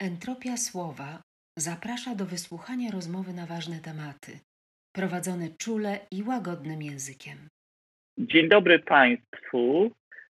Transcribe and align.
Entropia 0.00 0.56
Słowa 0.56 1.22
zaprasza 1.56 2.14
do 2.14 2.24
wysłuchania 2.24 2.90
rozmowy 2.90 3.32
na 3.32 3.46
ważne 3.46 3.76
tematy, 3.84 4.32
prowadzone 4.92 5.48
czule 5.58 5.98
i 6.10 6.22
łagodnym 6.22 6.82
językiem. 6.82 7.38
Dzień 8.18 8.48
dobry 8.48 8.78
Państwu. 8.78 9.90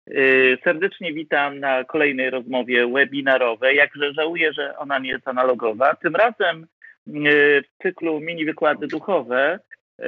Y, 0.09 0.57
serdecznie 0.63 1.13
witam 1.13 1.59
na 1.59 1.83
kolejnej 1.83 2.29
rozmowie 2.29 2.87
webinarowej. 2.87 3.77
Jakże 3.77 4.13
żałuję, 4.13 4.53
że 4.53 4.77
ona 4.77 4.99
nie 4.99 5.09
jest 5.09 5.27
analogowa. 5.27 5.95
Tym 5.95 6.15
razem 6.15 6.67
y, 7.07 7.63
w 7.63 7.83
cyklu 7.83 8.19
mini 8.19 8.45
wykłady 8.45 8.87
duchowe 8.87 9.59
y, 9.99 10.03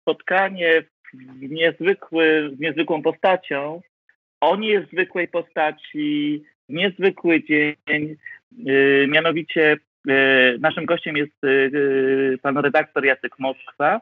spotkanie 0.00 0.82
w, 0.82 1.50
niezwykły, 1.50 2.50
z 2.56 2.60
niezwykłą 2.60 3.02
postacią, 3.02 3.80
o 4.40 4.56
niezwykłej 4.56 5.28
postaci, 5.28 6.42
niezwykły 6.68 7.42
dzień, 7.42 8.16
mianowicie 9.08 9.76
naszym 10.60 10.84
gościem 10.84 11.16
jest 11.16 11.40
pan 12.42 12.58
redaktor 12.58 13.04
Jacek 13.04 13.38
Moskwa, 13.38 14.00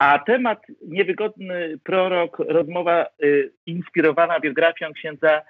a 0.00 0.18
temat 0.18 0.62
niewygodny 0.88 1.78
prorok, 1.84 2.38
rozmowa 2.38 3.06
y, 3.24 3.52
inspirowana 3.66 4.40
biografią 4.40 4.92
księdza 4.92 5.42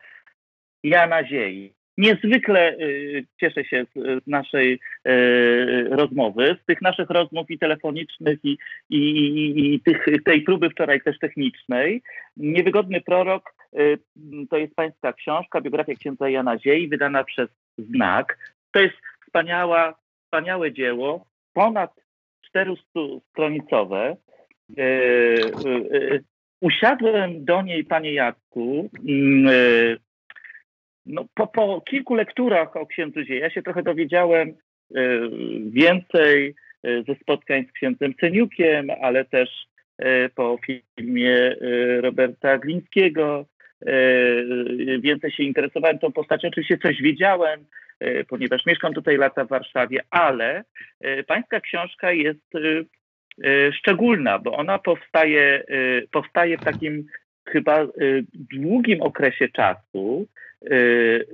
Jana 0.82 1.24
Ziei. 1.24 1.72
Niezwykle 1.98 2.76
y, 2.78 3.26
cieszę 3.40 3.64
się 3.64 3.86
z, 3.94 4.26
naszej 4.26 4.80
y, 5.08 5.88
rozmowy, 5.90 6.56
z 6.62 6.66
tych 6.66 6.82
naszych 6.82 7.10
rozmów 7.10 7.50
i 7.50 7.58
telefonicznych, 7.58 8.38
i, 8.44 8.58
i, 8.90 9.74
i, 9.74 9.80
tych, 9.80 10.06
tej 10.24 10.42
próby 10.42 10.70
wczoraj 10.70 11.00
też 11.00 11.18
technicznej. 11.18 12.02
Niewygodny 12.36 13.00
prorok 13.00 13.54
y, 13.78 13.98
to 14.50 14.56
jest 14.56 14.74
pańska 14.74 15.12
książka, 15.12 15.60
biografia 15.60 15.94
księdza 15.94 16.28
Jana 16.28 16.58
Ziei, 16.58 16.88
wydana 16.88 17.24
przez 17.24 17.48
Znak. 17.84 18.38
To 18.72 18.80
jest 18.80 18.96
wspaniała, 19.26 19.94
wspaniałe 20.24 20.72
dzieło, 20.72 21.26
ponad 21.52 22.00
400-stronicowe, 22.54 24.16
E, 24.78 24.82
e, 24.84 26.20
usiadłem 26.60 27.44
do 27.44 27.62
niej, 27.62 27.84
panie 27.84 28.12
Jacku, 28.12 28.90
mm, 29.08 29.48
e, 29.48 29.96
no, 31.06 31.24
po, 31.34 31.46
po 31.46 31.80
kilku 31.80 32.14
lekturach 32.14 32.76
o 32.76 32.86
księdzu 32.86 33.24
Zie, 33.24 33.38
ja 33.38 33.50
się 33.50 33.62
trochę 33.62 33.82
dowiedziałem 33.82 34.54
więcej 35.70 36.54
ze 36.84 37.14
spotkań 37.22 37.66
z 37.68 37.72
księdzem 37.72 38.14
Ceniukiem, 38.20 38.90
ale 39.02 39.24
też 39.24 39.66
po 40.34 40.58
filmie 40.66 41.56
Roberta 42.00 42.58
Glińskiego. 42.58 43.46
Więcej 45.00 45.30
się 45.30 45.42
interesowałem 45.42 45.98
tą 45.98 46.12
postacią, 46.12 46.48
oczywiście 46.48 46.78
coś 46.78 47.02
wiedziałem, 47.02 47.64
ponieważ 48.28 48.66
mieszkam 48.66 48.94
tutaj 48.94 49.16
lata 49.16 49.44
w 49.44 49.48
Warszawie, 49.48 50.00
ale 50.10 50.64
pańska 51.26 51.60
książka 51.60 52.12
jest 52.12 52.52
szczególna, 53.72 54.38
bo 54.38 54.52
ona 54.52 54.78
powstaje, 54.78 55.64
powstaje 56.10 56.58
w 56.58 56.64
takim 56.64 57.06
chyba 57.48 57.86
długim 58.34 59.02
okresie 59.02 59.48
czasu. 59.48 60.26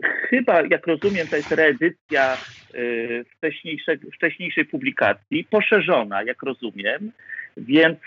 Chyba, 0.03 0.63
jak 0.71 0.87
rozumiem, 0.87 1.27
to 1.27 1.37
jest 1.37 1.53
reedycja 1.53 2.37
wcześniejszej 4.13 4.65
publikacji, 4.65 5.47
poszerzona, 5.51 6.23
jak 6.23 6.43
rozumiem, 6.43 7.13
więc 7.57 7.99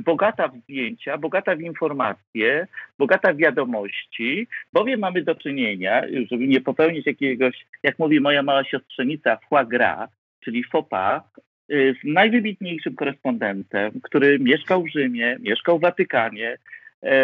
bogata 0.00 0.48
w 0.48 0.58
zdjęcia, 0.58 1.18
bogata 1.18 1.56
w 1.56 1.60
informacje, 1.60 2.66
bogata 2.98 3.32
w 3.32 3.36
wiadomości, 3.36 4.46
bowiem 4.72 5.00
mamy 5.00 5.22
do 5.22 5.34
czynienia, 5.34 6.02
żeby 6.30 6.48
nie 6.48 6.60
popełnić 6.60 7.06
jakiegoś, 7.06 7.66
jak 7.82 7.98
mówi 7.98 8.20
moja 8.20 8.42
mała 8.42 8.64
siostrzenica, 8.64 9.38
foie 9.50 9.66
gras, 9.66 10.10
czyli 10.44 10.64
pas, 10.90 11.22
Y, 11.72 11.94
z 12.02 12.04
najwybitniejszym 12.04 12.94
korespondentem, 12.94 13.92
który 14.02 14.38
mieszkał 14.38 14.82
w 14.82 14.90
Rzymie, 14.90 15.36
mieszkał 15.40 15.78
w 15.78 15.82
Watykanie. 15.82 16.58
E, 17.02 17.18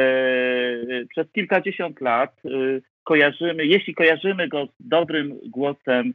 przez 1.08 1.32
kilkadziesiąt 1.32 2.00
lat 2.00 2.40
y, 2.44 2.82
kojarzymy, 3.04 3.66
jeśli 3.66 3.94
kojarzymy 3.94 4.48
go 4.48 4.66
z 4.66 4.88
dobrym 4.88 5.38
głosem, 5.46 6.08
e, 6.08 6.12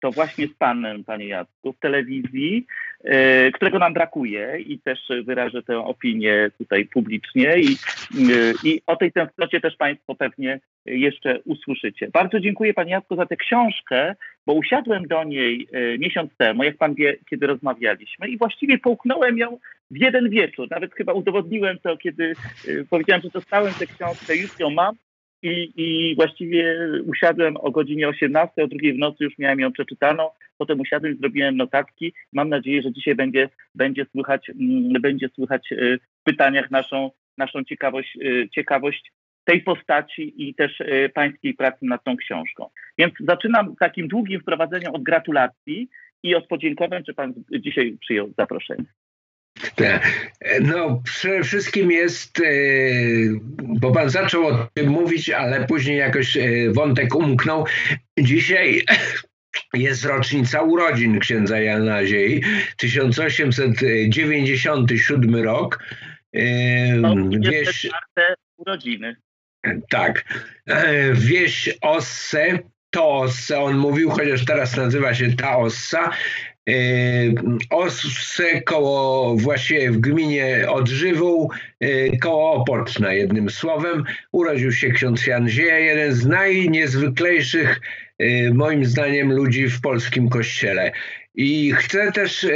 to 0.00 0.10
właśnie 0.10 0.46
z 0.46 0.54
panem, 0.54 1.04
panie 1.04 1.26
Jacku, 1.26 1.72
w 1.72 1.78
telewizji, 1.78 2.66
e, 3.04 3.50
którego 3.50 3.78
nam 3.78 3.94
brakuje 3.94 4.58
i 4.60 4.78
też 4.78 4.98
wyrażę 5.24 5.62
tę 5.62 5.78
opinię 5.78 6.50
tutaj 6.58 6.84
publicznie 6.84 7.54
i, 7.60 7.76
i 8.64 8.82
o 8.86 8.96
tej 8.96 9.12
tęsknocie 9.12 9.60
też 9.60 9.76
państwo 9.76 10.14
pewnie 10.14 10.60
jeszcze 10.86 11.40
usłyszycie. 11.44 12.08
Bardzo 12.12 12.40
dziękuję 12.40 12.74
Panie 12.74 12.92
Jacku 12.92 13.16
za 13.16 13.26
tę 13.26 13.36
książkę, 13.36 14.14
bo 14.46 14.52
usiadłem 14.52 15.06
do 15.06 15.24
niej 15.24 15.68
e, 15.72 15.98
miesiąc 15.98 16.36
temu, 16.36 16.64
jak 16.64 16.76
Pan 16.76 16.94
wie, 16.94 17.16
kiedy 17.30 17.46
rozmawialiśmy 17.46 18.28
i 18.28 18.38
właściwie 18.38 18.78
połknąłem 18.78 19.38
ją 19.38 19.58
w 19.90 19.96
jeden 19.96 20.30
wieczór. 20.30 20.68
Nawet 20.70 20.94
chyba 20.94 21.12
udowodniłem 21.12 21.78
to, 21.78 21.96
kiedy 21.96 22.32
e, 22.68 22.84
powiedziałem, 22.90 23.22
że 23.22 23.28
dostałem 23.28 23.74
tę 23.74 23.86
książkę, 23.86 24.36
już 24.36 24.60
ją 24.60 24.70
mam 24.70 24.94
i, 25.42 25.72
i 25.76 26.14
właściwie 26.14 26.78
usiadłem 27.06 27.56
o 27.56 27.70
godzinie 27.70 28.08
18, 28.08 28.64
o 28.64 28.66
drugiej 28.66 28.92
w 28.92 28.98
nocy 28.98 29.24
już 29.24 29.38
miałem 29.38 29.60
ją 29.60 29.72
przeczytaną, 29.72 30.28
potem 30.58 30.80
usiadłem, 30.80 31.16
zrobiłem 31.16 31.56
notatki. 31.56 32.12
Mam 32.32 32.48
nadzieję, 32.48 32.82
że 32.82 32.92
dzisiaj 32.92 33.14
będzie, 33.14 33.48
będzie 33.74 34.06
słychać, 34.12 34.50
mm, 34.50 35.02
będzie 35.02 35.28
słychać 35.34 35.72
e, 35.72 35.76
w 35.98 36.22
pytaniach 36.24 36.70
naszą, 36.70 37.10
naszą 37.38 37.64
ciekawość, 37.64 38.18
ciekawość 38.54 39.12
tej 39.44 39.62
postaci 39.62 40.34
i 40.36 40.54
też 40.54 40.80
e, 40.80 41.08
pańskiej 41.08 41.54
pracy 41.54 41.78
nad 41.82 42.04
tą 42.04 42.16
książką. 42.16 42.70
Więc 42.98 43.14
zaczynam 43.20 43.76
takim 43.76 44.08
długim 44.08 44.40
wprowadzeniem 44.40 44.94
od 44.94 45.02
gratulacji 45.02 45.88
i 46.22 46.34
od 46.34 46.46
podziękowań, 46.46 47.02
że 47.08 47.14
pan 47.14 47.34
dzisiaj 47.60 47.96
przyjął 48.00 48.32
zaproszenie. 48.38 48.84
No, 50.60 51.02
przede 51.04 51.44
wszystkim 51.44 51.90
jest, 51.90 52.40
e, 52.40 52.42
bo 53.58 53.92
pan 53.92 54.10
zaczął 54.10 54.46
o 54.46 54.68
tym 54.74 54.88
mówić, 54.88 55.30
ale 55.30 55.66
później 55.66 55.98
jakoś 55.98 56.36
e, 56.36 56.72
wątek 56.72 57.14
umknął. 57.14 57.64
Dzisiaj 58.18 58.84
jest 59.74 60.04
rocznica 60.04 60.62
urodzin 60.62 61.18
księdza 61.18 61.60
Jana 61.60 62.06
Ziei, 62.06 62.42
1897 62.76 65.36
rok. 65.36 65.78
No, 66.96 67.14
wieś... 67.40 67.88
urodziny. 68.56 69.16
Tak. 69.88 70.24
E, 70.66 71.14
wieś 71.14 71.70
Osse, 71.80 72.58
to 72.90 73.18
Osse, 73.18 73.60
on 73.60 73.76
mówił, 73.76 74.10
chociaż 74.10 74.44
teraz 74.44 74.76
nazywa 74.76 75.14
się 75.14 75.32
ta 75.32 75.58
Ossa. 75.58 76.10
E, 76.70 76.74
Osse 77.70 78.62
koło, 78.64 79.36
właściwie 79.36 79.90
w 79.90 79.98
gminie 79.98 80.66
Odżywół, 80.68 81.50
e, 81.80 82.18
koło 82.18 82.52
Opoczna, 82.52 83.12
jednym 83.12 83.50
słowem. 83.50 84.04
Urodził 84.32 84.72
się 84.72 84.90
ksiądz 84.90 85.26
Jan 85.26 85.48
Zieja, 85.48 85.78
jeden 85.78 86.12
z 86.12 86.26
najniezwyklejszych, 86.26 87.80
moim 88.54 88.84
zdaniem, 88.84 89.32
ludzi 89.32 89.68
w 89.68 89.80
polskim 89.80 90.28
kościele. 90.28 90.92
I 91.34 91.72
chcę 91.72 92.12
też 92.12 92.44
e, 92.44 92.50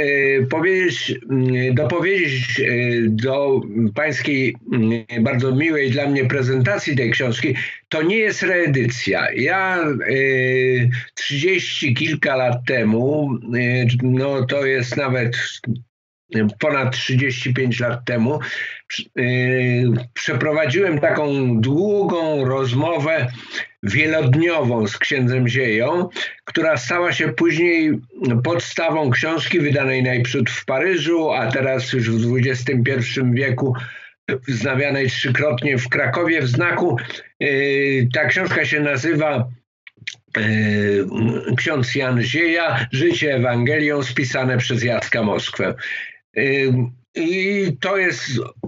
powiedzieć, 0.49 1.15
mm, 1.29 1.75
dopowiedzieć 1.75 2.59
e, 2.59 2.63
do 3.09 3.61
pańskiej 3.95 4.55
mm, 4.73 5.23
bardzo 5.23 5.55
miłej 5.55 5.91
dla 5.91 6.07
mnie 6.09 6.25
prezentacji 6.25 6.95
tej 6.95 7.11
książki, 7.11 7.55
to 7.89 8.01
nie 8.01 8.17
jest 8.17 8.43
reedycja. 8.43 9.31
Ja 9.31 9.77
e, 9.77 9.93
trzydzieści 11.13 11.93
kilka 11.93 12.35
lat 12.35 12.57
temu, 12.67 13.29
no 14.03 14.45
to 14.45 14.65
jest 14.65 14.97
nawet 14.97 15.37
ponad 16.59 16.95
35 16.95 17.79
lat 17.79 18.05
temu, 18.05 18.39
przeprowadziłem 20.13 20.99
taką 20.99 21.57
długą 21.61 22.45
rozmowę 22.45 23.27
wielodniową 23.85 24.87
z 24.87 24.97
księdzem 24.97 25.47
Zieją, 25.47 26.09
która 26.45 26.77
stała 26.77 27.11
się 27.13 27.27
później 27.27 27.99
podstawą 28.43 29.09
książki 29.09 29.59
wydanej 29.59 30.03
najpierw 30.03 30.49
w 30.49 30.65
Paryżu, 30.65 31.31
a 31.31 31.51
teraz 31.51 31.93
już 31.93 32.09
w 32.09 32.37
XXI 32.37 33.01
wieku 33.33 33.73
wznawianej 34.47 35.09
trzykrotnie 35.09 35.77
w 35.77 35.89
Krakowie 35.89 36.41
w 36.41 36.47
znaku. 36.47 36.97
Yy, 37.39 38.07
ta 38.13 38.25
książka 38.25 38.65
się 38.65 38.79
nazywa 38.79 39.47
yy, 40.37 41.55
Ksiądz 41.57 41.95
Jan 41.95 42.21
Zieja, 42.21 42.87
Życie 42.91 43.35
Ewangelią 43.35 44.03
spisane 44.03 44.57
przez 44.57 44.83
Jacka 44.83 45.23
Moskwę. 45.23 45.73
Yy, 46.35 46.73
I 47.15 47.77
to 47.81 47.97
jest 47.97 48.21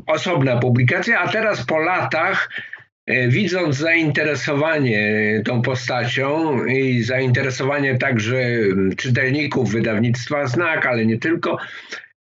osobna 0.05 0.57
publikacja, 0.57 1.19
a 1.19 1.27
teraz 1.27 1.65
po 1.65 1.79
latach 1.79 2.49
widząc 3.07 3.75
zainteresowanie 3.75 5.41
tą 5.45 5.61
postacią 5.61 6.65
i 6.65 7.03
zainteresowanie 7.03 7.97
także 7.97 8.37
czytelników 8.97 9.71
wydawnictwa 9.71 10.47
Znak, 10.47 10.85
ale 10.85 11.05
nie 11.05 11.17
tylko, 11.17 11.57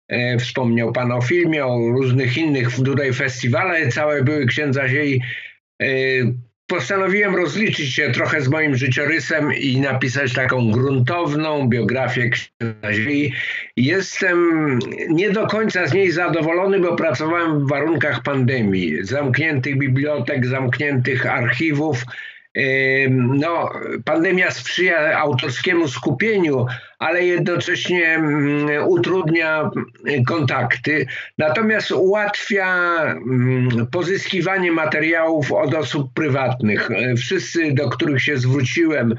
e, 0.09 0.39
wspomniał 0.39 0.93
Pan 0.93 1.13
o 1.13 1.23
filmie, 1.23 1.67
o 1.67 1.79
różnych 1.79 2.39
innych 2.39 2.77
tutaj 2.77 3.13
festiwale, 3.13 3.89
całe 3.89 4.23
były 4.23 4.47
księdza 4.47 4.89
Ziei. 4.89 5.21
Postanowiłem 6.67 7.37
rozliczyć 7.37 7.95
się 7.95 8.11
trochę 8.11 8.41
z 8.41 8.49
moim 8.49 8.77
życiorysem 8.77 9.53
i 9.55 9.81
napisać 9.81 10.33
taką 10.33 10.71
gruntowną 10.71 11.69
biografię 11.69 12.31
księdza. 12.31 12.89
Jestem 13.77 14.39
nie 15.09 15.31
do 15.31 15.47
końca 15.47 15.87
z 15.87 15.95
niej 15.95 16.11
zadowolony, 16.11 16.81
bo 16.81 16.97
pracowałem 16.97 17.67
w 17.67 17.69
warunkach 17.69 18.23
pandemii, 18.23 19.05
zamkniętych 19.05 19.79
bibliotek, 19.79 20.47
zamkniętych 20.47 21.27
archiwów 21.27 22.05
no, 23.11 23.71
pandemia 24.05 24.51
sprzyja 24.51 25.19
autorskiemu 25.19 25.89
skupieniu, 25.89 26.67
ale 26.99 27.25
jednocześnie 27.25 28.07
mm, 28.15 28.89
utrudnia 28.89 29.71
kontakty, 30.27 31.07
natomiast 31.39 31.91
ułatwia 31.91 32.97
mm, 32.97 33.87
pozyskiwanie 33.93 34.73
materiałów 34.73 35.53
od 35.53 35.75
osób 35.75 36.13
prywatnych. 36.15 36.89
Wszyscy, 37.17 37.73
do 37.73 37.89
których 37.89 38.23
się 38.23 38.37
zwróciłem, 38.37 39.15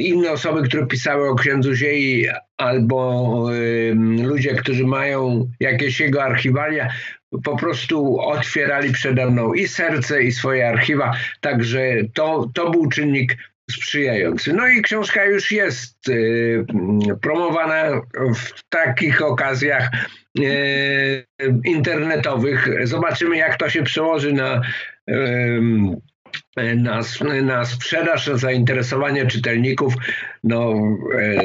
inne 0.00 0.30
osoby, 0.30 0.62
które 0.62 0.86
pisały 0.86 1.28
o 1.28 1.34
księdzu 1.34 1.74
Ziei, 1.74 2.26
albo 2.56 3.50
ludzie, 4.22 4.54
którzy 4.54 4.84
mają 4.84 5.50
jakieś 5.60 6.00
jego 6.00 6.24
archiwalia, 6.24 6.88
po 7.44 7.56
prostu 7.56 8.20
otwierali 8.20 8.92
przede 8.92 9.30
mną 9.30 9.52
i 9.54 9.68
serce, 9.68 10.22
i 10.22 10.32
swoje 10.32 10.68
archiwa, 10.68 11.12
także 11.40 11.80
to, 12.14 12.50
to 12.54 12.70
był 12.70 12.88
czynnik 12.88 13.36
sprzyjający. 13.70 14.52
No 14.52 14.68
i 14.68 14.82
książka 14.82 15.24
już 15.24 15.52
jest 15.52 16.08
y, 16.08 16.64
promowana 17.20 18.00
w 18.34 18.68
takich 18.68 19.22
okazjach 19.22 19.90
y, 20.38 21.24
internetowych. 21.64 22.86
Zobaczymy, 22.86 23.36
jak 23.36 23.56
to 23.56 23.70
się 23.70 23.82
przełoży 23.82 24.32
na 24.32 24.60
na, 26.76 27.00
na 27.42 27.64
sprzedaż, 27.64 28.26
na 28.26 28.36
zainteresowanie 28.36 29.26
czytelników, 29.26 29.94
no, 30.44 30.74
e, 31.18 31.40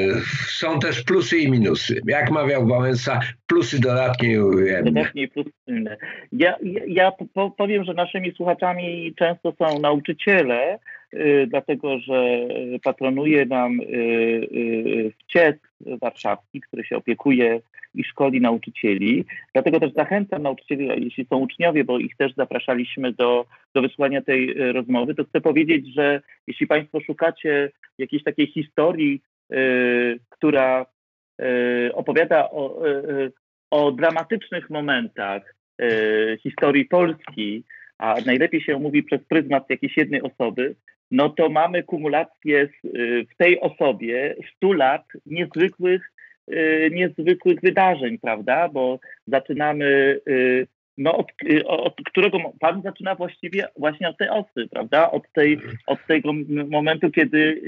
są 0.48 0.78
też 0.78 1.02
plusy 1.02 1.38
i 1.38 1.50
minusy. 1.50 2.00
Jak 2.06 2.30
mawiał 2.30 2.66
Wałęsa, 2.66 3.20
plusy 3.46 3.80
dodatnie 3.80 4.32
i 4.32 4.38
ujemne. 4.38 4.92
Dodatnie 4.92 5.22
i 5.22 5.28
plusy 5.28 5.50
inne. 5.66 5.96
Ja, 6.32 6.56
ja, 6.62 6.80
ja 6.86 7.12
powiem, 7.56 7.84
że 7.84 7.94
naszymi 7.94 8.32
słuchaczami 8.32 9.14
często 9.16 9.52
są 9.58 9.78
nauczyciele, 9.78 10.78
y, 11.14 11.46
dlatego 11.50 11.98
że 11.98 12.38
patronuje 12.84 13.46
nam 13.46 13.80
y, 13.80 13.84
y, 13.84 15.12
wciec 15.18 15.56
warszawski, 15.80 16.60
który 16.60 16.84
się 16.84 16.96
opiekuje 16.96 17.60
i 17.98 18.04
szkoli 18.04 18.40
nauczycieli. 18.40 19.24
Dlatego 19.52 19.80
też 19.80 19.92
zachęcam 19.92 20.42
nauczycieli, 20.42 21.04
jeśli 21.04 21.26
są 21.26 21.36
uczniowie, 21.36 21.84
bo 21.84 21.98
ich 21.98 22.16
też 22.16 22.34
zapraszaliśmy 22.34 23.12
do, 23.12 23.46
do 23.74 23.82
wysłania 23.82 24.22
tej 24.22 24.50
e, 24.50 24.72
rozmowy, 24.72 25.14
to 25.14 25.24
chcę 25.24 25.40
powiedzieć, 25.40 25.94
że 25.94 26.20
jeśli 26.46 26.66
Państwo 26.66 27.00
szukacie 27.00 27.70
jakiejś 27.98 28.22
takiej 28.22 28.46
historii, 28.46 29.22
y, 29.52 30.18
która 30.28 30.86
y, 31.42 31.90
opowiada 31.94 32.50
o, 32.50 32.86
y, 32.86 33.32
o 33.70 33.92
dramatycznych 33.92 34.70
momentach 34.70 35.54
historii 36.42 36.84
Polski, 36.84 37.64
a 37.98 38.14
najlepiej 38.26 38.60
się 38.60 38.78
mówi 38.78 39.02
przez 39.02 39.24
pryzmat 39.24 39.70
jakiejś 39.70 39.96
jednej 39.96 40.22
osoby, 40.22 40.74
no 41.10 41.28
to 41.28 41.48
mamy 41.48 41.82
kumulację 41.82 42.68
w 43.30 43.36
tej 43.36 43.60
osobie 43.60 44.34
100 44.56 44.72
lat 44.72 45.04
niezwykłych 45.26 46.12
niezwykłych 46.90 47.60
wydarzeń, 47.60 48.18
prawda? 48.18 48.68
Bo 48.68 48.98
zaczynamy, 49.26 50.20
y, 50.28 50.66
no 50.98 51.16
od, 51.16 51.26
y, 51.50 51.66
od 51.66 51.94
którego 52.06 52.38
Pan 52.60 52.82
zaczyna 52.82 53.14
właściwie 53.14 53.68
właśnie 53.76 54.08
od 54.08 54.18
tej 54.18 54.28
osy, 54.28 54.68
prawda? 54.70 55.10
Od, 55.10 55.32
tej, 55.32 55.60
od 55.86 55.98
tego 56.06 56.32
momentu, 56.68 57.10
kiedy 57.10 57.62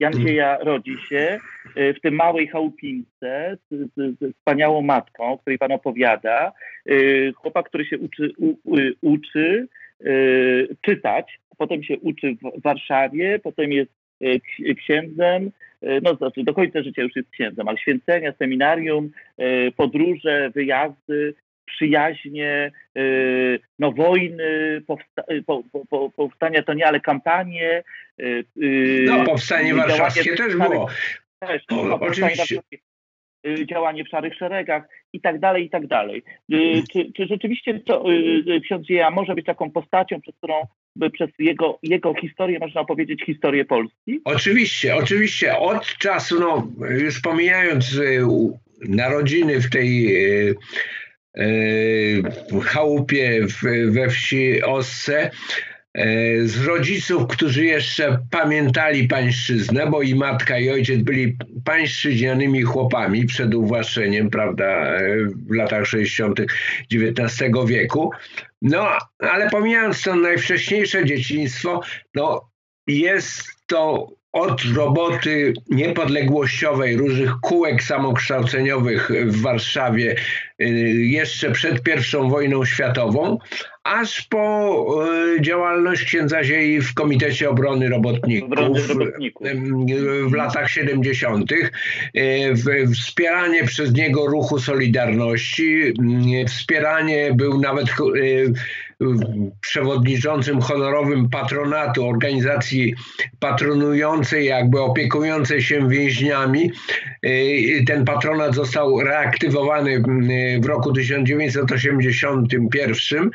Jandzieja 0.00 0.58
rodzi 0.58 0.96
się 1.08 1.38
w 1.76 2.00
tej 2.02 2.12
małej 2.12 2.48
chałupince 2.48 3.56
z, 3.70 3.90
z, 3.96 4.18
z 4.20 4.36
wspaniałą 4.36 4.82
matką, 4.82 5.24
o 5.24 5.38
której 5.38 5.58
Pan 5.58 5.72
opowiada. 5.72 6.52
Chłopak, 7.34 7.68
który 7.68 7.84
się 7.84 7.98
uczy, 7.98 8.32
u, 8.38 8.54
uczy 9.02 9.68
czytać, 10.80 11.40
potem 11.58 11.82
się 11.82 11.98
uczy 11.98 12.36
w 12.56 12.62
Warszawie, 12.62 13.38
potem 13.38 13.72
jest 13.72 13.92
księdzem, 14.78 15.50
no 16.02 16.14
znaczy 16.14 16.44
do 16.44 16.54
końca 16.54 16.82
życia 16.82 17.02
już 17.02 17.16
jest 17.16 17.30
księdzem, 17.30 17.68
ale 17.68 17.78
święcenia, 17.78 18.32
seminarium, 18.32 19.10
e, 19.38 19.70
podróże, 19.70 20.50
wyjazdy, 20.50 21.34
przyjaźnie, 21.66 22.72
e, 22.96 23.02
no 23.78 23.92
wojny, 23.92 24.82
powsta 24.86 25.22
po, 25.46 25.62
po, 25.90 26.10
powstania 26.10 26.62
to 26.62 26.74
nie, 26.74 26.86
ale 26.86 27.00
kampanie. 27.00 27.82
No 29.06 29.24
powstanie 29.24 29.74
warszawskie 29.74 30.36
też 30.36 30.56
było. 30.56 30.88
Też, 31.38 31.62
o, 31.70 32.00
oczywiście. 32.00 32.60
Działanie 33.64 34.04
w 34.04 34.08
szarych 34.08 34.34
szeregach 34.34 34.88
i 35.12 35.20
tak 35.20 35.40
dalej, 35.40 35.64
i 35.64 35.70
tak 35.70 35.86
dalej. 35.86 36.22
Czy, 36.92 37.12
czy 37.16 37.26
rzeczywiście 37.26 37.80
to, 37.80 38.04
ksiądz 38.64 38.86
Dzieja 38.86 39.10
może 39.10 39.34
być 39.34 39.46
taką 39.46 39.70
postacią, 39.70 40.20
przez 40.20 40.34
którą 40.36 40.54
przez 41.12 41.30
jego, 41.38 41.78
jego 41.82 42.14
historię 42.14 42.58
można 42.58 42.80
opowiedzieć 42.80 43.24
historię 43.24 43.64
Polski? 43.64 44.20
Oczywiście, 44.24 44.96
oczywiście. 44.96 45.58
Od 45.58 45.86
czasu, 45.86 46.40
no 46.40 46.68
już 46.90 47.20
pomijając 47.20 47.98
e, 47.98 48.28
narodziny 48.88 49.60
w 49.60 49.70
tej 49.70 50.16
e, 50.16 50.54
e, 51.34 52.60
chałupie 52.62 53.46
we 53.86 54.10
wsi 54.10 54.62
Osse, 54.62 55.30
z 56.44 56.64
rodziców, 56.66 57.26
którzy 57.26 57.64
jeszcze 57.64 58.18
pamiętali 58.30 59.08
pańszczyznę, 59.08 59.86
bo 59.90 60.02
i 60.02 60.14
matka 60.14 60.58
i 60.58 60.70
ojciec 60.70 61.02
byli 61.02 61.36
pańszczyźnianymi 61.64 62.62
chłopami 62.62 63.26
przed 63.26 63.54
uwłaszczeniem, 63.54 64.30
prawda, 64.30 64.98
w 65.48 65.54
latach 65.54 65.86
60. 65.86 66.40
XIX 66.92 67.50
wieku. 67.66 68.10
No, 68.62 68.88
ale 69.18 69.50
pomijając 69.50 70.02
to 70.02 70.16
najwcześniejsze 70.16 71.04
dzieciństwo, 71.04 71.80
no, 72.14 72.50
jest 72.86 73.44
to 73.66 74.08
od 74.36 74.62
roboty 74.74 75.52
niepodległościowej, 75.70 76.96
różnych 76.96 77.32
kółek 77.42 77.82
samokształceniowych 77.82 79.10
w 79.26 79.42
Warszawie 79.42 80.16
y, 80.62 80.64
jeszcze 80.94 81.50
przed 81.50 81.88
I 81.88 82.30
wojną 82.30 82.64
światową, 82.64 83.38
aż 83.86 84.22
po 84.22 84.84
y, 85.36 85.42
działalność 85.42 86.04
księdza 86.04 86.44
Ziei 86.44 86.80
w 86.80 86.94
Komitecie 86.94 87.50
Obrony 87.50 87.88
Robotników, 87.88 88.52
Obrony 88.52 88.86
Robotników. 88.86 89.46
w 90.28 90.32
latach 90.32 90.70
70., 90.70 91.52
y, 91.52 91.68
wspieranie 92.94 93.64
przez 93.64 93.94
niego 93.94 94.26
ruchu 94.26 94.58
Solidarności, 94.58 95.94
wspieranie 96.48 97.32
był 97.34 97.60
nawet 97.60 97.86
przewodniczącym 99.60 100.60
honorowym 100.60 101.30
patronatu 101.30 102.08
organizacji 102.08 102.94
patronującej, 103.40 104.46
jakby 104.46 104.80
opiekującej 104.80 105.62
się 105.62 105.88
więźniami. 105.88 106.70
Ten 107.86 108.04
patronat 108.04 108.54
został 108.54 109.00
reaktywowany 109.00 110.02
w 110.60 110.66
roku 110.66 110.92
1981. 110.92 113.30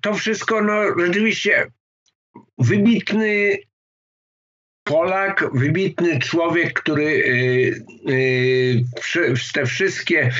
To 0.00 0.14
wszystko 0.14 0.62
no, 0.62 0.82
rzeczywiście 1.06 1.70
wybitny 2.58 3.58
Polak, 4.84 5.44
wybitny 5.54 6.18
człowiek, 6.18 6.80
który 6.80 7.24
te 9.54 9.66
wszystkie 9.66 10.30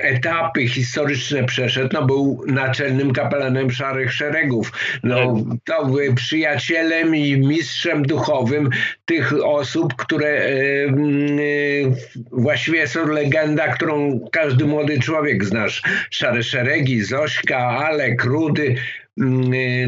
etapy 0.00 0.68
historyczne 0.68 1.44
przeszedł, 1.44 1.88
no 1.92 2.06
był 2.06 2.44
naczelnym 2.46 3.12
kapelanem 3.12 3.70
Szarych 3.70 4.12
Szeregów. 4.12 4.72
No, 5.02 5.44
to 5.64 5.86
był 5.86 6.14
przyjacielem 6.14 7.16
i 7.16 7.36
mistrzem 7.36 8.02
duchowym 8.02 8.70
tych 9.04 9.32
osób, 9.44 9.94
które 9.96 10.48
właściwie 12.32 12.88
są 12.88 13.06
legenda, 13.06 13.68
którą 13.68 14.20
każdy 14.32 14.64
młody 14.64 15.00
człowiek 15.00 15.44
znasz. 15.44 15.82
Szare 16.10 16.42
Szeregi, 16.42 17.02
Zośka, 17.02 17.58
Alek, 17.58 18.24
Rudy, 18.24 18.76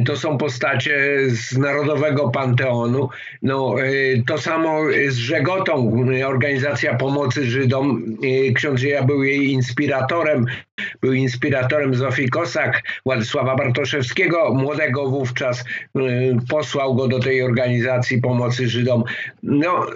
to 0.06 0.16
są 0.16 0.38
postacie 0.38 1.18
z 1.26 1.58
Narodowego 1.58 2.28
Panteonu. 2.28 3.08
No, 3.42 3.82
y, 3.82 4.22
to 4.26 4.38
samo 4.38 4.80
z 5.08 5.16
Żegotą, 5.16 6.04
organizacja 6.26 6.94
pomocy 6.94 7.44
Żydom. 7.44 8.16
Y, 8.24 8.52
ksiądz 8.52 8.82
ja 8.82 9.02
był 9.02 9.22
jej 9.22 9.52
inspiratorem, 9.52 10.46
był 11.00 11.12
inspiratorem 11.12 11.94
Zofii 11.94 12.28
Kosak, 12.28 12.82
Władysława 13.06 13.56
Bartoszewskiego, 13.56 14.54
młodego 14.54 15.10
wówczas, 15.10 15.64
posłał 16.48 16.94
go 16.94 17.08
do 17.08 17.18
tej 17.18 17.42
organizacji 17.42 18.20
pomocy 18.20 18.68
Żydom. 18.68 19.04
No, 19.42 19.86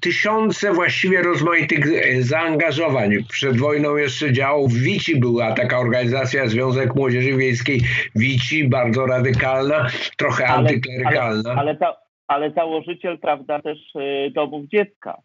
tysiące 0.00 0.72
właściwie 0.72 1.22
rozmaitych 1.22 1.86
zaangażowań. 2.22 3.10
Przed 3.28 3.56
wojną 3.56 3.96
jeszcze 3.96 4.32
działał 4.32 4.68
w 4.68 4.74
Wici, 4.74 5.16
była 5.16 5.52
taka 5.52 5.78
organizacja 5.78 6.48
Związek 6.48 6.94
Młodzieży 6.94 7.36
Wiejskiej 7.36 7.80
Wici, 8.14 8.68
bardzo 8.68 9.06
radykalna, 9.06 9.86
trochę 10.16 10.46
ale, 10.46 10.58
antyklerykalna. 10.58 11.50
Ale, 11.50 11.60
ale, 11.60 11.76
ta, 11.76 11.96
ale 12.26 12.50
założyciel, 12.50 13.18
prawda, 13.18 13.62
też 13.62 13.78
y, 13.96 14.30
domów 14.34 14.66
dziecka. 14.68 15.22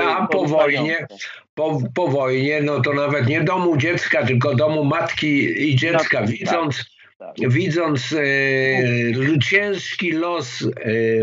A 0.00 0.26
po 0.26 0.44
wojnie, 0.44 1.06
po, 1.54 1.78
po 1.94 2.08
wojnie, 2.08 2.62
no 2.62 2.80
to 2.80 2.92
nawet 2.92 3.26
nie 3.26 3.40
domu 3.40 3.76
dziecka, 3.76 4.26
tylko 4.26 4.54
domu 4.54 4.84
matki 4.84 5.62
i 5.70 5.76
dziecka, 5.76 6.18
tak, 6.18 6.28
widząc, 6.28 6.84
tak. 7.18 7.34
widząc 7.48 8.12
e, 8.12 9.38
ciężki 9.40 10.12
los 10.12 10.62
e, 10.62 10.68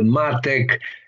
matek, 0.04 0.74
e, 0.74 1.05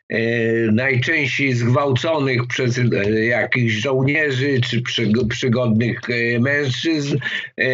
najczęściej 0.71 1.53
zgwałconych 1.53 2.47
przez 2.47 2.79
e, 2.79 3.25
jakichś 3.25 3.73
żołnierzy 3.73 4.61
czy 4.61 4.81
przy, 4.81 5.11
przygodnych 5.29 6.01
e, 6.09 6.39
mężczyzn 6.39 7.17
e, 7.57 7.67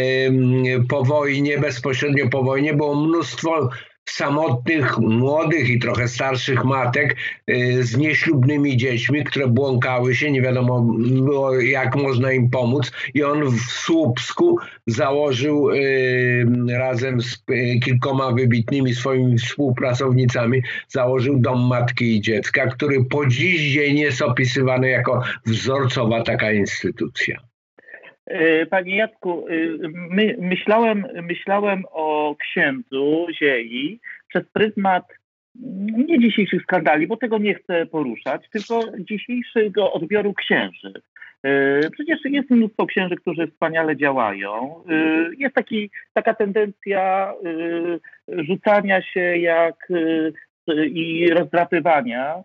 po 0.90 1.04
wojnie, 1.04 1.58
bezpośrednio 1.58 2.30
po 2.30 2.44
wojnie, 2.44 2.74
było 2.74 2.96
mnóstwo 2.96 3.70
samotnych, 4.10 4.98
młodych 4.98 5.70
i 5.70 5.80
trochę 5.80 6.08
starszych 6.08 6.64
matek 6.64 7.16
y, 7.50 7.84
z 7.84 7.98
nieślubnymi 7.98 8.78
dziećmi, 8.78 9.24
które 9.24 9.48
błąkały 9.48 10.16
się, 10.16 10.32
nie 10.32 10.42
wiadomo 10.42 10.82
było 11.00 11.60
jak 11.60 11.96
można 11.96 12.32
im 12.32 12.50
pomóc 12.50 12.92
i 13.14 13.24
on 13.24 13.50
w 13.50 13.62
Słupsku 13.62 14.58
założył 14.88 15.70
y, 15.70 16.46
razem 16.78 17.22
z 17.22 17.44
y, 17.52 17.80
kilkoma 17.80 18.32
wybitnymi 18.32 18.96
swoimi 18.96 19.38
współpracownicami, 19.38 20.62
założył 20.88 21.40
Dom 21.40 21.68
Matki 21.68 22.18
i 22.18 22.22
Dziecka, 22.22 22.68
który 22.68 23.06
po 23.06 23.26
dziś 23.26 23.74
dzień 23.74 23.98
jest 23.98 24.22
opisywany 24.22 24.90
jako 24.90 25.24
wzorcowa 25.46 26.24
taka 26.24 26.52
instytucja. 26.52 27.53
E, 28.26 28.66
panie 28.66 28.96
Jacku, 28.96 29.46
e, 29.48 29.54
my, 30.10 30.36
myślałem, 30.40 31.06
myślałem 31.22 31.84
o 31.92 32.36
księdzu 32.40 33.28
Ziei 33.40 34.00
przez 34.28 34.44
pryzmat 34.54 35.06
mm, 35.64 36.08
nie 36.08 36.20
dzisiejszych 36.20 36.64
skandali, 36.64 37.08
bo 37.08 37.18
tego 37.18 37.38
nie 37.38 37.56
chcę 37.56 37.86
poruszać, 37.86 38.50
tylko 38.50 38.82
dzisiejszego 39.00 39.94
odbioru 39.94 40.34
księży. 40.34 40.94
E, 41.44 41.90
przecież 41.90 42.20
jest 42.26 42.50
mnóstwo 42.50 42.86
księży, 42.86 43.16
którzy 43.16 43.48
wspaniale 43.48 43.98
działają. 43.98 44.84
Jest 45.38 45.56
taki, 45.56 45.90
taka 46.14 46.34
tendencja 46.34 47.34
rzucania 48.28 49.02
się 49.02 49.38
jak 49.38 49.88
i 50.86 51.30
rozdrapywania 51.30 52.44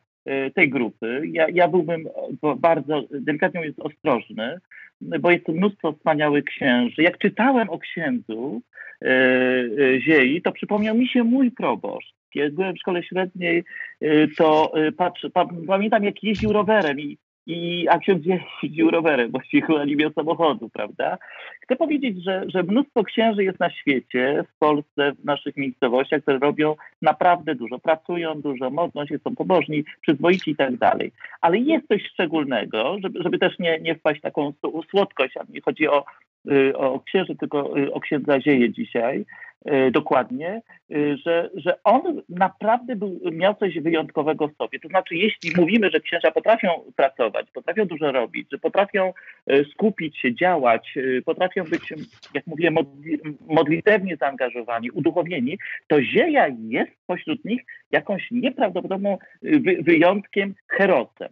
tej 0.54 0.70
grupy. 0.70 1.22
Ja, 1.32 1.46
ja 1.52 1.68
byłbym 1.68 2.08
bardzo, 2.56 3.02
delikatnie 3.10 3.60
mówiąc, 3.60 3.78
ostrożny, 3.78 4.58
bo 5.00 5.30
jest 5.30 5.48
mnóstwo 5.48 5.92
wspaniałych 5.92 6.44
księży. 6.44 7.02
Jak 7.02 7.18
czytałem 7.18 7.70
o 7.70 7.78
księdzu 7.78 8.62
e, 9.02 9.06
e, 9.06 10.00
Ziei, 10.00 10.42
to 10.42 10.52
przypomniał 10.52 10.94
mi 10.94 11.08
się 11.08 11.24
mój 11.24 11.50
proboszcz. 11.50 12.14
Jak 12.34 12.54
byłem 12.54 12.74
w 12.74 12.78
szkole 12.78 13.02
średniej, 13.02 13.64
e, 14.00 14.28
to 14.28 14.72
patrz, 14.96 15.26
pamiętam 15.66 16.04
jak 16.04 16.22
jeździł 16.22 16.52
rowerem 16.52 17.00
i 17.00 17.18
i 17.48 17.88
a 17.88 17.98
ksiądz 17.98 18.22
jeździł 18.62 18.90
rowerem, 18.90 19.30
właściwie 19.30 19.66
chyba 19.66 19.84
nie 19.84 19.96
miał 19.96 20.12
samochodu, 20.12 20.68
prawda? 20.68 21.18
Chcę 21.60 21.76
powiedzieć, 21.76 22.24
że, 22.24 22.44
że 22.46 22.62
mnóstwo 22.62 23.04
księży 23.04 23.44
jest 23.44 23.60
na 23.60 23.70
świecie, 23.70 24.44
w 24.54 24.58
Polsce, 24.58 25.12
w 25.12 25.24
naszych 25.24 25.56
miejscowościach, 25.56 26.22
które 26.22 26.38
robią 26.38 26.74
naprawdę 27.02 27.54
dużo, 27.54 27.78
pracują 27.78 28.40
dużo, 28.40 28.70
modlą 28.70 29.06
się, 29.06 29.18
są 29.18 29.36
pobożni, 29.36 29.84
przyzwoici 30.00 30.50
i 30.50 30.56
tak 30.56 30.76
dalej. 30.76 31.12
Ale 31.40 31.58
jest 31.58 31.88
coś 31.88 32.02
szczególnego, 32.12 32.96
żeby, 33.02 33.22
żeby 33.22 33.38
też 33.38 33.58
nie, 33.58 33.80
nie 33.80 33.94
wpaść 33.94 34.20
w 34.20 34.22
taką 34.22 34.52
słodkość, 34.90 35.36
a 35.36 35.44
nie 35.48 35.60
chodzi 35.60 35.88
o 35.88 36.04
Y, 36.52 36.76
o 36.76 37.00
księży, 37.00 37.36
tylko 37.36 37.78
y, 37.78 37.92
o 37.92 38.00
księdza 38.00 38.40
Zieje 38.40 38.72
dzisiaj, 38.72 39.24
dokładnie, 39.90 40.62
że, 41.24 41.50
że 41.54 41.82
on 41.84 42.22
naprawdę 42.28 42.96
był, 42.96 43.20
miał 43.32 43.54
coś 43.54 43.78
wyjątkowego 43.78 44.48
w 44.48 44.56
sobie. 44.56 44.80
To 44.80 44.88
znaczy, 44.88 45.14
jeśli 45.14 45.50
mówimy, 45.56 45.90
że 45.90 46.00
księża 46.00 46.30
potrafią 46.30 46.68
pracować, 46.96 47.50
potrafią 47.50 47.84
dużo 47.84 48.12
robić, 48.12 48.48
że 48.52 48.58
potrafią 48.58 49.12
skupić 49.72 50.18
się, 50.18 50.34
działać, 50.34 50.94
potrafią 51.24 51.64
być, 51.64 51.94
jak 52.34 52.46
mówię, 52.46 52.70
modli, 52.70 53.18
modlitewnie 53.46 54.16
zaangażowani, 54.16 54.90
uduchowieni, 54.90 55.58
to 55.86 56.02
Zieja 56.02 56.48
jest 56.48 56.92
pośród 57.06 57.44
nich 57.44 57.62
jakąś 57.90 58.30
nieprawdopodobną 58.30 59.18
wyjątkiem, 59.80 60.54
herosem. 60.68 61.28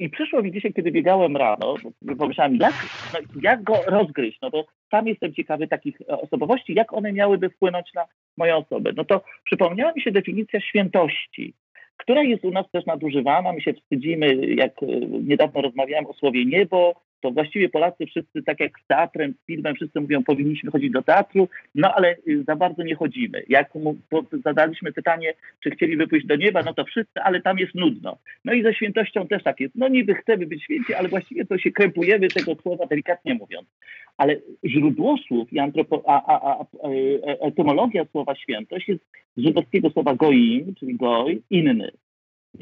I 0.00 0.08
przyszło 0.08 0.42
mi 0.42 0.52
dzisiaj, 0.52 0.72
kiedy 0.72 0.90
biegałem 0.90 1.36
rano, 1.36 1.74
pomyślałem, 2.18 2.56
jak, 2.56 2.74
no, 3.14 3.20
jak 3.42 3.62
go 3.62 3.74
rozgryźć, 3.86 4.38
no 4.42 4.50
bo 4.50 4.66
tam 4.90 5.08
jestem 5.08 5.34
ciekawy 5.34 5.68
takich 5.68 5.96
osobowości, 6.08 6.74
jak 6.74 6.92
one 6.92 7.12
miałyby 7.12 7.50
wpłynąć 7.50 7.94
na 7.94 8.06
moją 8.36 8.56
osobę. 8.56 8.92
No 8.96 9.04
to 9.04 9.24
przypomniała 9.44 9.92
mi 9.92 10.02
się 10.02 10.10
definicja 10.10 10.60
świętości, 10.60 11.54
która 11.96 12.22
jest 12.22 12.44
u 12.44 12.50
nas 12.50 12.70
też 12.72 12.86
nadużywana. 12.86 13.52
My 13.52 13.60
się 13.60 13.72
wstydzimy, 13.72 14.46
jak 14.46 14.82
e, 14.82 14.86
niedawno 15.06 15.60
rozmawiałem 15.60 16.06
o 16.06 16.12
słowie 16.12 16.44
niebo, 16.44 16.94
to 17.20 17.30
właściwie 17.30 17.68
Polacy 17.68 18.06
wszyscy, 18.06 18.42
tak 18.42 18.60
jak 18.60 18.72
z 18.84 18.86
teatrem, 18.86 19.34
z 19.42 19.46
filmem, 19.46 19.74
wszyscy 19.74 20.00
mówią, 20.00 20.22
powinniśmy 20.22 20.70
chodzić 20.70 20.90
do 20.90 21.02
teatru, 21.02 21.48
no 21.74 21.94
ale 21.94 22.16
y, 22.28 22.44
za 22.44 22.56
bardzo 22.56 22.82
nie 22.82 22.94
chodzimy. 22.94 23.42
Jak 23.48 23.74
mu 23.74 23.96
zadaliśmy 24.44 24.92
pytanie, 24.92 25.34
czy 25.60 25.70
chcieliby 25.70 26.08
pójść 26.08 26.26
do 26.26 26.36
nieba, 26.36 26.62
no 26.62 26.74
to 26.74 26.84
wszyscy, 26.84 27.20
ale 27.20 27.40
tam 27.40 27.58
jest 27.58 27.74
nudno. 27.74 28.18
No 28.44 28.52
i 28.52 28.62
ze 28.62 28.74
świętością 28.74 29.26
też 29.26 29.42
tak 29.42 29.60
jest. 29.60 29.74
No 29.74 29.88
niby 29.88 30.14
chcemy 30.14 30.46
być 30.46 30.62
święci, 30.64 30.94
ale 30.94 31.08
właściwie 31.08 31.46
to 31.46 31.58
się 31.58 31.70
krępujemy 31.70 32.28
tego 32.28 32.54
słowa, 32.62 32.86
delikatnie 32.86 33.34
mówiąc. 33.34 33.68
Ale 34.16 34.36
źródło 34.64 35.16
słów 35.28 35.52
i 35.52 35.58
antropo, 35.58 36.02
a, 36.06 36.22
a, 36.26 36.50
a, 36.50 36.64
e, 36.88 37.40
etymologia 37.40 38.04
słowa 38.04 38.34
świętość 38.34 38.88
jest 38.88 39.04
z 39.36 39.42
żydowskiego 39.42 39.90
słowa 39.90 40.14
goim, 40.14 40.74
czyli 40.74 40.96
goj, 40.96 41.42
inny. 41.50 41.90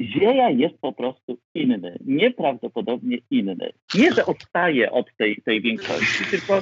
Zieja 0.01 0.49
jest 0.49 0.77
po 0.81 0.93
prostu 0.93 1.37
inny, 1.55 1.97
nieprawdopodobnie 2.05 3.17
inny. 3.31 3.71
Nie, 3.95 4.11
że 4.11 4.25
odstaje 4.25 4.91
od 4.91 5.15
tej, 5.17 5.41
tej 5.45 5.61
większości, 5.61 6.23
tylko, 6.31 6.61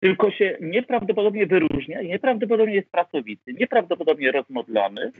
tylko 0.00 0.30
się 0.30 0.56
nieprawdopodobnie 0.60 1.46
wyróżnia 1.46 2.02
nieprawdopodobnie 2.02 2.74
jest 2.74 2.90
pracowity, 2.90 3.52
nieprawdopodobnie 3.52 4.32
rozmodlony. 4.32 5.12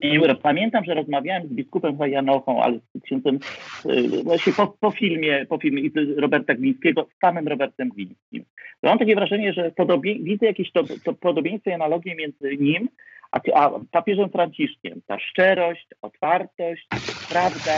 I 0.00 0.20
pamiętam, 0.42 0.84
że 0.84 0.94
rozmawiałem 0.94 1.48
z 1.48 1.52
biskupem 1.52 1.98
Janochą, 2.06 2.62
ale 2.62 2.78
z 2.78 3.02
księdzem 3.02 3.38
y, 3.86 4.22
właśnie 4.24 4.52
po, 4.52 4.66
po, 4.80 4.90
filmie, 4.90 5.46
po 5.48 5.58
filmie 5.58 5.90
Roberta 6.16 6.54
Glińskiego, 6.54 7.06
z 7.16 7.20
samym 7.20 7.48
Robertem 7.48 7.88
Glińskim. 7.88 8.44
Mam 8.82 8.98
takie 8.98 9.14
wrażenie, 9.14 9.52
że 9.52 9.70
podobie, 9.70 10.18
widzę 10.18 10.46
jakieś 10.46 10.72
to, 10.72 10.84
to 11.04 11.14
podobieństwo 11.14 11.70
i 11.70 11.72
analogię 11.72 12.14
między 12.14 12.56
nim 12.56 12.88
a, 13.34 13.40
a 13.54 13.80
papieżem 13.90 14.30
Franciszkiem 14.30 15.00
ta 15.06 15.18
szczerość, 15.18 15.86
otwartość, 16.02 16.86
prawda, 17.28 17.72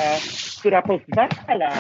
która 0.59 0.83
pozwala 0.83 1.73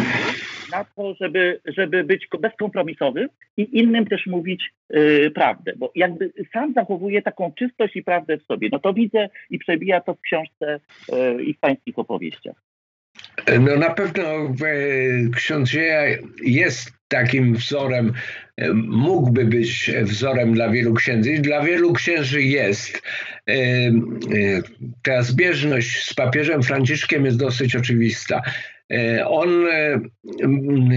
na 0.72 0.84
to, 0.84 1.14
żeby, 1.20 1.60
żeby 1.64 2.04
być 2.04 2.28
bezkompromisowym 2.40 3.28
i 3.56 3.78
innym 3.78 4.06
też 4.06 4.26
mówić 4.26 4.72
yy, 4.90 5.30
prawdę, 5.30 5.72
bo 5.76 5.92
jakby 5.94 6.32
sam 6.52 6.72
zachowuje 6.72 7.22
taką 7.22 7.52
czystość 7.52 7.96
i 7.96 8.02
prawdę 8.02 8.38
w 8.38 8.42
sobie. 8.42 8.68
No 8.72 8.78
to 8.78 8.92
widzę 8.92 9.28
i 9.50 9.58
przebija 9.58 10.00
to 10.00 10.14
w 10.14 10.20
książce 10.20 10.80
yy, 11.12 11.44
i 11.44 11.54
w 11.54 11.58
pańskich 11.58 11.98
opowieściach. 11.98 12.65
No 13.60 13.76
na 13.76 13.90
pewno 13.90 14.54
ksiądz 15.36 15.70
jest 16.42 16.92
takim 17.08 17.54
wzorem, 17.54 18.12
mógłby 18.74 19.44
być 19.44 19.90
wzorem 20.02 20.54
dla 20.54 20.70
wielu 20.70 20.94
księży. 20.94 21.38
Dla 21.38 21.62
wielu 21.62 21.92
księży 21.92 22.42
jest. 22.42 23.02
E, 23.48 23.52
e, 23.52 23.92
ta 25.02 25.22
zbieżność 25.22 26.04
z 26.04 26.14
papieżem 26.14 26.62
Franciszkiem 26.62 27.24
jest 27.24 27.36
dosyć 27.36 27.76
oczywista. 27.76 28.42
E, 28.92 29.28
on, 29.28 29.66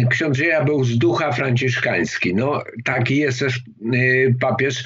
ksiądz 0.10 0.38
Dzieja 0.38 0.64
był 0.64 0.84
z 0.84 0.98
ducha 0.98 1.32
franciszkański. 1.32 2.36
No, 2.36 2.64
taki 2.86 3.18
jest 3.18 3.40
też 3.40 3.62
papież 4.40 4.84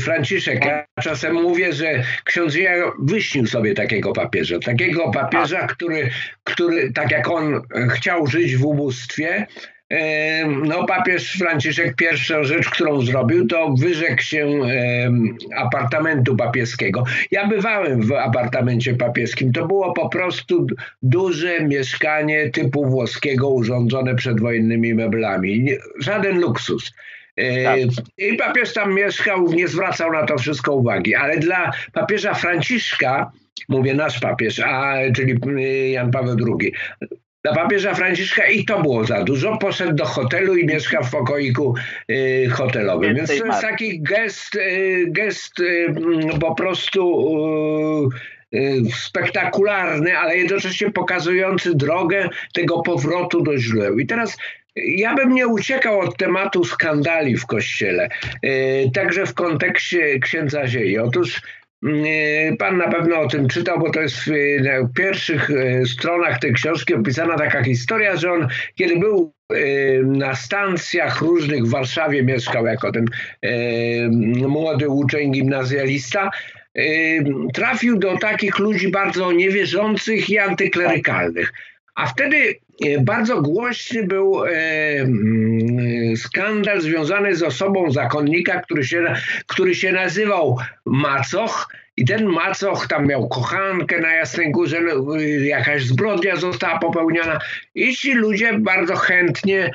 Franciszek. 0.00 0.64
Ja 0.64 0.84
czasem 1.02 1.34
mówię, 1.34 1.72
że 1.72 2.02
ksiądz 2.24 2.52
Dzieja 2.52 2.92
wyśnił 3.02 3.46
sobie 3.46 3.74
takiego 3.74 4.12
papieża. 4.12 4.58
Takiego 4.58 5.10
papieża, 5.10 5.66
który, 5.66 6.10
który 6.44 6.92
tak 6.92 7.10
jak 7.10 7.30
on 7.30 7.62
chciał 7.94 8.26
żyć 8.26 8.56
w 8.56 8.64
ubóstwie, 8.64 9.46
no 10.62 10.86
papież 10.86 11.32
Franciszek 11.32 11.96
pierwszą 11.96 12.44
rzecz, 12.44 12.70
którą 12.70 13.00
zrobił, 13.00 13.46
to 13.46 13.74
wyrzekł 13.78 14.22
się 14.22 14.48
apartamentu 15.56 16.36
papieskiego. 16.36 17.04
Ja 17.30 17.48
bywałem 17.48 18.02
w 18.02 18.12
apartamencie 18.12 18.94
papieskim. 18.94 19.52
To 19.52 19.66
było 19.66 19.92
po 19.92 20.08
prostu 20.08 20.66
duże 21.02 21.60
mieszkanie 21.60 22.50
typu 22.50 22.86
włoskiego 22.86 23.48
urządzone 23.48 24.14
przedwojennymi 24.14 24.94
meblami. 24.94 25.68
Żaden 25.98 26.40
luksus. 26.40 26.92
Tak. 27.64 27.78
I 28.18 28.36
papież 28.36 28.72
tam 28.72 28.94
mieszkał, 28.94 29.52
nie 29.52 29.68
zwracał 29.68 30.12
na 30.12 30.26
to 30.26 30.38
wszystko 30.38 30.74
uwagi. 30.74 31.14
Ale 31.14 31.36
dla 31.38 31.70
papieża 31.92 32.34
Franciszka 32.34 33.32
mówię 33.68 33.94
nasz 33.94 34.20
papież, 34.20 34.60
a, 34.60 34.94
czyli 35.16 35.34
Jan 35.92 36.10
Paweł 36.10 36.36
II, 36.60 36.72
dla 37.44 37.54
papieża 37.54 37.94
Franciszka 37.94 38.46
i 38.46 38.64
to 38.64 38.82
było 38.82 39.04
za 39.04 39.24
dużo. 39.24 39.56
Poszedł 39.56 39.92
do 39.92 40.04
hotelu 40.04 40.56
i 40.56 40.66
mieszka 40.66 41.02
w 41.02 41.10
pokoiku 41.10 41.74
y, 42.10 42.48
hotelowym. 42.52 43.14
Więc 43.14 43.38
to 43.38 43.46
jest 43.46 43.60
taki 43.60 44.02
gest, 44.02 44.54
y, 44.54 45.04
gest 45.08 45.60
y, 45.60 45.94
po 46.40 46.54
prostu 46.54 48.10
spektakularny, 48.94 50.18
ale 50.18 50.36
jednocześnie 50.36 50.90
pokazujący 50.90 51.74
drogę 51.74 52.28
tego 52.52 52.82
powrotu 52.82 53.42
do 53.42 53.58
źródeł. 53.58 53.98
I 53.98 54.06
teraz 54.06 54.36
ja 54.76 55.14
bym 55.14 55.34
nie 55.34 55.48
uciekał 55.48 56.00
od 56.00 56.16
tematu 56.16 56.64
skandali 56.64 57.36
w 57.36 57.46
kościele, 57.46 58.08
y, 58.44 58.90
także 58.94 59.26
w 59.26 59.34
kontekście 59.34 60.18
księdza 60.18 60.66
Ziei. 60.66 60.98
Otóż 60.98 61.40
Mm, 61.82 62.56
pan 62.56 62.76
na 62.76 62.88
pewno 62.88 63.20
o 63.20 63.28
tym 63.28 63.48
czytał, 63.48 63.78
bo 63.78 63.90
to 63.90 64.00
jest 64.00 64.16
w 64.24 64.92
pierwszych 64.96 65.50
e, 65.50 65.86
stronach 65.86 66.38
tej 66.38 66.52
książki 66.52 66.94
opisana 66.94 67.38
taka 67.38 67.64
historia, 67.64 68.16
że 68.16 68.32
on 68.32 68.48
kiedy 68.74 68.96
był 68.96 69.32
na 70.04 70.34
stacjach 70.34 71.20
różnych 71.20 71.64
w 71.64 71.70
Warszawie 71.70 72.22
mieszkał 72.22 72.66
jako 72.66 72.92
ten 72.92 73.04
młody 74.48 74.88
uczeń 74.88 75.32
gimnazjalista, 75.32 76.30
trafił 77.54 77.98
do 77.98 78.18
takich 78.18 78.58
ludzi 78.58 78.88
bardzo 78.88 79.32
niewierzących 79.32 80.30
i 80.30 80.38
antyklerykalnych. 80.38 81.52
A 81.94 82.06
wtedy 82.06 82.54
bardzo 83.00 83.42
głośny 83.42 84.06
był 84.06 84.44
mm, 84.44 86.16
skandal 86.16 86.80
związany 86.80 87.36
z 87.36 87.42
osobą 87.42 87.90
zakonnika, 87.90 88.60
który 88.60 88.84
się, 88.84 89.14
który 89.46 89.74
się 89.74 89.92
nazywał 89.92 90.58
Macoch. 90.86 91.68
I 91.96 92.04
ten 92.04 92.26
macoch 92.26 92.86
tam 92.86 93.06
miał 93.06 93.28
kochankę 93.28 94.00
na 94.00 94.12
Jasnej 94.12 94.52
Górze, 94.52 94.80
no, 94.80 95.16
jakaś 95.40 95.84
zbrodnia 95.84 96.36
została 96.36 96.78
popełniona. 96.78 97.38
I 97.74 97.96
ci 97.96 98.14
ludzie 98.14 98.58
bardzo 98.58 98.96
chętnie 98.96 99.70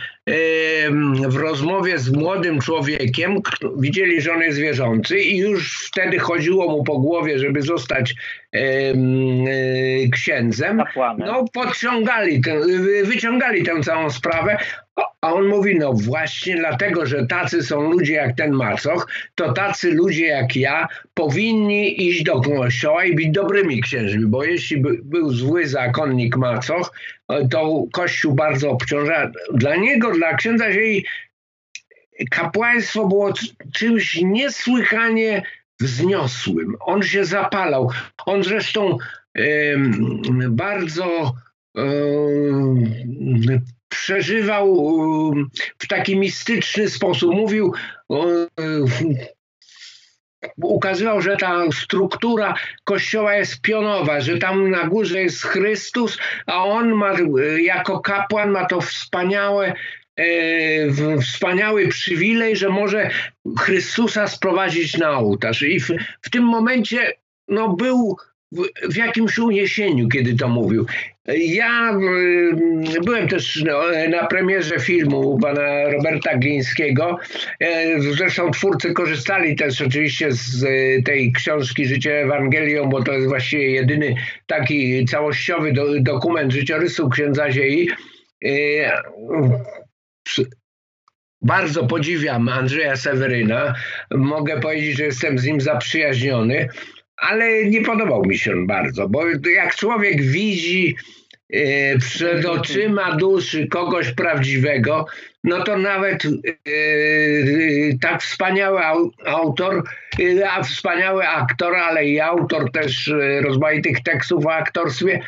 w 1.28 1.36
rozmowie 1.36 2.00
z 2.00 2.12
młodym 2.12 2.60
człowiekiem 2.60 3.42
widzieli, 3.78 4.22
że 4.22 4.34
on 4.34 4.42
jest 4.42 4.60
wierzący 4.60 5.20
i 5.20 5.38
już 5.38 5.88
wtedy 5.88 6.20
chodziło 6.20 6.72
mu 6.72 6.84
po 6.84 7.00
głowie, 7.00 7.40
żeby 7.40 7.62
zostać 7.62 8.16
e, 8.54 8.60
księdzem. 10.14 10.84
No 11.18 11.46
podciągali, 11.54 12.42
wyciągali 13.04 13.64
tę 13.64 13.82
całą 13.84 14.10
sprawę, 14.10 14.58
a 15.22 15.34
on 15.34 15.48
mówi, 15.48 15.76
no 15.80 15.94
właśnie 15.94 16.56
dlatego, 16.56 17.06
że 17.06 17.28
tacy 17.28 17.64
są 17.64 17.92
ludzie 17.92 18.14
jak 18.14 18.36
ten 18.38 18.52
Macoch, 18.52 19.08
to 19.36 19.54
tacy 19.54 19.92
ludzie 19.92 20.26
jak 20.26 20.56
ja 20.56 20.88
powinni 21.14 22.08
iść 22.08 22.24
do 22.24 22.42
kościoła 22.42 23.06
i 23.06 23.16
być 23.16 23.30
dobrymi 23.30 23.82
księżmi, 23.82 24.26
bo 24.26 24.44
jeśli 24.44 24.78
by, 24.78 25.00
był 25.04 25.30
zły 25.30 25.68
zakonnik 25.68 26.38
Macoch, 26.38 26.92
to 27.52 27.84
Kościół 27.94 28.34
bardzo 28.34 28.70
obciąża. 28.70 29.32
Dla 29.54 29.76
niego, 29.76 30.12
dla 30.12 30.34
księdza 30.34 30.72
Ziei 30.72 31.06
kapłaństwo 32.32 33.08
było 33.08 33.34
czymś 33.74 34.22
niesłychanie 34.22 35.44
wzniosłym. 35.80 36.76
On 36.80 37.04
się 37.04 37.26
zapalał. 37.26 37.90
On 38.26 38.44
zresztą 38.44 38.98
bardzo 40.50 41.34
przeżywał 43.90 44.84
w 45.80 45.88
taki 45.88 46.18
mistyczny 46.18 46.90
sposób. 46.90 47.36
Mówił, 47.36 47.74
ukazywał, 50.58 51.22
że 51.22 51.38
ta 51.38 51.64
struktura 51.72 52.56
kościoła 52.84 53.36
jest 53.36 53.62
pionowa, 53.62 54.22
że 54.22 54.38
tam 54.38 54.70
na 54.70 54.88
górze 54.88 55.22
jest 55.22 55.44
Chrystus, 55.44 56.18
a 56.46 56.66
on 56.66 56.94
ma 56.94 57.14
jako 57.58 58.00
kapłan 58.00 58.52
ma 58.52 58.66
to 58.66 58.82
wspaniałe 58.82 59.74
e, 60.16 61.20
wspaniały 61.22 61.88
przywilej, 61.88 62.56
że 62.56 62.70
może 62.70 63.10
Chrystusa 63.60 64.28
sprowadzić 64.28 64.98
na 64.98 65.20
ołtarz. 65.20 65.62
I 65.62 65.80
w, 65.80 65.90
w 66.22 66.30
tym 66.30 66.44
momencie 66.44 67.14
no, 67.48 67.70
był 67.70 68.18
w, 68.90 68.96
jakimś 68.96 69.38
uniesieniu, 69.38 70.10
kiedy 70.10 70.36
to 70.36 70.48
mówił. 70.48 70.86
Ja 71.38 71.98
byłem 73.04 73.28
też 73.28 73.64
na 74.10 74.28
premierze 74.28 74.80
filmu 74.80 75.40
pana 75.40 75.90
Roberta 75.90 76.38
Glińskiego. 76.38 77.20
E, 77.60 78.00
zresztą 78.00 78.52
twórcy 78.52 78.94
korzystali 78.94 79.56
też 79.56 79.82
oczywiście 79.82 80.32
z 80.32 80.64
e, 80.64 81.02
tej 81.02 81.32
książki 81.32 81.86
Życie 81.86 82.22
Ewangelią, 82.22 82.90
bo 82.90 83.04
to 83.04 83.14
jest 83.14 83.28
właściwie 83.28 83.72
jedyny 83.72 84.16
taki 84.48 85.06
całościowy 85.06 85.74
do, 85.74 86.02
dokument 86.02 86.52
życiorysu 86.52 87.10
księdza 87.10 87.52
Ziei. 87.52 87.90
E, 88.46 89.02
bardzo 91.42 91.88
podziwiam 91.88 92.50
Andrzeja 92.50 92.96
Seweryna. 92.96 93.74
Mogę 94.12 94.60
powiedzieć, 94.60 94.98
że 94.98 95.04
jestem 95.04 95.38
z 95.40 95.46
nim 95.46 95.62
zaprzyjaźniony 95.62 96.70
ale 97.18 97.66
nie 97.66 97.82
podobał 97.82 98.26
mi 98.26 98.38
się 98.38 98.66
bardzo, 98.66 99.10
bo 99.10 99.24
jak 99.56 99.76
człowiek 99.76 100.22
widzi 100.22 100.96
e, 101.54 101.98
przed 101.98 102.46
oczyma 102.46 103.16
duszy 103.16 103.68
kogoś 103.68 104.12
prawdziwego, 104.12 105.06
no 105.44 105.64
to 105.64 105.78
nawet 105.78 106.26
e, 106.26 106.30
tak 108.02 108.22
wspaniały 108.22 108.82
autor, 109.26 109.84
e, 110.20 110.52
a 110.52 110.64
wspaniały 110.64 111.28
aktor, 111.28 111.76
ale 111.76 112.06
i 112.06 112.20
autor 112.20 112.72
też 112.72 113.14
rozmaitych 113.42 114.04
tekstów 114.04 114.46
o 114.46 114.54
aktorstwie, 114.54 115.20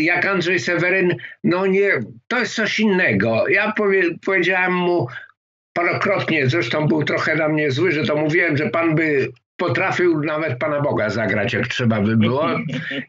jak 0.00 0.26
Andrzej 0.26 0.58
Seweryn, 0.58 1.16
no 1.44 1.66
nie, 1.66 1.90
to 2.28 2.38
jest 2.38 2.54
coś 2.54 2.80
innego. 2.80 3.48
Ja 3.48 3.72
powie, 3.72 4.02
powiedziałem 4.26 4.72
mu 4.72 5.06
parokrotnie, 5.72 6.46
zresztą 6.46 6.88
był 6.88 7.04
trochę 7.04 7.36
na 7.36 7.48
mnie 7.48 7.70
zły, 7.70 7.92
że 7.92 8.04
to 8.04 8.16
mówiłem, 8.16 8.56
że 8.56 8.70
pan 8.70 8.94
by 8.94 9.28
potrafił 9.56 10.20
nawet 10.20 10.58
Pana 10.58 10.80
Boga 10.80 11.10
zagrać, 11.10 11.52
jak 11.52 11.68
trzeba 11.68 12.00
by 12.00 12.16
było 12.16 12.48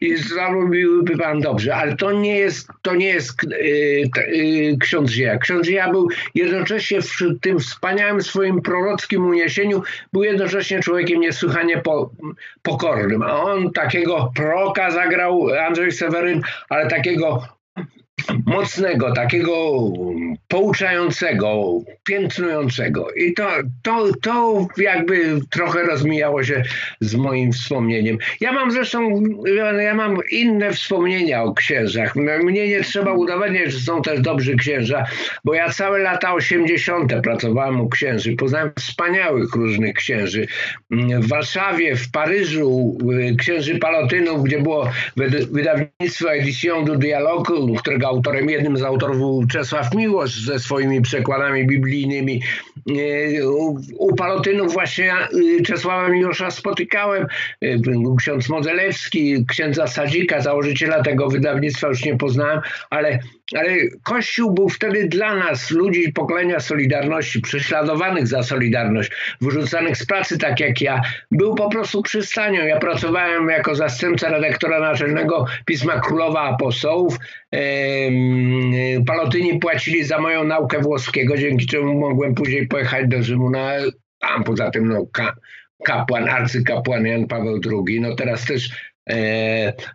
i 0.00 0.16
zrobiłby 0.16 1.16
Pan 1.16 1.40
dobrze, 1.40 1.74
ale 1.74 1.96
to 1.96 2.12
nie 2.12 2.36
jest, 2.36 2.68
to 2.82 2.94
nie 2.94 3.06
jest 3.06 3.42
yy, 3.42 4.36
yy, 4.36 4.76
ksiądz 4.78 5.10
Zieja. 5.10 5.38
Ksiądz 5.38 5.66
Zieja 5.66 5.90
był 5.90 6.08
jednocześnie 6.34 7.00
w 7.02 7.40
tym 7.40 7.58
wspaniałym 7.58 8.22
swoim 8.22 8.62
prorockim 8.62 9.26
uniesieniu, 9.26 9.82
był 10.12 10.22
jednocześnie 10.22 10.80
człowiekiem 10.80 11.20
niesłychanie 11.20 11.78
po, 11.78 12.10
pokornym, 12.62 13.22
a 13.22 13.42
on 13.42 13.72
takiego 13.72 14.32
proka 14.34 14.90
zagrał 14.90 15.48
Andrzej 15.66 15.92
Seweryn, 15.92 16.42
ale 16.68 16.88
takiego 16.88 17.55
mocnego, 18.46 19.12
takiego 19.12 19.80
pouczającego, 20.48 21.80
piętnującego. 22.04 23.10
I 23.10 23.34
to, 23.34 23.48
to, 23.82 24.06
to 24.22 24.66
jakby 24.76 25.40
trochę 25.50 25.82
rozmijało 25.82 26.44
się 26.44 26.62
z 27.00 27.14
moim 27.14 27.52
wspomnieniem. 27.52 28.18
Ja 28.40 28.52
mam 28.52 28.70
zresztą, 28.70 29.22
ja 29.82 29.94
mam 29.94 30.18
inne 30.30 30.72
wspomnienia 30.72 31.42
o 31.42 31.54
księżach. 31.54 32.16
Mnie 32.16 32.68
nie 32.68 32.82
trzeba 32.82 33.12
udowadniać, 33.12 33.72
że 33.72 33.80
są 33.80 34.02
też 34.02 34.20
dobrzy 34.20 34.56
księża, 34.56 35.04
bo 35.44 35.54
ja 35.54 35.68
całe 35.68 35.98
lata 35.98 36.34
80. 36.34 37.12
pracowałem 37.22 37.80
u 37.80 37.88
księży. 37.88 38.36
Poznałem 38.36 38.72
wspaniałych 38.78 39.54
różnych 39.54 39.94
księży. 39.94 40.46
W 40.90 41.28
Warszawie, 41.28 41.96
w 41.96 42.10
Paryżu, 42.10 42.98
księży 43.38 43.78
Palotynów, 43.78 44.44
gdzie 44.44 44.60
było 44.60 44.90
wydawnictwo 45.50 46.34
Edition 46.34 46.84
du 46.84 46.96
Dialogu, 46.96 47.74
którego 47.74 48.05
autorem, 48.06 48.50
jednym 48.50 48.76
z 48.76 48.82
autorów 48.82 49.18
był 49.18 49.46
Czesław 49.46 49.94
Miłosz 49.94 50.40
ze 50.40 50.58
swoimi 50.58 51.02
przekładami 51.02 51.66
biblijnymi. 51.66 52.42
E, 52.90 53.48
u 53.98 54.14
Palotynów 54.16 54.72
właśnie 54.72 55.14
y, 55.58 55.62
Czesława 55.62 56.08
Miłosza 56.08 56.50
spotykałem, 56.50 57.26
e, 57.62 57.66
ksiądz 58.18 58.48
Modzelewski, 58.48 59.46
księdza 59.48 59.86
Sadzika, 59.86 60.40
założyciela 60.40 61.02
tego 61.02 61.28
wydawnictwa 61.28 61.88
już 61.88 62.04
nie 62.04 62.16
poznałem, 62.16 62.60
ale 62.90 63.18
ale 63.54 63.76
Kościół 64.02 64.54
był 64.54 64.68
wtedy 64.68 65.08
dla 65.08 65.36
nas, 65.36 65.70
ludzi 65.70 66.12
pokolenia 66.12 66.60
Solidarności, 66.60 67.40
prześladowanych 67.40 68.26
za 68.26 68.42
Solidarność, 68.42 69.10
wyrzucanych 69.40 69.96
z 69.96 70.06
pracy 70.06 70.38
tak 70.38 70.60
jak 70.60 70.80
ja, 70.80 71.00
był 71.30 71.54
po 71.54 71.70
prostu 71.70 72.02
przystanią. 72.02 72.64
Ja 72.64 72.78
pracowałem 72.78 73.48
jako 73.48 73.74
zastępca 73.74 74.30
redaktora 74.30 74.80
naczelnego 74.80 75.46
Pisma 75.64 76.00
Królowa 76.00 76.42
Apostołów. 76.42 77.18
Palotyni 79.06 79.58
płacili 79.58 80.04
za 80.04 80.18
moją 80.18 80.44
naukę 80.44 80.80
włoskiego, 80.80 81.36
dzięki 81.36 81.66
czemu 81.66 81.94
mogłem 81.94 82.34
później 82.34 82.66
pojechać 82.66 83.08
do 83.08 83.22
Rzymu 83.22 83.50
na 83.50 83.72
poza 84.44 84.70
tym 84.70 84.88
no, 84.88 85.06
kapłan, 85.84 86.28
arcykapłan 86.28 87.06
Jan 87.06 87.26
Paweł 87.26 87.60
II, 87.88 88.00
no 88.00 88.14
teraz 88.14 88.44
też 88.44 88.70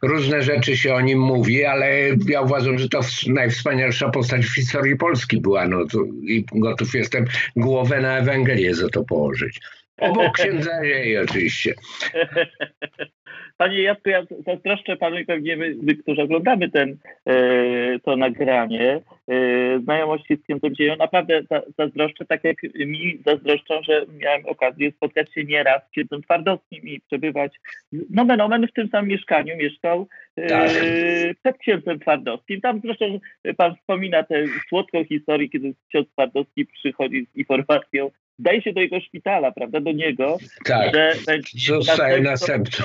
różne 0.02 0.44
rzeczy 0.44 0.78
się 0.78 0.94
o 0.94 1.02
nim 1.02 1.20
mówi, 1.20 1.66
ale 1.66 2.02
ja 2.28 2.42
uważam, 2.42 2.78
że 2.78 2.90
to 2.90 3.00
najwspanialsza 3.28 4.10
postać 4.10 4.46
w 4.46 4.56
historii 4.56 4.96
Polski 4.96 5.42
była. 5.42 5.68
No, 5.68 5.86
to, 5.86 6.00
I 6.24 6.46
gotów 6.52 6.94
jestem 6.94 7.26
głowę 7.56 8.02
na 8.02 8.18
Ewangelię 8.18 8.76
za 8.76 8.90
to 8.90 9.04
położyć. 9.04 9.60
Obok 9.98 10.34
księdza 10.34 10.84
jej 10.84 11.18
oczywiście. 11.18 11.74
Panie 13.62 13.82
Jacku, 13.82 14.10
ja 14.10 14.24
zazdroszczę 14.48 14.98
panu 14.98 15.20
i 15.20 15.26
pewnie 15.26 15.58
my, 15.58 15.76
my 15.82 15.96
którzy 15.96 16.22
oglądamy 16.22 16.70
ten, 16.70 16.98
e, 17.26 18.00
to 18.00 18.18
nagranie, 18.18 19.02
e, 19.28 19.80
znajomości 19.80 20.36
z 20.36 20.44
księdzem 20.44 20.76
dzieją, 20.76 20.96
naprawdę 20.96 21.42
zazdroszczę, 21.78 22.26
tak 22.26 22.44
jak 22.44 22.58
mi 22.76 23.20
zazdroszczą, 23.26 23.84
że 23.84 24.06
miałem 24.18 24.46
okazję 24.46 24.92
spotkać 24.92 25.34
się 25.34 25.44
nieraz 25.44 25.82
z 25.88 25.92
księdzem 25.92 26.22
Twardowskim 26.24 26.84
i 26.84 27.02
przebywać, 27.02 27.56
nomen 28.10 28.42
omen 28.42 28.68
w 28.68 28.74
tym 28.74 28.90
samym 28.90 29.10
mieszkaniu 29.10 29.58
mieszkał 29.58 30.08
e, 30.36 30.48
tak. 30.48 30.70
przed 31.40 31.58
księdzem 31.58 32.00
Twardowskim. 32.00 32.62
Tam 32.62 32.82
zresztą 32.84 33.20
pan 33.58 33.76
wspomina 33.76 34.24
tę 34.24 34.44
słodką 34.70 35.06
historię, 35.06 35.50
kiedy 35.50 35.74
ksiądz 35.90 36.10
Twardowski 36.12 36.66
przychodzi 36.66 37.28
z 37.34 37.38
informacją, 37.38 38.12
daje 38.40 38.62
się 38.62 38.74
do 38.74 38.82
jego 38.82 39.00
szpitala, 39.00 39.52
prawda, 39.52 39.80
do 39.82 39.92
niego, 39.92 40.38
tak. 40.66 40.92
że 40.96 41.14
zostaje 41.56 42.22
następcą 42.22 42.84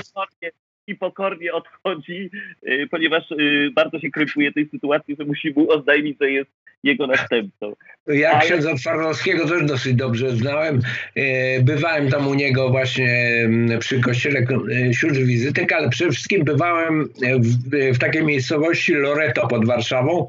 i 0.87 0.95
pokornie 0.95 1.53
odchodzi, 1.53 2.29
y, 2.67 2.87
ponieważ 2.91 3.31
y, 3.31 3.69
bardzo 3.75 3.99
się 3.99 4.09
krępuje 4.09 4.53
tej 4.53 4.69
sytuacji, 4.69 5.15
że 5.19 5.25
musi 5.25 5.53
mu 5.55 5.71
oznajmić, 5.71 6.17
że 6.21 6.31
jest 6.31 6.49
jego 6.83 7.07
następcą. 7.07 7.73
Ja 8.07 8.31
Ale... 8.31 8.41
księdza 8.41 8.75
Twardowskiego 8.75 9.47
też 9.47 9.65
dosyć 9.65 9.95
dobrze 9.95 10.29
znałem. 10.29 10.81
Y, 11.17 11.21
bywałem 11.63 12.09
tam 12.09 12.27
u 12.27 12.33
niego 12.33 12.69
właśnie 12.69 13.31
mm, 13.45 13.79
przy 13.79 14.01
kościele 14.01 14.45
sióstr 14.91 15.19
wizytek, 15.19 15.73
ale 15.73 15.89
przede 15.89 16.11
wszystkim 16.11 16.43
bywałem 16.43 17.09
w, 17.39 17.95
w 17.95 17.99
takiej 17.99 18.23
miejscowości 18.23 18.93
Loreto 18.93 19.47
pod 19.47 19.65
Warszawą 19.65 20.27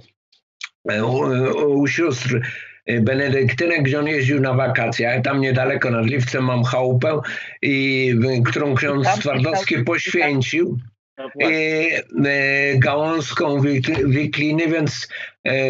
u, 0.85 1.21
u 1.81 1.87
sióstr 1.87 2.41
Benedyktynek, 3.01 3.83
gdzie 3.83 3.99
on 3.99 4.07
jeździł 4.07 4.41
na 4.41 4.55
wakacje. 4.55 5.21
Tam 5.25 5.41
niedaleko 5.41 5.91
nad 5.91 6.07
Liwcem 6.07 6.45
mam 6.45 6.65
chałupę, 6.65 7.21
i, 7.63 8.15
którą 8.45 8.75
ksiądz 8.75 9.09
Twardowski 9.21 9.85
poświęcił. 9.85 10.79
No 11.19 11.51
e, 12.31 12.79
gałązką 12.79 13.61
wikliny, 14.07 14.67
więc 14.69 15.09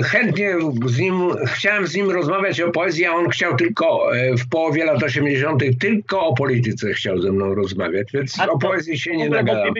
chętnie 0.05 0.55
z 0.87 0.99
nim, 0.99 1.31
chciałem 1.47 1.87
z 1.87 1.95
nim 1.95 2.11
rozmawiać 2.11 2.61
o 2.61 2.71
poezji, 2.71 3.05
a 3.05 3.13
on 3.13 3.29
chciał 3.29 3.57
tylko 3.57 4.11
w 4.39 4.49
połowie 4.49 4.85
lat 4.85 5.03
80. 5.03 5.63
tylko 5.81 6.27
o 6.27 6.35
polityce 6.35 6.93
chciał 6.93 7.21
ze 7.21 7.33
mną 7.33 7.55
rozmawiać, 7.55 8.09
więc 8.15 8.41
o 8.41 8.59
poezji 8.59 8.99
się 8.99 9.17
nie 9.17 9.29
nagadał. 9.29 9.73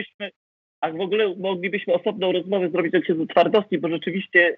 A 0.81 0.91
w 0.91 1.01
ogóle 1.01 1.35
moglibyśmy 1.37 1.93
osobną 1.93 2.31
rozmowę 2.31 2.69
zrobić 2.69 2.95
o 2.95 3.01
księdzu 3.01 3.25
Twardowskim, 3.27 3.81
bo 3.81 3.89
rzeczywiście 3.89 4.57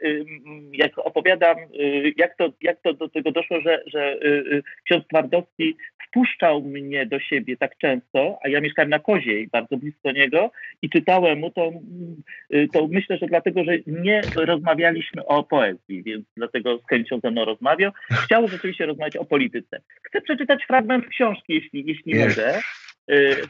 jak 0.74 0.98
opowiadam, 0.98 1.58
y, 1.58 2.14
jak 2.18 2.38
to, 2.38 2.50
jak 2.62 2.82
to 2.82 2.94
do 2.94 3.10
tego 3.10 3.32
doszło, 3.32 3.62
że, 3.62 3.84
że 3.88 4.16
y, 4.16 4.28
y, 4.28 4.64
ksiądz 4.86 5.08
Twardowski 5.08 5.76
wpuszczał 6.08 6.62
mnie 6.62 7.06
do 7.06 7.20
siebie 7.20 7.58
tak 7.58 7.78
często, 7.78 8.38
a 8.44 8.50
ja 8.50 8.62
mieszkałem 8.62 8.90
na 8.90 9.00
Koziej, 9.00 9.48
bardzo 9.48 9.78
blisko 9.78 10.12
niego 10.12 10.52
i 10.82 10.90
czytałem 10.90 11.40
mu, 11.40 11.52
to, 11.52 11.72
to 12.74 12.88
myślę, 12.88 13.18
że 13.18 13.28
dlatego, 13.28 13.64
że 13.64 13.72
nie 13.88 14.22
rozmawialiśmy 14.36 15.26
o 15.26 15.44
poezji, 15.44 16.04
więc 16.04 16.26
dlatego 16.38 16.78
z 16.78 16.88
chęcią 16.90 17.20
ze 17.24 17.32
mną 17.32 17.46
rozmawiał. 17.46 17.92
Chciał 18.12 18.48
rzeczywiście 18.48 18.86
rozmawiać 18.86 19.18
o 19.18 19.26
polityce. 19.26 19.82
Chcę 20.04 20.22
przeczytać 20.22 20.66
fragment 20.68 21.08
książki, 21.08 21.54
jeśli, 21.54 21.84
jeśli 21.88 22.16
mogę. 22.16 22.60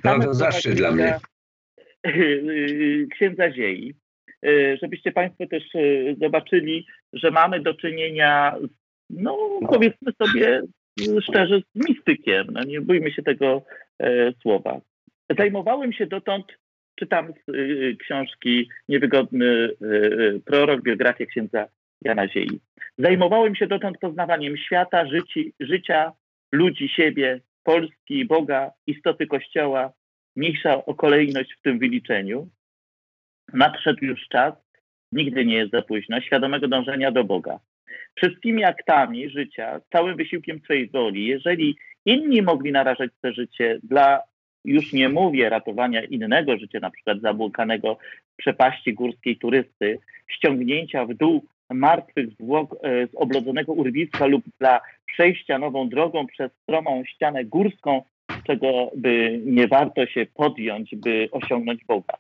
No 0.04 0.20
to 0.20 0.34
zaszczyt 0.34 0.74
dla 0.74 0.92
mnie. 0.92 1.20
księdza 3.16 3.52
Ziei, 3.52 3.94
żebyście 4.82 5.12
Państwo 5.12 5.48
też 5.48 5.64
e, 5.76 5.80
zobaczyli, 6.22 6.86
że 7.14 7.32
mamy 7.32 7.60
do 7.60 7.74
czynienia, 7.74 8.56
no 9.10 9.60
powiedzmy 9.70 10.12
sobie 10.24 10.62
szczerze, 11.22 11.62
z 11.76 11.90
mistykiem. 11.90 12.48
No, 12.52 12.64
nie 12.64 12.82
bójmy 12.82 13.12
się 13.12 13.24
tego 13.24 13.64
e, 14.00 14.34
słowa. 14.42 14.82
Zajmowałem 15.38 15.94
się 15.94 16.08
dotąd, 16.08 16.46
czytam 17.00 17.34
z 17.48 17.50
e, 17.50 17.96
książki 17.96 18.70
Niewygodny 18.90 19.70
prorok, 20.46 20.82
biografia 20.82 21.26
księdza 21.26 21.68
Jana 22.02 22.28
Ziei. 22.28 22.60
Zajmowałem 22.98 23.56
się 23.56 23.68
dotąd 23.68 23.98
poznawaniem 23.98 24.58
świata, 24.58 25.08
życi, 25.08 25.54
życia, 25.60 26.12
ludzi, 26.52 26.90
siebie, 26.90 27.42
Polski, 27.64 28.26
Boga, 28.26 28.72
istoty 28.88 29.28
Kościoła, 29.28 29.94
mniejsza 30.36 30.86
o 30.86 30.96
kolejność 30.96 31.54
w 31.54 31.62
tym 31.62 31.80
wyliczeniu. 31.80 32.50
Nadszedł 33.54 34.06
już 34.06 34.28
czas, 34.28 34.54
nigdy 35.12 35.46
nie 35.46 35.56
jest 35.56 35.72
za 35.72 35.82
późno, 35.82 36.22
świadomego 36.22 36.68
dążenia 36.68 37.12
do 37.12 37.24
Boga. 37.24 37.60
Wszystkimi 38.16 38.64
aktami 38.64 39.30
życia, 39.30 39.82
całym 39.92 40.16
wysiłkiem 40.18 40.60
swojej 40.60 40.90
woli, 40.90 41.26
jeżeli 41.26 41.76
inni 42.06 42.42
mogli 42.42 42.72
narażać 42.72 43.12
to 43.22 43.34
życie 43.34 43.80
dla, 43.84 44.22
już 44.66 44.94
nie 44.94 45.10
mówię, 45.10 45.50
ratowania 45.50 46.04
innego 46.04 46.58
życia, 46.58 46.80
na 46.80 46.92
przykład 46.92 47.22
zabłąkanego 47.22 47.98
w 48.34 48.36
przepaści 48.36 48.94
górskiej 48.94 49.38
turysty, 49.38 50.00
ściągnięcia 50.28 51.06
w 51.06 51.14
dół 51.14 51.46
martwych 51.70 52.30
zwłok 52.30 52.76
e, 52.84 53.08
z 53.08 53.16
oblodzonego 53.16 53.74
urwiska 53.74 54.26
lub 54.26 54.44
dla 54.60 54.82
przejścia 55.06 55.60
nową 55.60 55.90
drogą 55.90 56.28
przez 56.28 56.52
stromą 56.64 57.04
ścianę 57.06 57.46
górską 57.46 58.04
czego 58.48 58.92
by 58.96 59.42
nie 59.46 59.68
warto 59.68 60.06
się 60.06 60.26
podjąć, 60.34 60.96
by 60.96 61.30
osiągnąć 61.32 61.86
Boga, 61.86 62.18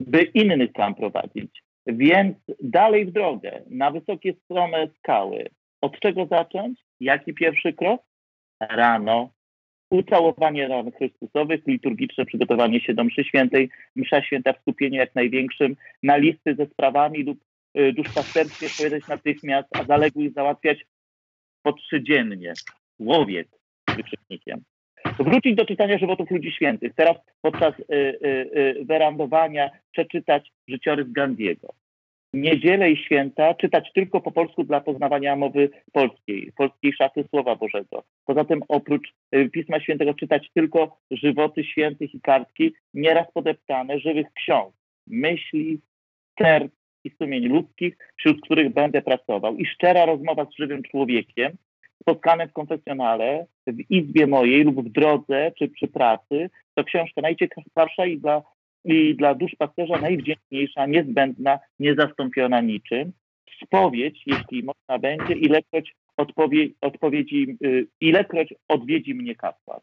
by 0.00 0.22
innych 0.22 0.72
tam 0.72 0.94
prowadzić. 0.94 1.62
Więc 1.86 2.36
dalej 2.60 3.06
w 3.06 3.12
drogę, 3.12 3.62
na 3.70 3.90
wysokie 3.90 4.34
strome 4.44 4.88
skały. 4.98 5.48
Od 5.80 6.00
czego 6.00 6.26
zacząć? 6.26 6.80
Jaki 7.00 7.34
pierwszy 7.34 7.72
krok? 7.72 8.02
Rano. 8.60 9.30
Ucałowanie 9.90 10.68
ran 10.68 10.92
Chrystusowych, 10.92 11.66
liturgiczne 11.66 12.24
przygotowanie 12.24 12.80
się 12.80 12.94
do 12.94 13.04
mszy 13.04 13.24
świętej, 13.24 13.70
msza 13.96 14.22
święta 14.22 14.52
w 14.52 14.60
skupieniu 14.60 14.96
jak 14.96 15.14
największym, 15.14 15.76
na 16.02 16.16
listy 16.16 16.54
ze 16.54 16.66
sprawami 16.66 17.22
lub 17.22 17.38
y, 17.78 17.92
duszpasterskie 17.92 18.66
odpowiadać 18.66 19.08
natychmiast, 19.08 19.68
a 19.76 19.84
zaległych 19.84 20.32
załatwiać 20.32 20.86
po 21.62 21.72
trzydziennie. 21.72 22.52
Łowiec 22.98 23.48
wykrzyknikiem 23.96 24.62
wrócić 25.18 25.54
do 25.54 25.66
czytania 25.66 25.98
żywotów 25.98 26.30
ludzi 26.30 26.52
świętych. 26.52 26.92
Teraz 26.94 27.16
podczas 27.42 27.80
y, 27.80 27.84
y, 27.90 28.26
y, 28.80 28.84
werandowania 28.84 29.70
przeczytać 29.92 30.52
życiorys 30.68 31.12
Gandiego. 31.12 31.74
Niedzielę 32.34 32.90
i 32.90 32.96
święta 32.96 33.54
czytać 33.54 33.92
tylko 33.94 34.20
po 34.20 34.32
polsku 34.32 34.64
dla 34.64 34.80
poznawania 34.80 35.36
mowy 35.36 35.70
polskiej, 35.92 36.52
polskiej 36.56 36.92
szaty 36.92 37.24
Słowa 37.30 37.56
Bożego. 37.56 38.02
Poza 38.26 38.44
tym 38.44 38.62
oprócz 38.68 39.12
y, 39.34 39.50
Pisma 39.50 39.80
Świętego 39.80 40.14
czytać 40.14 40.50
tylko 40.54 40.98
żywoty 41.10 41.64
świętych 41.64 42.14
i 42.14 42.20
kartki, 42.20 42.74
nieraz 42.94 43.32
podeptane 43.32 43.98
żywych 43.98 44.26
ksiąg, 44.32 44.74
myśli, 45.06 45.80
serc 46.38 46.72
i 47.04 47.10
sumień 47.10 47.48
ludzkich, 47.48 47.96
wśród 48.16 48.40
których 48.40 48.72
będę 48.72 49.02
pracował. 49.02 49.56
I 49.56 49.66
szczera 49.66 50.06
rozmowa 50.06 50.44
z 50.44 50.56
żywym 50.58 50.82
człowiekiem, 50.82 51.52
spotkane 52.02 52.48
w 52.48 52.52
konfesjonale, 52.52 53.46
w 53.66 53.90
izbie 53.90 54.26
mojej 54.26 54.64
lub 54.64 54.88
w 54.88 54.92
drodze 54.92 55.52
czy 55.58 55.68
przy 55.68 55.88
pracy, 55.88 56.50
to 56.74 56.84
książka 56.84 57.20
najciekawsza 57.20 58.06
i 58.06 58.18
dla, 58.18 58.42
i 58.84 59.14
dla 59.14 59.34
dusz 59.34 59.52
pasterza 59.58 59.98
najwdzięczniejsza, 59.98 60.86
niezbędna, 60.86 61.58
niezastąpiona 61.78 62.60
niczym. 62.60 63.12
Spowiedź, 63.64 64.22
jeśli 64.26 64.62
można 64.62 64.98
będzie, 64.98 65.34
ilekroć 65.34 65.94
odpowie, 66.16 66.68
odpowiedzi, 66.80 67.56
y, 67.64 67.86
ilekroć 68.00 68.54
odwiedzi 68.68 69.14
mnie 69.14 69.34
kapłan. 69.34 69.80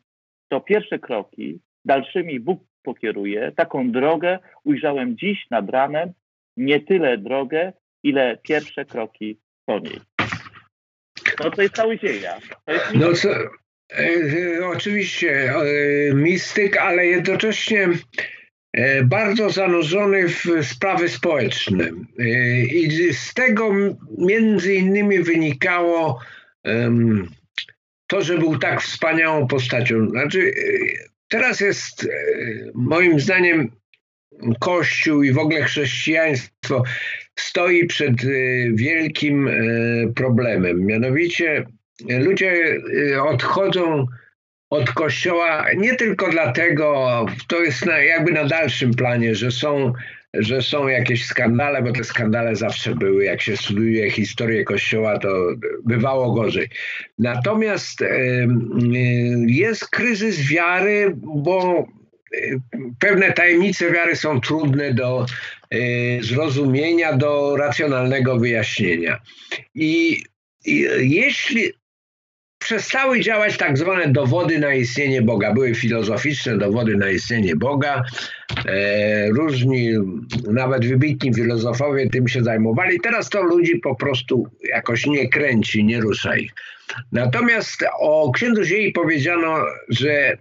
To 0.49 0.61
pierwsze 0.61 0.99
kroki, 0.99 1.59
dalszymi 1.85 2.39
Bóg 2.39 2.59
pokieruje. 2.83 3.51
Taką 3.55 3.91
drogę 3.91 4.39
ujrzałem 4.63 5.17
dziś 5.17 5.45
nad 5.51 5.69
ranem, 5.69 6.13
nie 6.57 6.79
tyle 6.79 7.17
drogę, 7.17 7.73
ile 8.03 8.37
pierwsze 8.43 8.85
kroki 8.85 9.37
po 9.65 9.79
niej. 9.79 9.99
No 11.39 11.51
to 11.51 11.61
jest 11.61 11.75
cały 11.75 11.99
dzieja. 11.99 12.37
no 12.93 13.13
co, 13.13 13.29
e, 13.31 13.47
e, 13.89 14.67
oczywiście 14.67 15.53
e, 15.53 16.13
mistyk, 16.13 16.77
ale 16.77 17.05
jednocześnie 17.05 17.89
e, 18.73 19.03
bardzo 19.03 19.49
zanurzony 19.49 20.27
w 20.27 20.45
sprawy 20.63 21.09
społeczne. 21.09 21.91
E, 22.19 22.29
I 22.65 23.13
z 23.13 23.33
tego 23.33 23.71
między 24.17 24.75
innymi 24.75 25.19
wynikało 25.19 26.19
to, 28.07 28.21
że 28.21 28.37
był 28.37 28.59
tak 28.59 28.81
wspaniałą 28.81 29.47
postacią. 29.47 30.09
Znaczy, 30.09 30.53
e, 30.57 31.09
teraz 31.27 31.59
jest 31.59 32.07
moim 32.73 33.19
zdaniem 33.19 33.71
Kościół 34.59 35.23
i 35.23 35.31
w 35.31 35.37
ogóle 35.37 35.63
chrześcijaństwo 35.63 36.83
stoi 37.39 37.87
przed 37.87 38.23
y, 38.23 38.71
wielkim 38.73 39.47
y, 39.47 40.13
problemem. 40.15 40.85
Mianowicie 40.85 41.65
ludzie 42.09 42.51
y, 43.11 43.21
odchodzą 43.23 44.05
od 44.69 44.91
kościoła 44.91 45.65
nie 45.77 45.95
tylko 45.95 46.29
dlatego, 46.29 47.25
to 47.47 47.63
jest 47.63 47.85
na, 47.85 47.99
jakby 47.99 48.31
na 48.31 48.45
dalszym 48.45 48.93
planie, 48.93 49.35
że 49.35 49.51
są, 49.51 49.93
że 50.33 50.61
są 50.61 50.87
jakieś 50.87 51.25
skandale, 51.25 51.81
bo 51.81 51.91
te 51.91 52.03
skandale 52.03 52.55
zawsze 52.55 52.95
były. 52.95 53.23
Jak 53.23 53.41
się 53.41 53.57
studiuje 53.57 54.11
historię 54.11 54.63
kościoła, 54.63 55.19
to 55.19 55.27
bywało 55.85 56.33
gorzej. 56.33 56.69
Natomiast 57.19 58.03
jest 59.47 59.89
kryzys 59.89 60.49
wiary, 60.49 61.13
bo 61.43 61.87
pewne 62.99 63.33
tajemnice 63.33 63.91
wiary 63.91 64.15
są 64.15 64.41
trudne 64.41 64.93
do 64.93 65.25
zrozumienia, 66.21 67.13
do 67.13 67.55
racjonalnego 67.57 68.37
wyjaśnienia. 68.37 69.19
I, 69.75 70.23
i 70.65 70.87
jeśli 70.99 71.73
przestały 72.59 73.19
działać 73.19 73.57
tak 73.57 73.77
zwane 73.77 74.07
dowody 74.07 74.59
na 74.59 74.73
istnienie 74.73 75.21
Boga. 75.21 75.53
Były 75.53 75.75
filozoficzne 75.75 76.57
dowody 76.57 76.97
na 76.97 77.09
istnienie 77.09 77.55
Boga. 77.55 78.03
E, 78.65 79.29
różni, 79.29 79.91
nawet 80.47 80.85
wybitni 80.85 81.33
filozofowie 81.33 82.09
tym 82.09 82.27
się 82.27 82.43
zajmowali. 82.43 82.99
Teraz 82.99 83.29
to 83.29 83.43
ludzi 83.43 83.75
po 83.75 83.95
prostu 83.95 84.47
jakoś 84.63 85.05
nie 85.05 85.29
kręci, 85.29 85.83
nie 85.83 86.01
rusza 86.01 86.37
ich. 86.37 86.51
Natomiast 87.11 87.85
o 87.99 88.31
księdzu 88.31 88.63
Ziei 88.63 88.91
powiedziano, 88.91 89.57
że 89.89 90.37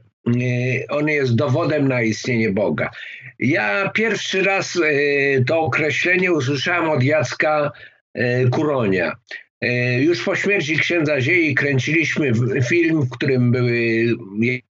on 0.88 1.08
jest 1.08 1.34
dowodem 1.34 1.88
na 1.88 2.02
istnienie 2.02 2.52
Boga. 2.52 2.90
Ja 3.38 3.90
pierwszy 3.94 4.42
raz 4.42 4.76
e, 4.76 5.44
to 5.44 5.60
określenie 5.60 6.32
usłyszałem 6.32 6.90
od 6.90 7.02
Jacka 7.02 7.72
e, 8.14 8.48
Kuronia. 8.48 9.12
E, 9.60 10.02
już 10.02 10.24
po 10.24 10.36
śmierci 10.36 10.76
księdza 10.76 11.20
Ziei 11.20 11.54
kręciliśmy 11.54 12.32
film, 12.68 13.02
w 13.02 13.10
którym 13.10 13.52
były 13.52 14.06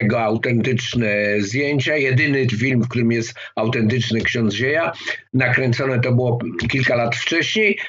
jego 0.01 0.21
autentyczne 0.21 1.41
zdjęcia. 1.41 1.97
Jedyny 1.97 2.47
film, 2.47 2.81
w 2.81 2.87
którym 2.87 3.11
jest 3.11 3.33
autentyczny 3.55 4.21
ksiądz 4.21 4.53
Zieja. 4.53 4.91
Nakręcone 5.33 5.99
to 5.99 6.11
było 6.11 6.39
kilka 6.69 6.95
lat 6.95 7.15
wcześniej. 7.15 7.79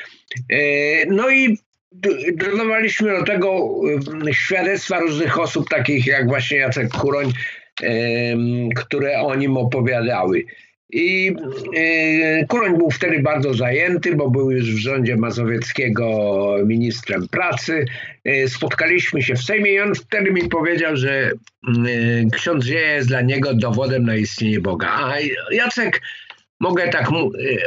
E, 0.48 1.06
no 1.06 1.30
i 1.30 1.58
dodawaliśmy 2.34 3.18
do 3.18 3.24
tego 3.24 3.70
e, 4.28 4.34
świadectwa 4.34 5.00
różnych 5.00 5.40
osób, 5.40 5.68
takich 5.68 6.06
jak 6.06 6.28
właśnie 6.28 6.56
Jacek 6.56 6.88
Kuroń, 6.88 7.32
które 8.74 9.20
o 9.20 9.34
nim 9.34 9.56
opowiadały. 9.56 10.44
I 10.92 11.36
e, 11.76 12.46
Kuroń 12.46 12.76
był 12.76 12.90
wtedy 12.90 13.22
bardzo 13.22 13.54
zajęty, 13.54 14.16
bo 14.16 14.30
był 14.30 14.50
już 14.50 14.74
w 14.74 14.78
rządzie 14.78 15.16
mazowieckiego 15.16 16.56
ministrem 16.66 17.28
pracy. 17.28 17.84
E, 18.24 18.48
spotkaliśmy 18.48 19.22
się 19.22 19.34
w 19.34 19.42
Sejmie 19.42 19.72
i 19.72 19.80
on 19.80 19.94
wtedy 19.94 20.32
mi 20.32 20.48
powiedział, 20.48 20.96
że 20.96 21.30
e, 21.30 21.30
ksiądz 22.32 22.64
Zieja 22.64 22.94
jest 22.94 23.08
dla 23.08 23.20
niego 23.20 23.54
dowodem 23.54 24.02
na 24.02 24.16
istnienie 24.16 24.60
Boga. 24.60 24.88
A 24.88 25.14
Jacek, 25.50 26.02
mogę 26.60 26.88
tak 26.88 27.08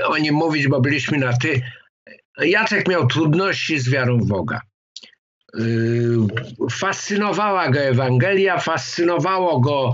o 0.05 0.17
nim 0.17 0.35
mówić, 0.35 0.67
bo 0.67 0.81
byliśmy 0.81 1.17
na 1.17 1.37
ty. 1.37 1.61
Jacek 2.41 2.87
miał 2.87 3.07
trudności 3.07 3.79
z 3.79 3.89
wiarą 3.89 4.17
w 4.17 4.27
Boga. 4.27 4.61
Fascynowała 6.71 7.69
go 7.69 7.79
Ewangelia, 7.79 8.59
fascynowało 8.59 9.59
go 9.59 9.93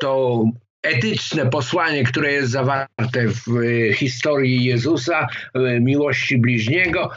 to 0.00 0.44
etyczne 0.84 1.46
posłanie, 1.46 2.04
które 2.04 2.32
jest 2.32 2.50
zawarte 2.50 3.28
w 3.28 3.62
e, 3.62 3.92
historii 3.92 4.64
Jezusa, 4.64 5.26
e, 5.54 5.80
miłości 5.80 6.38
bliźniego. 6.38 7.10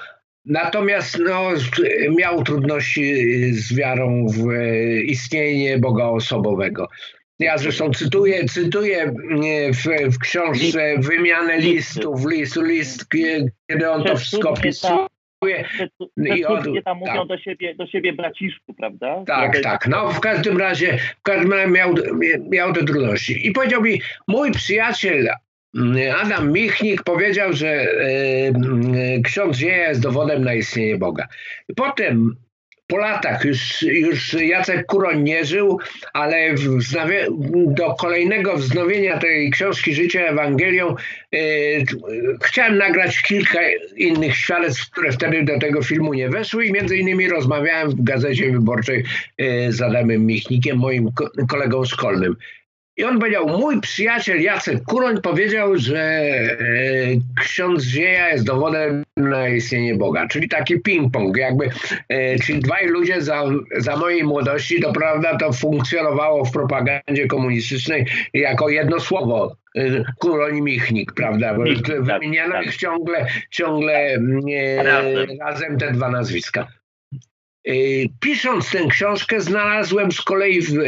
Natomiast 0.45 1.19
no, 1.19 1.49
miał 2.17 2.43
trudności 2.43 3.13
z 3.53 3.73
wiarą 3.75 4.27
w 4.27 4.53
istnienie 5.03 5.77
Boga 5.77 6.05
osobowego. 6.05 6.89
Ja 7.39 7.57
zresztą 7.57 7.91
cytuję, 7.91 8.45
cytuję 8.45 9.13
w, 9.73 10.13
w 10.13 10.19
książce 10.19 10.95
wymianę 10.97 11.57
listów, 11.57 12.25
list, 12.31 12.55
list, 12.55 13.05
kiedy 13.69 13.89
on 13.91 14.03
to 14.03 14.17
wszystko 14.17 14.49
opisuje 14.49 15.07
i 16.35 16.45
on, 16.45 16.63
tam 16.85 16.97
mówią 16.97 17.13
tak. 17.13 17.27
do, 17.27 17.37
siebie, 17.37 17.75
do 17.75 17.87
siebie 17.87 18.13
braciszku, 18.13 18.73
prawda? 18.73 19.23
Tak, 19.27 19.61
tak. 19.61 19.87
No 19.87 20.11
w 20.11 20.19
każdym 20.19 20.57
razie, 20.57 20.97
w 21.19 21.21
każdym 21.21 21.53
razie 21.53 21.67
miał, 21.67 21.93
miał 22.49 22.73
te 22.73 22.83
trudności. 22.83 23.47
I 23.47 23.51
powiedział 23.51 23.81
mi, 23.81 24.01
mój 24.27 24.51
przyjaciel 24.51 25.29
mm, 25.75 26.15
Adam 26.23 26.51
Michnik 26.51 27.03
powiedział, 27.03 27.53
że 27.53 27.67
e, 27.67 27.87
ksiądz 29.23 29.57
Zieja 29.57 29.89
jest 29.89 30.01
dowodem 30.01 30.43
na 30.43 30.53
istnienie 30.53 30.97
Boga. 30.97 31.27
Potem 31.75 32.35
po 32.87 32.97
latach 32.97 33.45
już, 33.45 33.81
już 33.81 34.33
Jacek 34.33 34.85
Kuroń 34.85 35.23
nie 35.23 35.45
żył, 35.45 35.79
ale 36.13 36.55
do 37.67 37.93
kolejnego 37.93 38.57
wznowienia 38.57 39.17
tej 39.17 39.51
książki 39.51 39.93
Życia 39.93 40.19
Ewangelią 40.19 40.95
e, 41.33 41.37
chciałem 42.43 42.77
nagrać 42.77 43.21
kilka 43.21 43.59
innych 43.97 44.35
świadectw, 44.35 44.89
które 44.91 45.11
wtedy 45.11 45.43
do 45.43 45.59
tego 45.59 45.83
filmu 45.83 46.13
nie 46.13 46.29
weszły 46.29 46.65
i 46.65 46.71
między 46.71 46.97
innymi 46.97 47.29
rozmawiałem 47.29 47.89
w 47.89 48.03
Gazecie 48.03 48.51
Wyborczej 48.51 49.03
e, 49.37 49.71
z 49.71 49.81
Adamem 49.81 50.25
Michnikiem, 50.25 50.77
moim 50.77 51.09
kolegą 51.47 51.85
szkolnym. 51.85 52.35
I 52.97 53.03
on 53.03 53.19
powiedział, 53.19 53.47
mój 53.47 53.81
przyjaciel 53.81 54.41
Jacek 54.41 54.83
Kuroń 54.83 55.21
powiedział, 55.21 55.77
że 55.77 55.99
e, 55.99 56.57
ksiądz 57.41 57.83
Zieja 57.83 58.29
jest 58.29 58.45
dowodem 58.45 59.03
na 59.17 59.49
istnienie 59.49 59.95
Boga. 59.95 60.27
Czyli 60.27 60.49
taki 60.49 60.81
ping-pong, 60.81 61.37
jakby, 61.37 61.69
e, 62.09 62.39
czyli 62.39 62.59
dwaj 62.59 62.87
ludzie 62.87 63.21
za, 63.21 63.43
za 63.77 63.95
mojej 63.95 64.23
młodości, 64.23 64.81
to 64.81 64.93
prawda, 64.93 65.37
to 65.37 65.53
funkcjonowało 65.53 66.45
w 66.45 66.51
propagandzie 66.51 67.27
komunistycznej 67.27 68.05
jako 68.33 68.69
jedno 68.69 68.99
słowo. 68.99 69.55
E, 69.75 70.03
Kuroń 70.19 70.61
Michnik, 70.61 71.13
prawda? 71.13 71.55
Tak, 71.87 72.03
wymieniano 72.03 72.53
tak. 72.53 72.65
ich 72.65 72.75
ciągle, 72.75 73.27
ciągle 73.51 73.93
e, 73.93 74.83
razem. 74.83 75.39
razem 75.39 75.77
te 75.77 75.91
dwa 75.91 76.09
nazwiska. 76.09 76.67
Pisząc 78.19 78.71
tę 78.71 78.87
książkę, 78.89 79.41
znalazłem 79.41 80.11
z 80.11 80.21
kolei 80.21 80.61
w 80.61 80.79
e, 80.79 80.83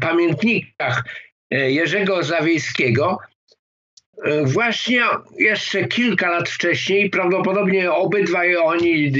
pamiętnikach 0.00 1.04
Jerzego 1.50 2.22
Zawiejskiego, 2.22 3.18
e, 4.24 4.44
Właśnie 4.44 5.02
jeszcze 5.38 5.84
kilka 5.84 6.30
lat 6.30 6.48
wcześniej, 6.48 7.10
prawdopodobnie 7.10 7.92
obydwaj 7.92 8.56
oni 8.56 9.12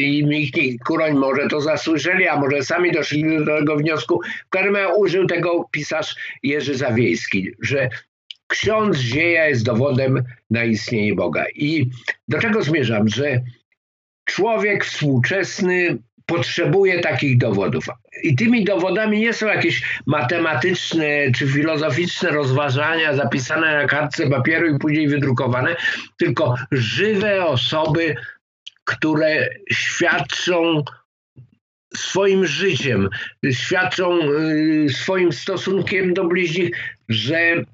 i 0.56 0.78
Kuroń 0.78 1.14
może 1.14 1.48
to 1.48 1.60
zasłyszeli, 1.60 2.28
a 2.28 2.40
może 2.40 2.62
sami 2.62 2.92
doszli 2.92 3.44
do 3.44 3.58
tego 3.58 3.76
wniosku. 3.76 4.20
W 4.46 4.50
każdym 4.50 4.76
razie 4.76 4.94
użył 4.94 5.26
tego 5.26 5.64
pisarz 5.70 6.16
Jerzy 6.42 6.74
Zawiejski, 6.74 7.50
że 7.60 7.88
ksiądz 8.46 8.98
Zieja 8.98 9.48
jest 9.48 9.64
dowodem 9.64 10.24
na 10.50 10.64
istnienie 10.64 11.14
Boga. 11.14 11.44
I 11.54 11.90
do 12.28 12.38
czego 12.38 12.62
zmierzam? 12.62 13.08
Że 13.08 13.40
człowiek 14.24 14.84
współczesny 14.84 15.98
potrzebuje 16.30 17.00
takich 17.00 17.38
dowodów. 17.38 17.86
I 18.22 18.36
tymi 18.36 18.64
dowodami 18.64 19.20
nie 19.20 19.32
są 19.32 19.46
jakieś 19.46 19.82
matematyczne 20.06 21.32
czy 21.34 21.48
filozoficzne 21.48 22.30
rozważania 22.30 23.14
zapisane 23.14 23.82
na 23.82 23.86
kartce 23.86 24.30
papieru 24.30 24.66
i 24.74 24.78
później 24.78 25.08
wydrukowane, 25.08 25.76
tylko 26.18 26.54
żywe 26.72 27.46
osoby, 27.46 28.14
które 28.84 29.48
świadczą 29.72 30.84
swoim 31.94 32.46
życiem, 32.46 33.08
świadczą 33.50 34.18
y, 34.18 34.86
swoim 34.88 35.32
stosunkiem 35.32 36.14
do 36.14 36.24
bliźnich, 36.24 36.70
że, 37.08 37.64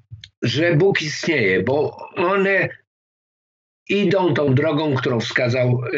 że 0.41 0.75
Bóg 0.75 1.01
istnieje, 1.01 1.63
bo 1.63 1.97
one 2.15 2.69
idą 3.89 4.33
tą 4.33 4.55
drogą, 4.55 4.95
którą 4.95 5.19
wskazał 5.19 5.81
y, 5.93 5.97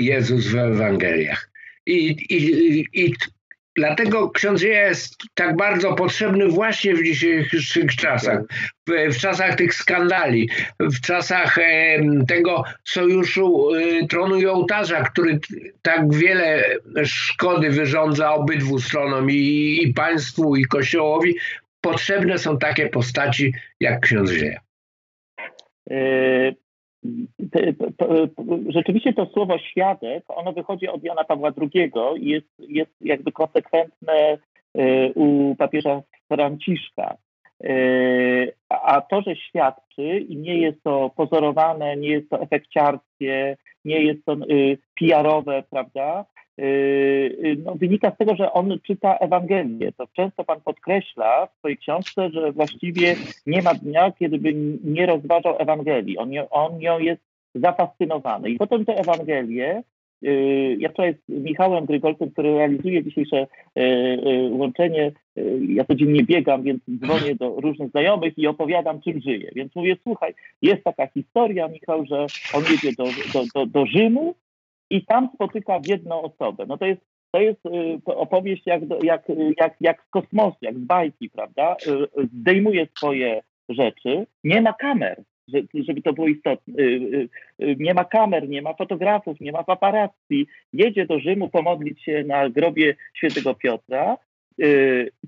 Jezus 0.00 0.46
w 0.46 0.56
Ewangeliach. 0.56 1.51
I, 1.86 2.16
i, 2.30 2.86
i 3.04 3.14
dlatego 3.76 4.30
ksiądz 4.30 4.62
jest 4.62 5.16
tak 5.34 5.56
bardzo 5.56 5.94
potrzebny 5.94 6.48
właśnie 6.48 6.94
w 6.94 7.04
dzisiejszych 7.04 7.96
czasach, 7.96 8.42
w, 8.88 9.14
w 9.14 9.18
czasach 9.18 9.54
tych 9.56 9.74
skandali, 9.74 10.48
w 10.80 11.00
czasach 11.00 11.58
e, 11.58 12.00
tego 12.28 12.64
sojuszu 12.84 13.74
e, 13.74 14.06
tronu 14.06 14.36
i 14.36 14.46
ołtarza, 14.46 15.02
który 15.02 15.40
tak 15.82 16.14
wiele 16.14 16.64
szkody 17.04 17.70
wyrządza 17.70 18.34
obydwu 18.34 18.80
stronom 18.80 19.30
i, 19.30 19.78
i 19.82 19.94
państwu, 19.94 20.56
i 20.56 20.64
kościołowi. 20.64 21.36
Potrzebne 21.80 22.38
są 22.38 22.58
takie 22.58 22.88
postaci 22.88 23.54
jak 23.80 24.00
ksiądz 24.00 24.30
Zieja. 24.30 24.60
Rzeczywiście 28.68 29.12
to 29.12 29.26
słowo 29.26 29.58
świadek, 29.58 30.24
ono 30.28 30.52
wychodzi 30.52 30.88
od 30.88 31.04
Jana 31.04 31.24
Pawła 31.24 31.52
II 31.60 31.92
i 32.16 32.28
jest, 32.28 32.46
jest 32.58 32.92
jakby 33.00 33.32
konsekwentne 33.32 34.38
e, 34.74 35.12
u 35.12 35.56
papieża 35.58 36.02
Franciszka. 36.28 37.16
E, 37.64 37.74
a 38.68 39.00
to, 39.00 39.22
że 39.22 39.36
świadczy 39.36 40.18
i 40.18 40.36
nie 40.36 40.58
jest 40.58 40.82
to 40.82 41.10
pozorowane, 41.16 41.96
nie 41.96 42.08
jest 42.08 42.30
to 42.30 42.40
efekciarskie, 42.40 43.56
nie 43.84 44.02
jest 44.02 44.24
to 44.24 44.32
e, 44.32 44.36
PR-owe, 45.00 45.62
prawda, 45.70 46.24
no, 47.64 47.74
wynika 47.74 48.10
z 48.10 48.16
tego, 48.16 48.36
że 48.36 48.52
on 48.52 48.78
czyta 48.82 49.16
Ewangelię. 49.16 49.92
To 49.92 50.06
często 50.12 50.44
pan 50.44 50.60
podkreśla 50.60 51.46
w 51.46 51.58
swojej 51.58 51.78
książce, 51.78 52.30
że 52.30 52.52
właściwie 52.52 53.16
nie 53.46 53.62
ma 53.62 53.74
dnia, 53.74 54.12
kiedy 54.18 54.38
by 54.38 54.54
nie 54.84 55.06
rozważał 55.06 55.56
Ewangelii. 55.58 56.18
On, 56.18 56.30
on 56.50 56.78
nią 56.78 56.98
jest 56.98 57.22
zafascynowany. 57.54 58.50
I 58.50 58.58
potem 58.58 58.84
te 58.84 58.94
Ewangelie 58.94 59.82
ja 60.78 60.88
wczoraj 60.88 61.14
z 61.14 61.28
Michałem 61.28 61.86
Grygolcem, 61.86 62.30
który 62.30 62.54
realizuje 62.54 63.04
dzisiejsze 63.04 63.46
łączenie, 64.50 65.12
ja 65.68 65.84
codziennie 65.84 66.24
biegam, 66.24 66.62
więc 66.62 66.82
dzwonię 66.98 67.34
do 67.34 67.60
różnych 67.60 67.90
znajomych 67.90 68.38
i 68.38 68.46
opowiadam, 68.46 69.00
czym 69.00 69.20
żyję. 69.20 69.50
Więc 69.54 69.74
mówię, 69.74 69.96
słuchaj, 70.02 70.34
jest 70.62 70.84
taka 70.84 71.06
historia, 71.06 71.68
Michał, 71.68 72.06
że 72.06 72.26
on 72.54 72.62
jedzie 72.70 72.92
do, 72.98 73.04
do, 73.04 73.44
do, 73.54 73.66
do 73.66 73.86
Rzymu 73.86 74.34
i 74.92 75.06
tam 75.06 75.28
spotyka 75.34 75.80
jedną 75.86 76.22
osobę. 76.22 76.64
No 76.68 76.78
to 76.78 76.86
jest 76.86 77.00
to 77.30 77.40
jest 77.40 77.60
opowieść 78.04 78.62
jak, 78.66 78.82
jak, 79.02 79.22
jak, 79.60 79.74
jak 79.80 80.02
z 80.06 80.10
kosmosu, 80.10 80.56
jak 80.62 80.78
z 80.78 80.84
bajki, 80.84 81.30
prawda? 81.30 81.76
Zdejmuje 82.40 82.86
swoje 82.96 83.42
rzeczy, 83.68 84.26
nie 84.44 84.62
ma 84.62 84.72
kamer, 84.72 85.22
żeby 85.74 86.02
to 86.02 86.12
było 86.12 86.28
istotne. 86.28 86.74
Y, 86.78 86.82
y, 86.82 87.28
y, 87.64 87.76
nie 87.78 87.94
ma 87.94 88.04
kamer, 88.04 88.48
nie 88.48 88.62
ma 88.62 88.74
fotografów, 88.74 89.40
nie 89.40 89.52
ma 89.52 89.64
paparazzi. 89.64 90.46
Jedzie 90.72 91.06
do 91.06 91.18
Rzymu 91.18 91.48
pomodlić 91.48 92.02
się 92.04 92.24
na 92.26 92.50
grobie 92.50 92.94
świętego 93.14 93.54
Piotra, 93.54 94.18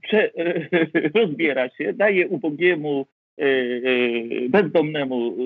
prze, 0.03 0.31
rozbiera 1.15 1.69
się, 1.69 1.93
daje 1.93 2.29
ubogiemu, 2.29 3.07
bezdomnemu 4.49 5.37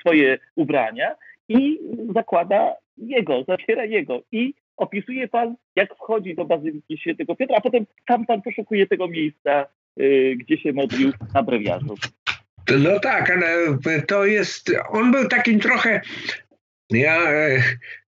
swoje 0.00 0.38
ubrania 0.56 1.14
i 1.48 1.78
zakłada 2.14 2.74
jego, 2.96 3.44
zabiera 3.48 3.84
jego. 3.84 4.22
I 4.32 4.54
opisuje 4.76 5.28
pan, 5.28 5.54
jak 5.76 5.94
wchodzi 5.94 6.34
do 6.34 6.44
Bazyliki 6.44 6.98
Świętego 6.98 7.36
Piotra, 7.36 7.56
a 7.56 7.60
potem 7.60 7.86
sam 8.08 8.26
pan 8.26 8.42
poszukuje 8.42 8.86
tego 8.86 9.08
miejsca, 9.08 9.66
gdzie 10.36 10.58
się 10.58 10.72
modlił 10.72 11.12
na 11.34 11.42
brewiarzu. 11.42 11.94
No 12.78 13.00
tak, 13.00 13.30
ale 13.30 13.46
to 14.06 14.24
jest, 14.24 14.72
on 14.88 15.12
był 15.12 15.28
takim 15.28 15.60
trochę, 15.60 16.00
ja 16.90 17.30
e, 17.30 17.62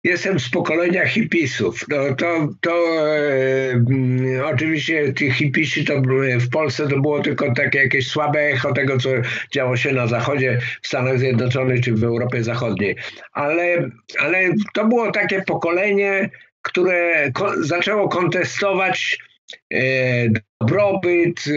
jestem 0.08 0.40
z 0.40 0.50
pokolenia 0.50 1.06
hipisów. 1.06 1.84
No 1.88 2.14
to, 2.16 2.48
to 2.60 2.70
e, 4.36 4.46
oczywiście 4.46 5.14
ci 5.14 5.30
hipisi 5.30 5.84
to 5.84 6.02
w 6.40 6.50
Polsce 6.50 6.88
to 6.88 7.00
było 7.00 7.20
tylko 7.20 7.54
takie 7.54 7.78
jakieś 7.78 8.08
słabe 8.08 8.40
echo 8.40 8.72
tego, 8.72 8.98
co 8.98 9.08
działo 9.54 9.76
się 9.76 9.92
na 9.92 10.06
zachodzie 10.06 10.58
w 10.82 10.86
Stanach 10.86 11.18
Zjednoczonych 11.18 11.80
czy 11.80 11.92
w 11.94 12.04
Europie 12.04 12.44
Zachodniej. 12.44 12.96
Ale, 13.32 13.90
ale 14.18 14.38
to 14.74 14.84
było 14.84 15.12
takie 15.12 15.42
pokolenie, 15.42 16.30
które 16.62 17.30
ko 17.32 17.64
zaczęło 17.64 18.08
kontestować 18.08 19.18
e, 19.70 19.80
dobrobyt, 20.60 21.44
e, 21.46 21.52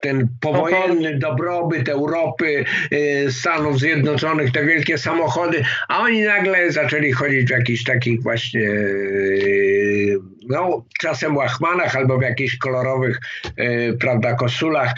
ten 0.00 0.28
powojenny 0.40 1.18
dobrobyt 1.18 1.88
Europy, 1.88 2.64
y, 2.92 3.32
Stanów 3.32 3.80
Zjednoczonych, 3.80 4.52
te 4.52 4.64
wielkie 4.64 4.98
samochody, 4.98 5.64
a 5.88 5.98
oni 5.98 6.22
nagle 6.22 6.72
zaczęli 6.72 7.12
chodzić 7.12 7.48
w 7.48 7.50
jakichś 7.50 7.84
takich 7.84 8.22
właśnie, 8.22 8.60
y, 8.60 10.18
no 10.48 10.84
czasem 11.00 11.36
łachmanach 11.36 11.96
albo 11.96 12.18
w 12.18 12.22
jakichś 12.22 12.56
kolorowych, 12.56 13.20
y, 13.58 13.96
prawda, 14.00 14.34
koszulach, 14.34 14.94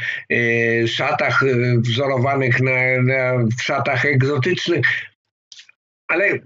szatach 0.86 1.40
wzorowanych 1.76 2.60
na, 2.60 3.02
na 3.02 3.38
w 3.58 3.62
szatach 3.62 4.04
egzotycznych, 4.04 4.86
ale 6.08 6.38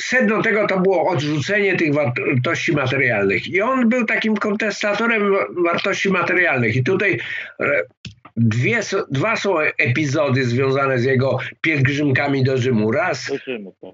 sedno 0.00 0.42
tego 0.42 0.66
to 0.66 0.80
było 0.80 1.08
odrzucenie 1.08 1.76
tych 1.76 1.94
wartości 1.94 2.72
materialnych. 2.72 3.48
I 3.48 3.60
on 3.60 3.88
był 3.88 4.04
takim 4.06 4.36
kontestatorem 4.36 5.34
wartości 5.64 6.10
materialnych. 6.10 6.76
I 6.76 6.84
tutaj 6.84 7.20
e, 7.60 7.82
dwie, 8.38 8.80
dwa 9.10 9.36
są 9.36 9.58
epizody 9.58 10.44
związane 10.44 10.98
z 10.98 11.04
jego 11.04 11.38
pielgrzymkami 11.60 12.44
do 12.44 12.58
Rzymu. 12.58 12.92
Raz 12.92 13.26
tak. 13.26 13.90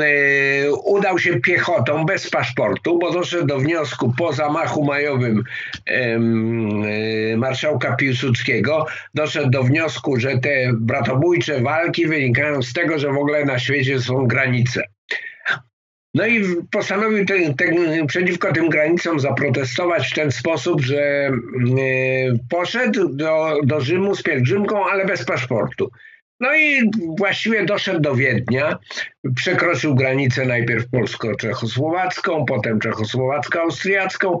e, 0.00 0.72
udał 0.72 1.18
się 1.18 1.40
piechotą 1.40 2.04
bez 2.04 2.30
paszportu, 2.30 2.98
bo 2.98 3.12
doszedł 3.12 3.46
do 3.46 3.58
wniosku 3.58 4.12
po 4.18 4.32
zamachu 4.32 4.84
majowym 4.84 5.44
e, 5.86 6.18
marszałka 7.36 7.96
Piłsudskiego, 7.96 8.86
doszedł 9.14 9.50
do 9.50 9.62
wniosku, 9.62 10.16
że 10.16 10.38
te 10.38 10.72
bratobójcze 10.72 11.60
walki 11.60 12.06
wynikają 12.06 12.62
z 12.62 12.72
tego, 12.72 12.98
że 12.98 13.12
w 13.12 13.18
ogóle 13.18 13.44
na 13.44 13.58
świecie 13.58 14.00
są 14.00 14.26
granice. 14.26 14.82
No 16.14 16.26
i 16.26 16.44
postanowił 16.70 17.26
te, 17.26 17.54
te, 17.54 17.66
przeciwko 18.06 18.52
tym 18.52 18.68
granicom 18.68 19.20
zaprotestować 19.20 20.10
w 20.10 20.14
ten 20.14 20.32
sposób, 20.32 20.80
że 20.80 21.30
y, 21.78 22.38
poszedł 22.50 23.08
do, 23.08 23.58
do 23.64 23.80
Rzymu 23.80 24.14
z 24.14 24.22
pielgrzymką, 24.22 24.86
ale 24.86 25.04
bez 25.04 25.24
paszportu. 25.24 25.90
No 26.40 26.54
i 26.54 26.90
właściwie 27.18 27.64
doszedł 27.64 28.00
do 28.00 28.14
Wiednia, 28.14 28.78
przekroczył 29.36 29.94
granicę 29.94 30.44
najpierw 30.44 30.90
polsko-czechosłowacką, 30.90 32.44
potem 32.44 32.80
czechosłowacko-austriacką. 32.80 34.38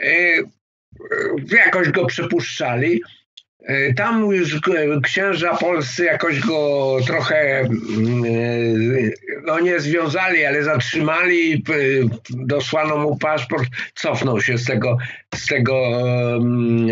Y, 0.00 0.44
jakoś 1.50 1.90
go 1.90 2.06
przepuszczali. 2.06 3.02
E, 3.64 3.94
tam 3.94 4.26
już 4.26 4.60
księża 5.02 5.56
polscy 5.56 6.04
jakoś 6.04 6.40
go 6.40 6.96
trochę 7.06 7.60
mm, 7.60 8.24
e, 8.24 9.10
no 9.46 9.60
nie 9.60 9.80
związali, 9.80 10.44
ale 10.44 10.62
zatrzymali, 10.62 11.64
dosłano 12.30 12.96
mu 12.96 13.16
paszport, 13.16 13.64
cofnął 13.94 14.40
się 14.40 14.58
z 14.58 14.64
tego, 14.64 14.98
z 15.34 15.46
tego 15.46 16.00
mm, 16.36 16.88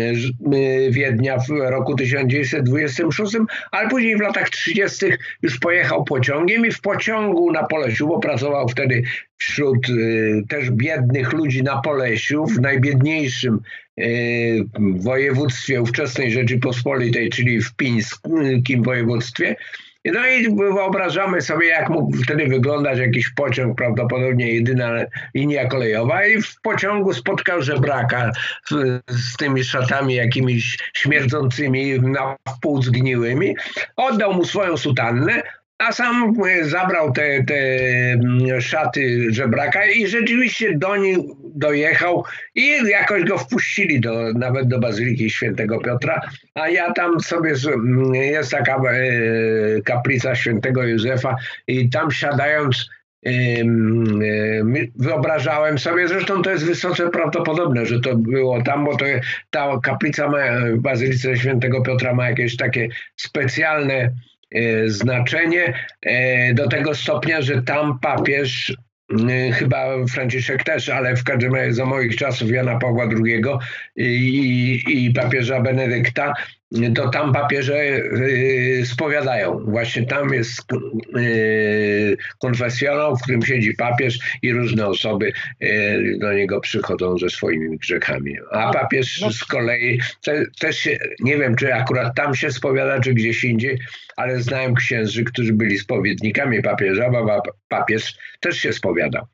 Wiednia 0.91 1.37
w 1.37 1.49
roku 1.49 1.95
1926, 1.95 3.37
ale 3.71 3.89
później 3.89 4.17
w 4.17 4.21
latach 4.21 4.49
30. 4.49 5.05
już 5.41 5.59
pojechał 5.59 6.03
pociągiem 6.03 6.65
i 6.65 6.71
w 6.71 6.81
pociągu 6.81 7.51
na 7.51 7.63
Polesiu, 7.63 8.07
bo 8.07 8.19
pracował 8.19 8.69
wtedy 8.69 9.03
wśród 9.37 9.89
y, 9.89 10.43
też 10.49 10.71
biednych 10.71 11.33
ludzi 11.33 11.63
na 11.63 11.81
Polesiu, 11.81 12.45
w 12.45 12.61
najbiedniejszym 12.61 13.59
y, 13.99 14.65
województwie 14.79 15.81
ówczesnej 15.81 16.31
Rzeczypospolitej, 16.31 17.29
czyli 17.29 17.61
w 17.61 17.75
pińskim 17.75 18.83
województwie. 18.83 19.55
No 20.05 20.27
i 20.27 20.55
wyobrażamy 20.55 21.41
sobie, 21.41 21.67
jak 21.67 21.89
mógł 21.89 22.17
wtedy 22.17 22.47
wyglądać 22.47 22.99
jakiś 22.99 23.29
pociąg, 23.29 23.77
prawdopodobnie 23.77 24.53
jedyna 24.53 24.91
linia 25.35 25.65
kolejowa 25.65 26.25
i 26.25 26.41
w 26.41 26.61
pociągu 26.61 27.13
spotkał 27.13 27.61
żebraka 27.61 28.31
z 29.07 29.37
tymi 29.37 29.63
szatami 29.63 30.15
jakimiś 30.15 30.77
śmierdzącymi, 30.93 31.99
na 31.99 32.35
wpół 32.55 32.81
zgniłymi. 32.81 33.55
Oddał 33.95 34.33
mu 34.33 34.45
swoją 34.45 34.77
sutannę, 34.77 35.41
a 35.81 35.91
sam 35.91 36.33
e, 36.45 36.63
zabrał 36.65 37.11
te, 37.11 37.43
te 37.43 37.55
mm, 38.13 38.61
szaty 38.61 39.33
żebraka 39.33 39.85
i 39.85 40.07
rzeczywiście 40.07 40.77
do 40.77 40.95
nich 40.95 41.17
dojechał 41.55 42.23
i 42.55 42.89
jakoś 42.89 43.23
go 43.23 43.37
wpuścili 43.37 43.99
do, 43.99 44.33
nawet 44.33 44.67
do 44.67 44.79
Bazyliki 44.79 45.29
Świętego 45.29 45.79
Piotra, 45.79 46.21
a 46.53 46.69
ja 46.69 46.93
tam 46.93 47.19
sobie, 47.19 47.53
mm, 47.73 48.15
jest 48.15 48.51
taka 48.51 48.75
e, 48.75 49.01
kaplica 49.81 50.35
Świętego 50.35 50.83
Józefa 50.83 51.35
i 51.67 51.89
tam 51.89 52.11
siadając 52.11 52.89
e, 53.25 53.31
wyobrażałem 54.95 55.79
sobie, 55.79 56.07
zresztą 56.07 56.41
to 56.41 56.49
jest 56.51 56.65
wysoce 56.65 57.09
prawdopodobne, 57.09 57.85
że 57.85 57.99
to 57.99 58.15
było 58.15 58.61
tam, 58.61 58.85
bo 58.85 58.97
to, 58.97 59.05
ta 59.49 59.79
kaplica 59.83 60.29
ma, 60.29 60.37
w 60.73 60.79
Bazylice 60.79 61.37
Świętego 61.37 61.81
Piotra 61.81 62.13
ma 62.13 62.29
jakieś 62.29 62.57
takie 62.57 62.87
specjalne 63.15 64.11
znaczenie 64.85 65.73
e, 66.01 66.53
do 66.53 66.67
tego 66.67 66.95
stopnia, 66.95 67.41
że 67.41 67.61
tam 67.61 67.99
papież 67.99 68.77
e, 69.29 69.51
chyba 69.51 70.05
Franciszek 70.11 70.63
też, 70.63 70.89
ale 70.89 71.15
w 71.15 71.23
każdym 71.23 71.55
razie 71.55 71.73
za 71.73 71.85
moich 71.85 72.15
czasów 72.15 72.51
Jana 72.51 72.79
Pawła 72.79 73.05
II 73.25 73.43
i, 73.95 74.83
i 74.87 75.13
papieża 75.13 75.61
Benedykta 75.61 76.33
to 76.95 77.09
tam 77.09 77.33
papieże 77.33 77.75
y, 77.75 78.83
spowiadają. 78.85 79.59
Właśnie 79.65 80.05
tam 80.05 80.33
jest 80.33 80.73
y, 81.17 82.17
konfesjonał, 82.39 83.17
w 83.17 83.21
którym 83.21 83.41
siedzi 83.41 83.73
papież 83.73 84.19
i 84.41 84.53
różne 84.53 84.87
osoby 84.87 85.33
y, 85.63 86.17
do 86.19 86.33
niego 86.33 86.61
przychodzą 86.61 87.17
ze 87.17 87.29
swoimi 87.29 87.77
grzechami. 87.77 88.35
A 88.51 88.65
no, 88.65 88.73
papież 88.73 89.21
no. 89.21 89.31
z 89.31 89.43
kolei 89.43 89.99
te, 90.23 90.45
też 90.59 90.77
się, 90.77 90.99
nie 91.19 91.37
wiem, 91.37 91.55
czy 91.55 91.73
akurat 91.73 92.15
tam 92.15 92.35
się 92.35 92.51
spowiada, 92.51 92.99
czy 92.99 93.13
gdzieś 93.13 93.43
indziej, 93.43 93.79
ale 94.15 94.41
znałem 94.41 94.75
księży, 94.75 95.23
którzy 95.23 95.53
byli 95.53 95.79
spowiednikami 95.79 96.61
papieża, 96.61 97.09
bo 97.09 97.41
papież 97.67 98.15
też 98.39 98.57
się 98.57 98.73
spowiadał. 98.73 99.25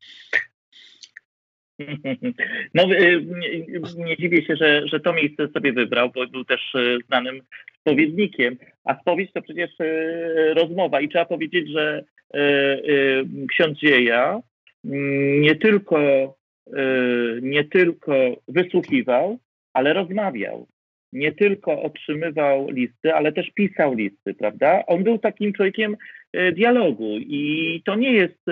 No, 2.73 2.83
y, 2.93 3.25
nie, 3.97 4.17
dziwię 4.17 4.45
się, 4.45 4.55
że, 4.55 4.87
że 4.87 4.99
to 4.99 5.13
miejsce 5.13 5.47
sobie 5.47 5.73
wybrał, 5.73 6.09
bo 6.15 6.27
był 6.27 6.45
też 6.45 6.75
y, 6.75 6.97
znanym 7.07 7.41
spowiednikiem. 7.79 8.57
A 8.83 8.99
spowiedź 9.01 9.31
to 9.33 9.41
przecież 9.41 9.79
y, 9.79 10.53
rozmowa 10.53 11.01
i 11.01 11.09
trzeba 11.09 11.25
powiedzieć, 11.25 11.69
że 11.69 12.03
ksiądz 13.49 13.79
Dzieja 13.79 14.39
mm, 14.85 15.41
nie 15.41 15.55
tylko, 15.55 15.99
nie 17.41 17.63
tylko 17.63 18.13
wysłuchiwał, 18.47 19.37
ale 19.73 19.93
rozmawiał. 19.93 20.67
nie 21.13 21.31
tylko 21.31 21.81
otrzymywał 21.81 22.69
listy, 22.71 23.13
ale 23.13 23.31
też 23.31 23.51
pisał 23.51 23.93
listy, 23.93 24.33
prawda? 24.33 24.83
On 24.87 25.03
był 25.03 25.17
takim 25.17 25.53
człowiekiem 25.53 25.97
dialogu 26.53 27.17
i 27.17 27.81
to 27.85 27.95
nie 27.95 28.13
jest 28.13 28.43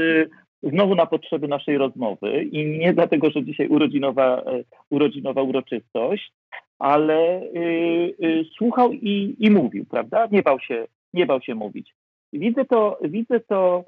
znowu 0.66 0.96
na 0.96 1.06
potrzeby 1.06 1.48
naszej 1.48 1.78
rozmowy 1.78 2.44
i 2.44 2.80
nie 2.80 2.94
dlatego, 2.94 3.30
że 3.30 3.44
dzisiaj 3.44 3.68
urodzinowa, 3.68 4.44
urodzinowa 4.90 5.42
uroczystość, 5.42 6.32
ale 6.80 7.42
y, 7.42 8.16
y, 8.24 8.46
słuchał 8.58 8.94
i, 8.94 9.36
i 9.40 9.52
mówił, 9.52 9.86
prawda? 9.86 10.28
Nie 10.32 10.42
bał 10.42 10.60
się, 10.60 10.88
nie 11.14 11.26
bał 11.26 11.42
się 11.42 11.56
mówić. 11.56 11.96
Widzę 12.34 12.66
to, 12.66 13.00
widzę 13.02 13.40
to 13.40 13.86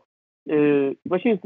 y, 0.52 0.96
właściwie, 1.06 1.38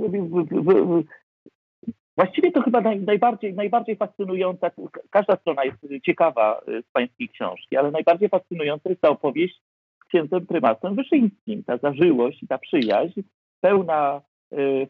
właściwie 2.18 2.52
to 2.52 2.62
chyba 2.62 2.82
naj, 2.82 3.00
najbardziej, 3.00 3.54
najbardziej 3.54 3.96
fascynująca, 3.96 4.72
każda 5.10 5.36
strona 5.36 5.64
jest 5.64 5.78
ciekawa 6.06 6.62
z 6.68 6.92
pańskiej 6.92 7.30
książki, 7.30 7.78
ale 7.78 7.92
najbardziej 7.92 8.30
fascynująca 8.30 8.90
jest 8.90 9.02
ta 9.02 9.10
opowieść 9.10 9.62
z 10.04 10.08
księdzem 10.08 10.46
prymasem 10.46 10.96
Wyszyńskim, 10.96 11.64
ta 11.64 11.78
zażyłość 11.78 12.44
i 12.44 12.48
ta 12.48 12.58
przyjaźń 12.58 13.22
pełna 13.62 14.22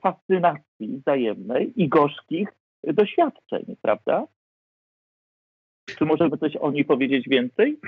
fascynacji 0.01 0.97
wzajemnej 0.97 1.73
i 1.75 1.89
gorzkich 1.89 2.49
doświadczeń, 2.83 3.75
prawda? 3.81 4.27
Czy 5.97 6.05
możemy 6.05 6.37
coś 6.37 6.55
o 6.55 6.71
niej 6.71 6.85
powiedzieć 6.85 7.29
więcej? 7.29 7.77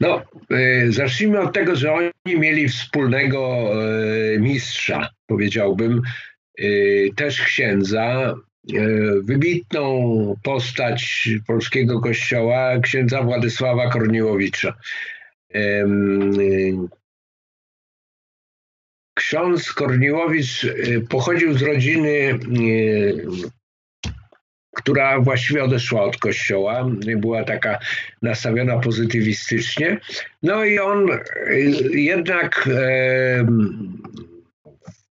No, 0.00 0.22
e, 0.50 0.92
zacznijmy 0.92 1.40
od 1.40 1.54
tego, 1.54 1.76
że 1.76 1.92
oni 1.92 2.10
mieli 2.26 2.68
wspólnego 2.68 3.70
e, 3.72 4.38
mistrza, 4.38 5.08
powiedziałbym, 5.26 6.02
też 7.16 7.42
księdza, 7.42 8.34
wybitną 9.22 10.34
postać 10.42 11.28
polskiego 11.46 12.00
kościoła, 12.00 12.78
księdza 12.78 13.22
Władysława 13.22 13.90
Korniłowicza. 13.90 14.74
Ksiądz 19.16 19.72
Korniłowicz 19.72 20.66
pochodził 21.08 21.58
z 21.58 21.62
rodziny 21.62 22.38
która 24.76 25.20
właściwie 25.20 25.64
odeszła 25.64 26.02
od 26.02 26.16
kościoła, 26.16 26.86
była 27.16 27.44
taka 27.44 27.78
nastawiona 28.22 28.78
pozytywistycznie. 28.78 29.98
No 30.42 30.64
i 30.64 30.78
on 30.78 31.10
y, 31.10 31.20
jednak 31.92 32.68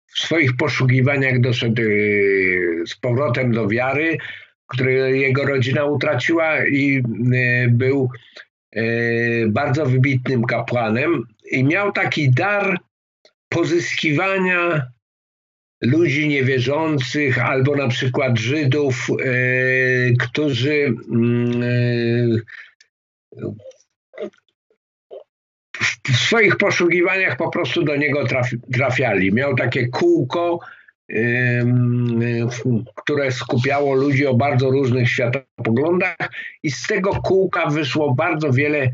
w 0.07 0.19
swoich 0.19 0.57
poszukiwaniach 0.57 1.41
doszedł 1.41 1.81
y, 1.81 2.83
z 2.87 2.95
powrotem 2.95 3.51
do 3.51 3.67
wiary, 3.67 4.17
której 4.67 5.21
jego 5.21 5.45
rodzina 5.45 5.85
utraciła 5.85 6.65
i 6.65 7.03
y, 7.33 7.69
był 7.69 8.09
bardzo 9.47 9.85
wybitnym 9.85 10.43
kapłanem 10.43 11.23
i 11.51 11.63
miał 11.63 11.91
taki 11.91 12.29
dar 12.29 12.77
pozyskiwania 13.49 14.87
ludzi 15.81 16.27
niewierzących 16.27 17.39
albo 17.39 17.75
na 17.75 17.87
przykład 17.87 18.39
Żydów, 18.39 19.07
e, 19.09 19.33
którzy 20.19 20.95
mm, 21.11 21.63
e, 21.63 22.55
w 26.07 26.17
swoich 26.17 26.57
poszukiwaniach 26.57 27.37
po 27.37 27.49
prostu 27.49 27.83
do 27.83 27.95
niego 27.95 28.23
trafiali. 28.73 29.33
Miał 29.33 29.55
takie 29.55 29.87
kółko, 29.87 30.59
które 32.95 33.31
skupiało 33.31 33.95
ludzi 33.95 34.27
o 34.27 34.33
bardzo 34.33 34.71
różnych 34.71 35.09
światopoglądach 35.09 36.31
i 36.63 36.71
z 36.71 36.87
tego 36.87 37.11
kółka 37.11 37.65
wyszło 37.69 38.13
bardzo 38.13 38.51
wiele 38.51 38.91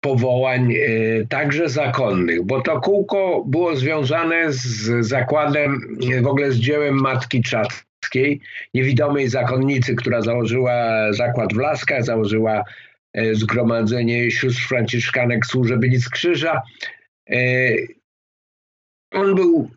powołań, 0.00 0.72
e, 0.72 1.26
także 1.26 1.68
zakonnych, 1.68 2.42
bo 2.42 2.60
to 2.60 2.80
kółko 2.80 3.44
było 3.46 3.76
związane 3.76 4.52
z 4.52 5.06
zakładem, 5.06 5.98
w 6.22 6.26
ogóle 6.26 6.52
z 6.52 6.56
dziełem 6.56 6.94
Matki 6.94 7.42
Czackiej, 7.42 8.40
niewidomej 8.74 9.28
zakonnicy, 9.28 9.94
która 9.94 10.22
założyła 10.22 11.12
zakład 11.12 11.54
w 11.54 11.56
Laskach, 11.56 12.04
założyła 12.04 12.64
e, 13.12 13.34
zgromadzenie 13.34 14.30
sióstr 14.30 14.62
franciszkanek 14.62 15.46
Służebnic 15.46 16.08
Krzyża. 16.08 16.62
On 19.12 19.34
był 19.34 19.70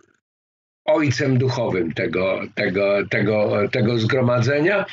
ojcem 0.85 1.37
duchowym 1.37 1.93
tego, 1.93 2.41
tego, 2.55 3.07
tego, 3.09 3.69
tego 3.71 3.99
zgromadzenia. 3.99 4.85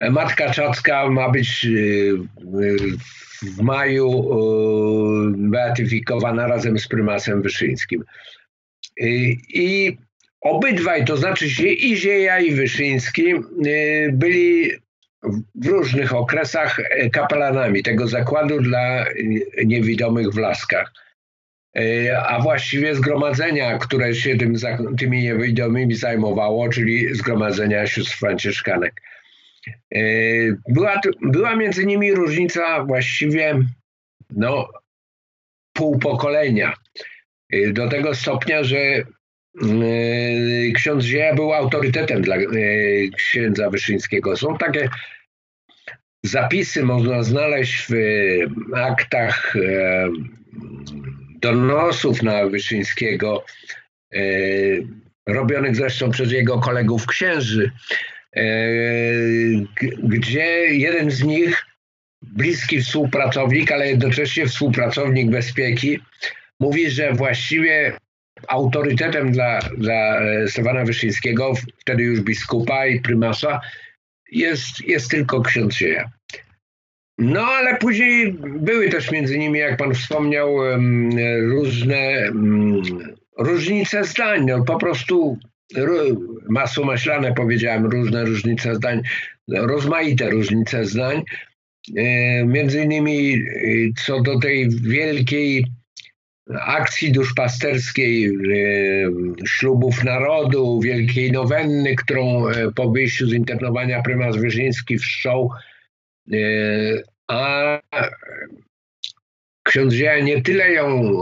Matka 0.00 0.50
Czacka 0.50 1.10
ma 1.10 1.28
być 1.30 1.66
w 3.42 3.62
maju 3.62 4.10
e, 4.10 5.32
beatyfikowana 5.36 6.46
razem 6.46 6.78
z 6.78 6.88
prymasem 6.88 7.42
Wyszyńskim. 7.42 8.04
I 9.48 9.96
obydwaj, 10.40 11.04
to 11.04 11.16
znaczy 11.16 11.46
i 11.68 11.96
Zieja 11.96 12.40
i 12.40 12.54
Wyszyński 12.54 13.32
e, 13.32 13.38
byli 14.12 14.70
w 15.54 15.66
różnych 15.66 16.14
okresach 16.14 16.80
kapelanami 17.12 17.82
tego 17.82 18.08
zakładu 18.08 18.60
dla 18.60 19.04
niewidomych 19.64 20.30
w 20.30 20.38
Laskach. 20.38 20.92
E, 21.76 22.18
a 22.22 22.40
właściwie 22.40 22.94
zgromadzenia, 22.94 23.78
które 23.78 24.14
się 24.14 24.36
tym, 24.36 24.54
tymi 24.98 25.22
niewidomymi 25.22 25.94
zajmowało, 25.94 26.68
czyli 26.68 27.14
zgromadzenia 27.14 27.86
sióstr 27.86 28.16
franciszkanek. 28.18 29.02
E, 29.94 30.00
była, 30.68 31.00
była 31.20 31.56
między 31.56 31.86
nimi 31.86 32.14
różnica 32.14 32.84
właściwie 32.84 33.60
no, 34.30 34.68
pół 35.72 35.98
pokolenia. 35.98 36.74
E, 37.52 37.72
do 37.72 37.88
tego 37.88 38.14
stopnia, 38.14 38.64
że 38.64 38.78
e, 38.78 39.04
ksiądz 40.74 41.04
Zieja 41.04 41.34
był 41.34 41.52
autorytetem 41.52 42.22
dla 42.22 42.36
księdza 43.16 43.70
Wyszyńskiego. 43.70 44.36
Są 44.36 44.58
takie 44.58 44.88
zapisy, 46.22 46.82
można 46.82 47.22
znaleźć 47.22 47.86
w 47.88 47.94
aktach 48.74 49.54
donosów 51.40 52.22
na 52.22 52.46
Wyszyńskiego, 52.46 53.44
robionych 55.26 55.76
zresztą 55.76 56.10
przez 56.10 56.32
jego 56.32 56.58
kolegów 56.58 57.06
księży, 57.06 57.70
gdzie 60.02 60.46
jeden 60.66 61.10
z 61.10 61.22
nich, 61.22 61.66
bliski 62.22 62.82
współpracownik, 62.82 63.72
ale 63.72 63.88
jednocześnie 63.88 64.46
współpracownik 64.46 65.30
bezpieki, 65.30 65.98
mówi, 66.60 66.90
że 66.90 67.12
właściwie 67.12 67.92
autorytetem 68.48 69.32
dla, 69.32 69.58
dla 69.78 70.20
Stefana 70.46 70.84
Wyszyńskiego, 70.84 71.52
wtedy 71.78 72.02
już 72.02 72.20
biskupa 72.20 72.86
i 72.86 73.00
prymasa, 73.00 73.60
jest, 74.32 74.80
jest 74.80 75.10
tylko 75.10 75.42
ksiądz 75.42 75.74
Sieja. 75.74 76.10
No 77.18 77.46
ale 77.46 77.76
później 77.76 78.32
były 78.42 78.88
też 78.88 79.10
między 79.10 79.38
nimi, 79.38 79.58
jak 79.58 79.76
pan 79.76 79.94
wspomniał, 79.94 80.56
różne 81.40 82.30
różnice 83.38 84.04
zdań. 84.04 84.46
No, 84.46 84.64
po 84.64 84.78
prostu 84.78 85.38
masło 86.48 86.84
maślane 86.84 87.34
powiedziałem, 87.34 87.86
różne 87.86 88.24
różnice 88.24 88.74
zdań, 88.74 89.02
rozmaite 89.48 90.30
różnice 90.30 90.84
zdań. 90.84 91.22
E, 91.96 92.44
między 92.44 92.82
innymi 92.82 93.34
e, 93.34 93.40
co 94.04 94.20
do 94.20 94.38
tej 94.38 94.70
wielkiej 94.70 95.66
akcji 96.60 97.12
duszpasterskiej 97.12 98.26
e, 98.26 98.30
ślubów 99.46 100.04
narodu, 100.04 100.80
wielkiej 100.80 101.32
nowenny, 101.32 101.96
którą 101.96 102.44
po 102.74 102.90
wyjściu 102.90 103.26
z 103.26 103.32
internowania 103.32 104.02
prymas 104.02 104.36
Wyrzyński 104.36 104.98
wszczął, 104.98 105.50
a 107.28 107.80
ksiądz 109.68 109.94
Zieja 109.94 110.20
nie 110.20 110.42
tyle 110.42 110.70
ją, 110.72 111.12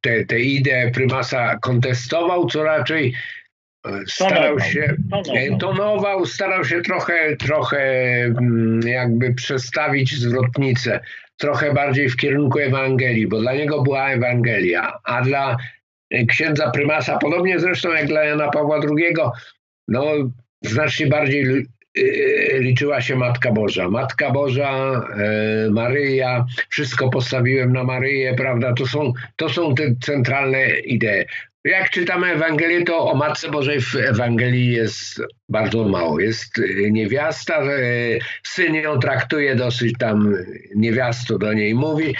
te, 0.00 0.24
te 0.24 0.40
idee 0.40 0.90
prymasa 0.94 1.58
kontestował, 1.58 2.46
co 2.46 2.62
raczej 2.62 3.14
e, 3.86 4.00
starał 4.06 4.60
się, 4.60 4.96
tonował. 5.10 5.58
tonował, 5.58 6.26
starał 6.26 6.64
się 6.64 6.80
trochę, 6.82 7.36
trochę 7.36 7.82
jakby 8.84 9.34
przestawić 9.34 10.14
zwrotnicę, 10.14 11.00
trochę 11.36 11.74
bardziej 11.74 12.08
w 12.08 12.16
kierunku 12.16 12.58
Ewangelii, 12.58 13.26
bo 13.26 13.40
dla 13.40 13.54
niego 13.54 13.82
była 13.82 14.10
Ewangelia, 14.10 14.92
a 15.04 15.22
dla 15.22 15.56
e, 16.10 16.26
księdza 16.26 16.70
prymasa, 16.70 17.18
podobnie 17.18 17.58
zresztą 17.58 17.92
jak 17.92 18.06
dla 18.06 18.24
Jana 18.24 18.48
Pawła 18.48 18.76
II, 18.76 19.14
no 19.88 20.04
znacznie 20.62 21.06
bardziej 21.06 21.66
liczyła 22.58 23.00
się 23.00 23.16
Matka 23.16 23.52
Boża. 23.52 23.90
Matka 23.90 24.30
Boża, 24.30 24.70
e, 24.72 25.70
Maryja, 25.70 26.46
wszystko 26.68 27.10
postawiłem 27.10 27.72
na 27.72 27.84
Maryję, 27.84 28.34
prawda? 28.34 28.72
To 28.72 28.86
są, 28.86 29.12
to 29.36 29.48
są 29.48 29.74
te 29.74 29.94
centralne 30.00 30.70
idee. 30.70 31.24
jak 31.64 31.90
czytamy 31.90 32.26
Ewangelię, 32.26 32.84
to 32.84 33.10
o 33.10 33.14
Matce 33.14 33.50
Bożej 33.50 33.80
w 33.80 33.94
Ewangelii 33.94 34.72
jest 34.72 35.22
bardzo 35.48 35.88
mało. 35.88 36.20
Jest 36.20 36.58
y, 36.58 36.90
niewiasta, 36.90 37.62
y, 37.62 38.18
syn 38.42 38.74
ją 38.74 38.98
traktuje 38.98 39.54
dosyć 39.54 39.94
tam, 39.98 40.34
niewiasto 40.74 41.38
do 41.38 41.52
niej 41.52 41.74
mówi. 41.74 42.14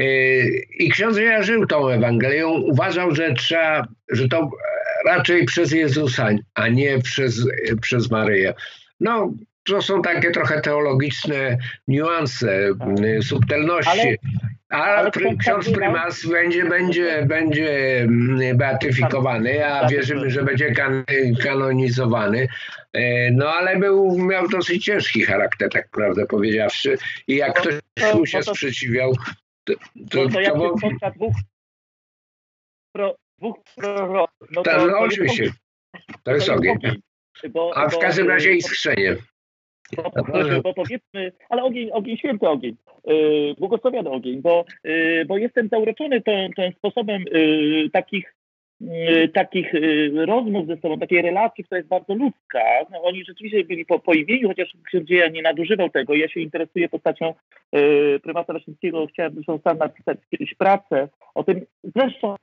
Y, 0.00 0.64
I 0.78 0.90
ksiądz 0.90 1.18
żył 1.40 1.66
tą 1.66 1.88
Ewangelią. 1.88 2.50
Uważał, 2.50 3.14
że 3.14 3.34
trzeba, 3.34 3.86
że 4.10 4.28
to 4.28 4.50
raczej 5.06 5.44
przez 5.44 5.72
Jezusa, 5.72 6.28
a 6.54 6.68
nie 6.68 6.98
przez, 6.98 7.46
przez 7.80 8.10
Maryję. 8.10 8.54
No, 9.04 9.32
to 9.64 9.82
są 9.82 10.02
takie 10.02 10.30
trochę 10.30 10.60
teologiczne 10.60 11.58
niuanse, 11.88 12.68
subtelności. 13.22 14.16
Ale 14.68 14.96
a 14.96 15.10
ksiądz 15.38 15.70
prymas 15.70 16.26
będzie, 16.26 16.64
będzie, 16.64 17.26
będzie 17.26 18.00
mm, 18.00 18.56
beatyfikowany, 18.56 19.66
a 19.66 19.88
wierzymy, 19.88 20.30
że 20.30 20.42
będzie 20.42 20.72
kan 20.72 21.04
kanonizowany. 21.42 22.48
E, 22.92 23.30
no 23.30 23.48
ale 23.48 23.76
był, 23.76 24.18
miał 24.18 24.48
dosyć 24.48 24.84
ciężki 24.84 25.22
charakter, 25.22 25.70
tak 25.70 25.88
prawdę 25.88 26.26
powiedziawszy. 26.26 26.98
I 27.28 27.36
jak 27.36 27.60
ktoś 27.60 27.74
mu 28.14 28.26
się 28.26 28.42
sprzeciwiał, 28.42 29.12
to, 29.64 29.74
to, 30.10 30.28
to, 30.28 30.40
jak 30.40 30.54
to 30.54 30.74
dwóch, 31.16 31.34
pro, 32.92 33.16
dwóch 33.38 33.56
proroków, 33.76 34.48
no 34.50 34.62
to, 34.62 34.86
no, 34.86 34.98
oczywiście. 34.98 35.52
To 36.22 36.34
jest 36.34 36.48
ogień. 36.48 36.78
A 37.74 37.88
w 37.88 37.98
każdym 37.98 38.28
razie 38.28 38.52
iskrzenie. 38.52 39.16
Bo, 39.96 40.02
bo, 40.02 40.62
bo 40.62 40.74
powiedzmy, 40.74 41.32
ale 41.48 41.62
ogień, 41.62 41.90
ogień, 41.92 42.16
święty 42.16 42.48
ogień, 42.48 42.76
yy, 43.06 43.54
błogosławiony 43.58 44.10
ogień, 44.10 44.42
bo, 44.42 44.64
yy, 44.84 45.24
bo 45.24 45.38
jestem 45.38 45.68
zauroczony 45.68 46.20
tym, 46.20 46.52
tym 46.52 46.72
sposobem 46.72 47.24
yy, 47.32 47.90
takich 47.90 48.34
yy, 48.80 49.28
takich 49.28 49.74
yy, 49.74 50.26
rozmów 50.26 50.66
ze 50.66 50.76
sobą, 50.76 50.98
takiej 50.98 51.22
relacji, 51.22 51.64
która 51.64 51.78
jest 51.78 51.88
bardzo 51.88 52.14
ludzka. 52.14 52.62
No, 52.90 53.02
oni 53.02 53.24
rzeczywiście 53.24 53.64
byli 53.64 53.86
po, 53.86 53.98
po 53.98 54.14
imieniu, 54.14 54.48
chociaż 54.48 54.72
księdzieja 54.86 55.28
nie 55.28 55.42
nadużywał 55.42 55.90
tego. 55.90 56.14
Ja 56.14 56.28
się 56.28 56.40
interesuję 56.40 56.88
postacią 56.88 57.34
yy, 57.72 58.20
prymata 58.22 58.52
Leszyńskiego. 58.52 59.06
Chciałem 59.06 59.34
zresztą 59.34 59.58
sam 59.64 59.78
napisać 59.78 60.18
kiedyś 60.30 60.54
pracę 60.54 61.08
o 61.34 61.44
tym. 61.44 61.66
Zresztą 61.96 62.36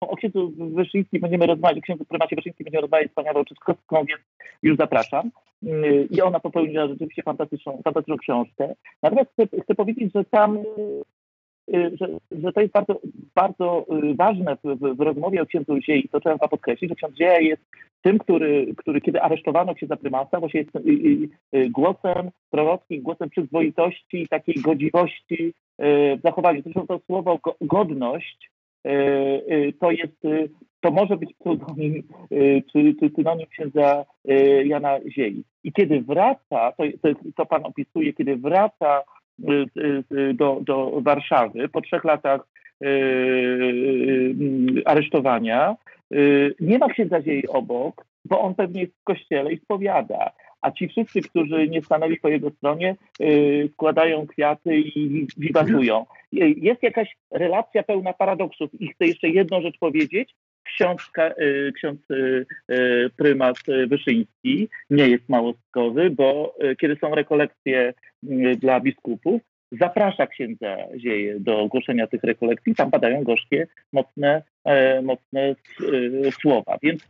o 0.00 0.16
księdzu 0.16 0.52
Wyszyńskim 0.58 1.20
będziemy 1.20 1.46
rozmawiać, 1.46 1.78
o 1.78 1.82
księdzu 1.82 2.04
prymacie 2.04 2.36
Wyszyńskim 2.36 2.64
będziemy 2.64 2.82
rozmawiać 2.82 3.10
z 3.10 3.14
panią 3.14 3.32
Wałczykowską, 3.32 3.96
więc 3.96 4.20
już 4.62 4.76
zapraszam. 4.76 5.30
I 6.10 6.22
ona 6.22 6.40
popełniła 6.40 6.88
rzeczywiście 6.88 7.22
fantastyczną, 7.22 7.80
fantastyczną 7.84 8.16
książkę. 8.16 8.74
Natomiast 9.02 9.30
chcę, 9.32 9.60
chcę 9.62 9.74
powiedzieć, 9.74 10.12
że 10.14 10.24
tam 10.24 10.56
y, 10.56 11.96
że, 12.00 12.08
że 12.30 12.52
to 12.52 12.60
jest 12.60 12.72
bardzo, 12.72 13.00
bardzo 13.34 13.86
y, 14.04 14.14
ważne 14.14 14.56
w, 14.64 14.96
w 14.96 15.00
rozmowie 15.00 15.42
o 15.42 15.46
księdzu 15.46 15.80
Ziei, 15.80 16.08
to 16.08 16.20
trzeba 16.20 16.48
podkreślić, 16.48 16.90
że 16.90 16.96
ksiądz 16.96 17.16
Zieja 17.16 17.40
jest 17.40 17.62
tym, 18.02 18.18
który, 18.18 18.74
który 18.76 19.00
kiedy 19.00 19.22
aresztowano 19.22 19.74
księdza 19.74 19.96
prymasa, 19.96 20.40
właśnie 20.40 20.60
jest 20.60 20.76
y, 20.76 21.70
głosem 21.70 22.30
prorockim, 22.50 23.02
głosem 23.02 23.30
przyzwoitości 23.30 24.22
i 24.22 24.28
takiej 24.28 24.54
godziwości 24.54 25.54
w 26.16 26.18
zachowaniu. 26.24 26.62
Zresztą 26.62 26.86
to 26.86 27.00
słowo 27.06 27.38
godność 27.60 28.50
to 29.80 29.90
jest 29.90 30.22
to 30.80 30.90
może 30.90 31.16
być 31.16 31.34
pseudonim 31.40 32.02
czy, 32.72 32.94
czy 33.00 33.10
synonim 33.16 33.46
księdza 33.46 34.04
Jana 34.64 34.98
Ziei. 35.10 35.44
I 35.64 35.72
kiedy 35.72 36.00
wraca, 36.00 36.72
to, 36.72 36.84
to, 37.02 37.08
to 37.36 37.46
pan 37.46 37.64
opisuje, 37.64 38.12
kiedy 38.12 38.36
wraca 38.36 39.02
do, 40.34 40.60
do 40.60 41.00
Warszawy 41.00 41.68
po 41.68 41.80
trzech 41.80 42.04
latach 42.04 42.48
aresztowania, 44.84 45.76
nie 46.60 46.78
ma 46.78 46.88
księdza 46.88 47.22
Ziei 47.22 47.48
obok, 47.48 48.04
bo 48.24 48.40
on 48.40 48.54
pewnie 48.54 48.80
jest 48.80 48.94
w 49.00 49.04
kościele 49.04 49.52
i 49.52 49.58
spowiada. 49.58 50.30
A 50.60 50.70
ci 50.70 50.88
wszyscy, 50.88 51.22
którzy 51.22 51.68
nie 51.68 51.82
stanęli 51.82 52.16
po 52.16 52.28
jego 52.28 52.50
stronie, 52.50 52.96
składają 53.72 54.26
kwiaty 54.26 54.78
i 54.78 55.26
wiwatują. 55.36 56.06
Jest 56.56 56.82
jakaś 56.82 57.16
relacja 57.30 57.82
pełna 57.82 58.12
paradoksów. 58.12 58.70
I 58.80 58.88
chcę 58.88 59.06
jeszcze 59.06 59.28
jedną 59.28 59.62
rzecz 59.62 59.78
powiedzieć, 59.78 60.34
ksiądz, 60.68 61.10
y, 61.40 61.72
ksiądz 61.72 62.10
y, 62.10 62.46
y, 62.70 63.10
prymat 63.16 63.56
Wyszyński 63.86 64.68
nie 64.90 65.08
jest 65.08 65.28
małostkowy, 65.28 66.10
bo 66.10 66.56
kiedy 66.80 66.96
są 66.96 67.14
rekolekcje 67.14 67.94
dla 68.58 68.80
biskupów, 68.80 69.42
zaprasza 69.72 70.26
księdza 70.26 70.76
Zieje 70.96 71.40
do 71.40 71.60
ogłoszenia 71.60 72.06
tych 72.06 72.22
rekolekcji. 72.22 72.74
Tam 72.74 72.90
padają 72.90 73.24
gorzkie, 73.24 73.66
mocne, 73.92 74.42
e, 74.64 75.02
mocne 75.02 75.54
słowa. 76.42 76.78
Więc 76.82 77.08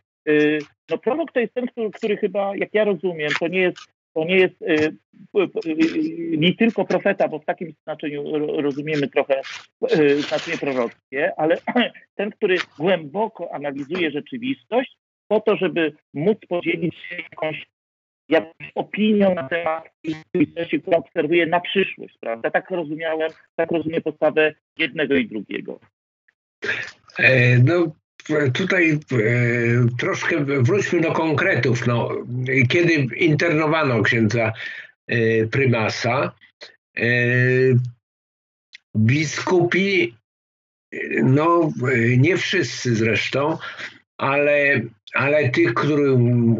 no, 0.91 0.99
prorok 0.99 1.32
to 1.32 1.41
jest 1.41 1.55
ten, 1.55 1.66
który, 1.66 1.91
który 1.91 2.16
chyba, 2.16 2.57
jak 2.57 2.74
ja 2.74 2.84
rozumiem, 2.84 3.30
to 3.41 3.49
nie 3.49 3.61
jest 3.61 3.78
to 4.14 4.24
nie 4.24 4.36
jest 4.36 4.62
y, 4.62 4.97
y, 5.36 5.70
y, 5.70 6.36
nie 6.39 6.55
tylko 6.55 6.84
profeta, 6.84 7.28
bo 7.28 7.39
w 7.39 7.45
takim 7.45 7.74
znaczeniu 7.82 8.39
rozumiemy 8.61 9.09
trochę 9.09 9.41
znaczenie 10.28 10.59
prorockie, 10.59 11.32
ale 11.36 11.57
ten, 12.16 12.30
który 12.30 12.57
głęboko 12.78 13.55
analizuje 13.55 14.11
rzeczywistość 14.11 14.97
po 15.28 15.41
to, 15.41 15.57
żeby 15.57 15.93
móc 16.14 16.39
podzielić 16.49 16.95
się 16.95 17.16
jakąś, 17.16 17.66
jakąś 18.28 18.72
opinią 18.74 19.34
na 19.34 19.49
temat 19.49 19.84
rzeczywistości, 20.05 20.80
którą 20.80 20.99
obserwuje 20.99 21.47
na 21.47 21.61
przyszłość, 21.61 22.18
prawda? 22.20 22.51
Tak 22.51 22.70
rozumiałem, 22.70 23.30
tak 23.57 23.72
rozumiem 23.72 24.03
postawę 24.03 24.55
jednego 24.78 25.14
i 25.14 25.28
drugiego. 25.28 25.80
E, 27.18 27.59
no, 27.59 27.93
tutaj 28.53 28.91
e, 28.91 28.99
troszkę 29.99 30.45
wróćmy 30.45 31.01
do 31.01 31.12
konkretów. 31.12 31.87
No, 31.87 32.09
kiedy 32.68 32.93
internowano 33.16 34.03
księdza 34.03 34.53
e, 35.07 35.47
prymasa, 35.47 36.33
e, 36.97 37.03
biskupi, 38.97 40.14
no 41.22 41.72
nie 42.18 42.37
wszyscy 42.37 42.95
zresztą, 42.95 43.59
ale, 44.18 44.81
ale 45.14 45.49
tych, 45.49 45.74
którym 45.74 46.57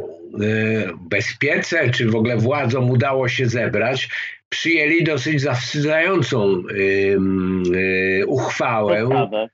bezpiece 1.11 1.91
czy 1.91 2.11
w 2.11 2.17
ogóle 2.17 2.37
władzom 2.37 2.91
udało 2.91 3.29
się 3.29 3.47
zebrać, 3.47 4.09
przyjęli 4.49 5.05
dosyć 5.05 5.41
zawstydzającą 5.41 6.63
yy, 7.71 8.27
uchwałę 8.27 9.09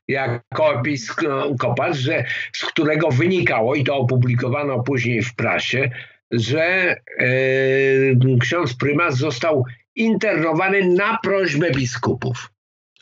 jako 0.08 0.80
episkopat, 0.80 1.94
że, 1.94 2.24
z 2.52 2.64
którego 2.64 3.10
wynikało, 3.10 3.74
i 3.74 3.84
to 3.84 3.96
opublikowano 3.96 4.82
później 4.82 5.22
w 5.22 5.34
prasie, 5.34 5.90
że 6.30 6.96
yy, 7.18 8.38
ksiądz 8.40 8.74
prymas 8.74 9.16
został 9.16 9.64
internowany 9.96 10.88
na 10.88 11.18
prośbę 11.22 11.70
biskupów. 11.70 12.53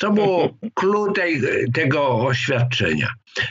To 0.02 0.10
było 0.10 0.58
klucz 0.74 1.18
tego 1.74 2.26
oświadczenia. 2.26 3.08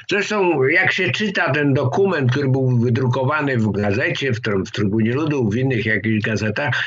Zresztą 0.09 0.63
jak 0.63 0.91
się 0.91 1.11
czyta 1.11 1.51
ten 1.51 1.73
dokument, 1.73 2.31
który 2.31 2.49
był 2.49 2.79
wydrukowany 2.79 3.57
w 3.57 3.71
gazecie, 3.71 4.33
w, 4.33 4.39
w 4.67 4.71
Trybunie 4.71 5.13
Ludu, 5.13 5.49
w 5.49 5.55
innych 5.55 5.85
jakichś 5.85 6.23
gazetach, 6.23 6.83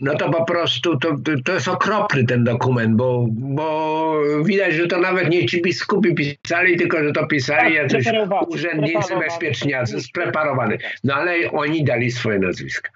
no 0.00 0.14
to 0.14 0.30
po 0.30 0.44
prostu 0.44 0.98
to, 0.98 1.16
to 1.44 1.52
jest 1.52 1.68
okropny 1.68 2.24
ten 2.24 2.44
dokument, 2.44 2.96
bo, 2.96 3.26
bo 3.30 4.20
widać, 4.44 4.74
że 4.74 4.86
to 4.86 4.98
nawet 4.98 5.30
nie 5.30 5.46
ci 5.46 5.62
biskupi 5.62 6.14
pisali, 6.14 6.76
tylko 6.76 7.04
że 7.04 7.12
to 7.12 7.26
pisali 7.26 7.76
tak, 7.76 7.92
jacyś 7.92 8.06
urzędnicy 8.48 9.16
bezpieczniacy, 9.16 10.00
spreparowany. 10.00 10.78
No 11.04 11.14
ale 11.14 11.50
oni 11.50 11.84
dali 11.84 12.10
swoje 12.10 12.38
nazwiska. 12.38 12.90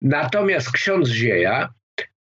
Natomiast 0.00 0.72
ksiądz 0.72 1.08
Zieja 1.08 1.68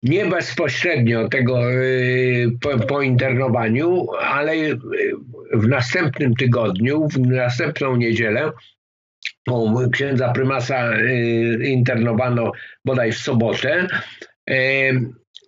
nie 0.04 0.26
bezpośrednio 0.26 1.28
tego 1.28 1.72
y, 1.72 2.50
po, 2.60 2.78
po 2.78 3.02
internowaniu, 3.02 4.06
ale 4.20 4.54
w 5.52 5.66
następnym 5.68 6.34
tygodniu, 6.34 7.08
w 7.08 7.18
następną 7.18 7.96
niedzielę 7.96 8.52
księdza 9.92 10.32
prymasa 10.32 10.92
y, 10.96 11.58
internowano 11.64 12.52
bodaj 12.84 13.12
w 13.12 13.18
sobotę. 13.18 13.86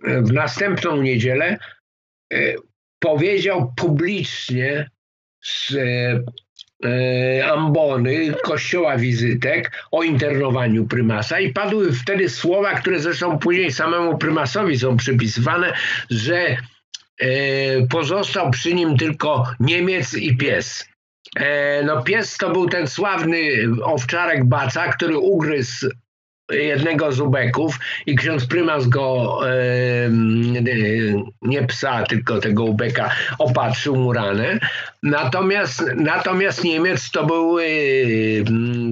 W 0.05 0.33
następną 0.33 1.03
niedzielę 1.03 1.59
y, 2.33 2.57
powiedział 2.99 3.73
publicznie 3.77 4.91
z 5.45 5.71
y, 5.71 6.25
ambony 7.45 8.35
kościoła 8.43 8.97
wizytek 8.97 9.73
o 9.91 10.03
internowaniu 10.03 10.87
prymasa 10.87 11.41
i 11.41 11.53
padły 11.53 11.93
wtedy 11.93 12.29
słowa, 12.29 12.75
które 12.75 13.01
zresztą 13.01 13.39
później 13.39 13.73
samemu 13.73 14.19
prymasowi 14.19 14.79
są 14.79 14.97
przypisywane, 14.97 15.73
że 16.11 16.57
pozostał 17.91 18.51
przy 18.51 18.75
nim 18.75 18.97
tylko 18.97 19.45
Niemiec 19.61 20.15
i 20.15 20.37
pies. 20.37 20.89
E, 21.37 21.83
no 21.85 22.03
pies 22.03 22.37
to 22.37 22.51
był 22.51 22.69
ten 22.69 22.89
sławny 22.89 23.39
owczarek 23.83 24.45
Baca, 24.45 24.93
który 24.93 25.19
ugryzł 25.19 25.91
jednego 26.51 27.13
z 27.13 27.21
ubeków 27.21 27.79
i 28.07 28.17
ksiądz 28.17 28.47
prymas 28.47 28.87
go, 28.87 29.41
e, 29.51 30.11
nie 31.43 31.67
psa, 31.67 32.03
tylko 32.03 32.41
tego 32.41 32.65
ubeka, 32.65 33.11
opatrzył 33.39 33.97
mu 33.97 34.13
ranę. 34.13 34.59
Natomiast, 35.03 35.85
natomiast 35.97 36.65
Niemiec 36.65 37.11
to 37.11 37.27
był 37.27 37.59
e, 37.59 37.63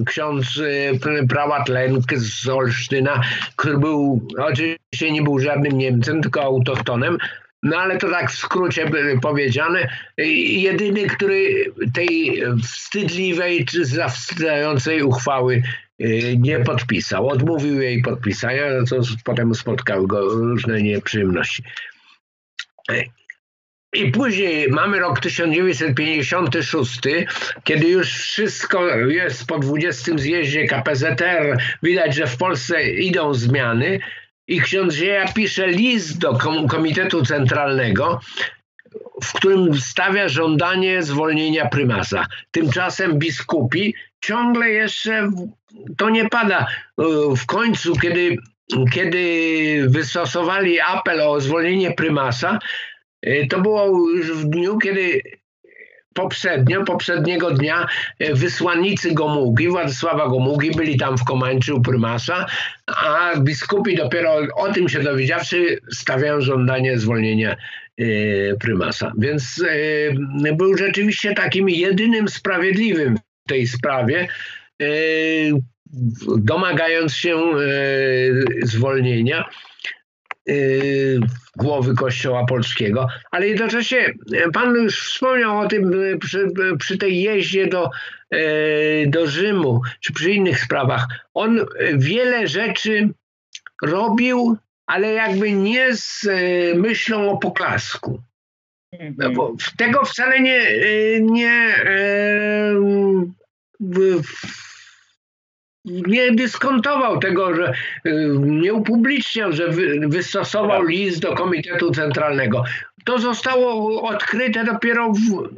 ksiądz 0.05 0.61
e, 1.05 1.27
prałat 1.27 1.69
Lenk 1.69 2.13
z 2.15 2.49
Olsztyna, 2.49 3.21
który 3.55 3.77
był, 3.77 4.27
oczywiście 4.37 5.11
nie 5.11 5.21
był 5.21 5.39
żadnym 5.39 5.77
Niemcem, 5.77 6.21
tylko 6.21 6.41
autochtonem, 6.43 7.17
no 7.65 7.77
ale 7.77 7.97
to 7.97 8.09
tak 8.09 8.31
w 8.31 8.37
skrócie 8.37 8.91
powiedziane, 9.21 9.87
jedyny, 10.17 11.07
który 11.07 11.65
tej 11.93 12.43
wstydliwej 12.63 13.65
czy 13.65 13.85
zawstydzającej 13.85 15.03
uchwały 15.03 15.63
y, 16.01 16.35
nie 16.39 16.59
podpisał. 16.59 17.29
Odmówił 17.29 17.81
jej 17.81 18.01
podpisania, 18.01 18.83
co 18.87 18.95
potem 19.23 19.55
spotkały 19.55 20.07
go 20.07 20.21
różne 20.21 20.81
nieprzyjemności. 20.81 21.63
I 23.93 24.11
później 24.11 24.67
mamy 24.69 24.99
rok 24.99 25.19
1956, 25.19 26.99
kiedy 27.63 27.87
już 27.87 28.13
wszystko 28.13 28.89
jest 28.89 29.47
po 29.47 29.59
20 29.59 30.17
zjeździe 30.17 30.67
KPZR, 30.67 31.57
widać, 31.83 32.15
że 32.15 32.27
w 32.27 32.37
Polsce 32.37 32.83
idą 32.83 33.33
zmiany 33.33 33.99
i 34.47 34.61
ksiądz 34.61 34.93
Zieja 34.93 35.33
pisze 35.33 35.67
list 35.67 36.17
do 36.17 36.37
Komitetu 36.69 37.25
Centralnego, 37.25 38.19
w 39.23 39.33
którym 39.33 39.79
stawia 39.79 40.29
żądanie 40.29 41.03
zwolnienia 41.03 41.69
prymasa. 41.69 42.25
Tymczasem 42.51 43.19
biskupi 43.19 43.95
ciągle 44.23 44.69
jeszcze 44.69 45.31
to 45.97 46.09
nie 46.09 46.29
pada. 46.29 46.67
W 47.37 47.45
końcu, 47.45 47.95
kiedy, 47.95 48.37
kiedy 48.93 49.85
wystosowali 49.89 50.79
apel 50.79 51.21
o 51.21 51.41
zwolnienie 51.41 51.91
prymasa, 51.91 52.59
to 53.49 53.61
było 53.61 54.09
już 54.09 54.31
w 54.31 54.45
dniu, 54.45 54.77
kiedy 54.77 55.21
poprzednio, 56.15 56.83
poprzedniego 56.83 57.51
dnia 57.51 57.87
e, 58.19 58.33
wysłannicy 58.33 59.13
Gomułki, 59.13 59.69
Władysława 59.69 60.27
Gomułki 60.27 60.71
byli 60.71 60.97
tam 60.97 61.17
w 61.17 61.23
Komańczy 61.23 61.73
u 61.73 61.81
prymasa, 61.81 62.45
a 62.87 63.31
biskupi 63.39 63.95
dopiero 63.95 64.37
o 64.55 64.73
tym 64.73 64.89
się 64.89 64.99
dowiedziawszy 64.99 65.79
stawiają 65.91 66.41
żądanie 66.41 66.99
zwolnienia 66.99 67.55
e, 67.97 68.05
prymasa. 68.55 69.11
Więc 69.17 69.63
e, 70.49 70.53
był 70.53 70.77
rzeczywiście 70.77 71.33
takim 71.33 71.69
jedynym 71.69 72.27
sprawiedliwym 72.27 73.17
w 73.17 73.49
tej 73.49 73.67
sprawie, 73.67 74.27
domagając 76.37 77.15
się 77.15 77.37
zwolnienia. 78.63 79.49
Y, 80.49 81.19
głowy 81.55 81.95
Kościoła 81.95 82.45
Polskiego, 82.45 83.07
ale 83.31 83.47
jednocześnie 83.47 84.13
e, 84.33 84.51
Pan 84.51 84.75
już 84.75 84.99
wspomniał 84.99 85.59
o 85.59 85.67
tym 85.67 85.93
e, 85.93 86.17
przy, 86.17 86.47
przy 86.79 86.97
tej 86.97 87.21
jeździe 87.21 87.67
do, 87.67 87.89
do 89.07 89.27
Rzymu, 89.27 89.81
czy 89.99 90.13
przy 90.13 90.31
innych 90.31 90.59
sprawach. 90.59 91.07
On 91.33 91.65
wiele 91.93 92.47
rzeczy 92.47 93.09
robił, 93.83 94.57
ale 94.85 95.13
jakby 95.13 95.51
nie 95.51 95.95
z 95.95 96.27
myślą 96.75 97.31
o 97.31 97.37
poklasku. 97.37 98.21
No 99.17 99.31
bo 99.31 99.55
tego 99.77 100.05
wcale 100.05 100.39
nie, 100.39 100.61
nie 101.21 101.75
nie 105.85 106.31
dyskontował 106.31 107.19
tego, 107.19 107.55
że 107.55 107.73
y, 108.05 108.11
nie 108.39 108.73
upubliczniał, 108.73 109.51
że 109.51 109.67
wystosował 110.07 110.79
tak. 110.79 110.89
list 110.89 111.21
do 111.21 111.35
Komitetu 111.35 111.91
Centralnego. 111.91 112.63
To 113.05 113.19
zostało 113.19 114.01
odkryte 114.01 114.63
dopiero 114.63 115.11
w, 115.11 115.49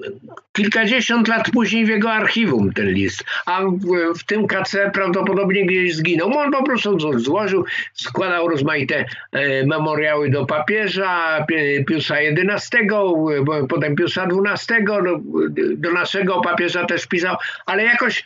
kilkadziesiąt 0.54 1.28
lat 1.28 1.52
później 1.52 1.86
w 1.86 1.90
jego 1.90 2.12
archiwum, 2.12 2.74
ten 2.74 2.90
list. 2.90 3.24
A 3.46 3.62
w, 3.62 4.20
w 4.20 4.24
tym 4.24 4.48
KC 4.48 4.92
prawdopodobnie 4.94 5.66
gdzieś 5.66 5.96
zginął. 5.96 6.38
On 6.38 6.52
po 6.52 6.64
prostu 6.64 7.20
złożył, 7.20 7.66
składał 7.94 8.48
rozmaite 8.48 9.06
e, 9.32 9.66
memoriały 9.66 10.30
do 10.30 10.46
papieża, 10.46 11.46
Piusa 11.88 12.16
XI, 12.16 12.78
potem 13.70 13.96
Piusa 13.96 14.28
XII, 14.46 14.86
do, 14.86 15.20
do 15.76 15.92
naszego 15.92 16.42
papieża 16.42 16.86
też 16.86 17.08
pisał, 17.08 17.36
ale 17.66 17.84
jakoś 17.84 18.26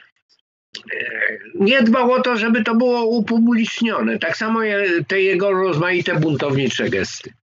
nie 1.56 1.82
dbał 1.82 2.12
o 2.12 2.22
to, 2.22 2.38
żeby 2.38 2.64
to 2.64 2.76
było 2.76 3.06
upublicznione. 3.06 4.20
Tak 4.20 4.38
samo 4.38 4.60
te 5.08 5.22
jego 5.22 5.52
rozmaite 5.52 6.20
buntownicze 6.20 6.90
gesty. 6.90 7.34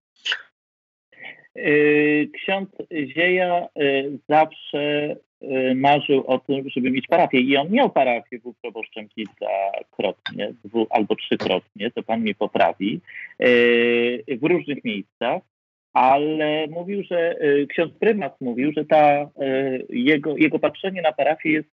Y, 1.59 2.31
ksiądz 2.35 2.71
Zieja 2.93 3.69
y, 3.83 4.19
zawsze 4.29 5.17
y, 5.43 5.75
marzył 5.75 6.27
o 6.27 6.39
tym, 6.39 6.71
żeby 6.71 6.91
mieć 6.91 7.07
parafię 7.07 7.41
i 7.41 7.57
on 7.57 7.71
miał 7.71 7.91
parafię 7.91 8.39
w 8.39 8.61
proboszczem 8.63 9.09
kilkakrotnie, 9.09 10.53
dwu 10.65 10.87
albo 10.91 11.17
trzykrotnie, 11.17 11.91
to 11.91 12.03
pan 12.03 12.23
mi 12.23 12.35
poprawi, 12.35 13.01
w 14.29 14.43
różnych 14.43 14.85
miejscach, 14.85 15.43
ale 15.93 16.67
mówił, 16.67 17.03
że 17.11 17.37
ksiądz 17.69 17.93
prymas 18.01 18.33
mówił, 18.41 18.73
że 18.77 18.85
ta, 18.85 19.31
jego, 19.89 20.37
jego 20.37 20.59
patrzenie 20.59 21.03
na 21.03 21.13
parafię 21.13 21.51
jest 21.51 21.71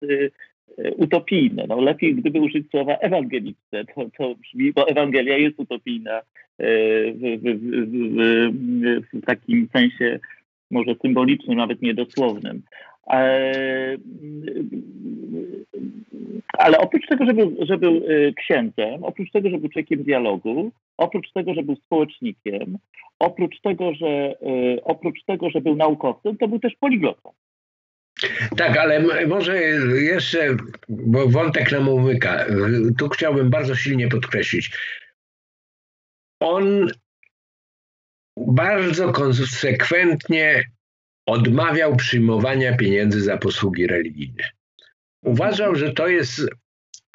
utopijne. 0.98 1.66
No, 1.68 1.82
lepiej 1.82 2.16
gdyby 2.16 2.42
użyć 2.42 2.70
słowa 2.70 2.98
ewangeliczne, 2.98 3.86
to, 3.86 4.06
to 4.18 4.36
brzmi, 4.36 4.74
bo 4.74 4.88
Ewangelia 4.88 5.38
jest 5.38 5.60
utopijna 5.60 6.12
e, 6.12 6.24
w, 7.12 7.20
w, 7.20 7.60
w, 9.14 9.20
w 9.20 9.26
takim 9.26 9.68
sensie 9.74 10.20
może 10.72 10.96
symbolicznym, 11.02 11.58
nawet 11.58 11.82
niedosłownym. 11.82 12.62
E, 13.08 13.98
ale 16.58 16.78
oprócz 16.78 17.08
tego, 17.08 17.26
że 17.26 17.34
był, 17.34 17.56
że 17.60 17.78
był 17.78 18.02
księdzem, 18.38 19.04
oprócz 19.04 19.32
tego, 19.32 19.50
że 19.50 19.58
był 19.58 19.70
człowiekiem 19.70 20.04
dialogu, 20.04 20.72
oprócz 20.98 21.32
tego, 21.32 21.54
że 21.54 21.64
był 21.64 21.76
społecznikiem, 21.76 22.78
oprócz 23.20 23.62
tego, 23.62 23.94
że, 23.94 24.36
oprócz 24.84 25.24
tego, 25.24 25.50
że 25.50 25.62
był 25.62 25.76
naukowcem, 25.76 26.38
to 26.38 26.48
był 26.48 26.60
też 26.60 26.76
poliglotą. 26.76 27.32
Tak, 28.58 28.78
ale 28.78 29.28
może 29.28 29.62
jeszcze, 30.02 30.56
bo 30.90 31.28
wątek 31.28 31.72
nam 31.72 31.90
umyka. 31.90 32.46
Tu 32.98 33.10
chciałbym 33.10 33.50
bardzo 33.50 33.76
silnie 33.76 34.08
podkreślić. 34.08 34.72
On 36.40 36.88
bardzo 38.38 39.12
konsekwentnie 39.12 40.64
odmawiał 41.26 41.96
przyjmowania 41.96 42.78
pieniędzy 42.78 43.22
za 43.22 43.38
posługi 43.38 43.88
religijne. 43.88 44.44
Uważał, 45.24 45.76
że 45.76 45.94
to 45.94 46.08
jest 46.08 46.42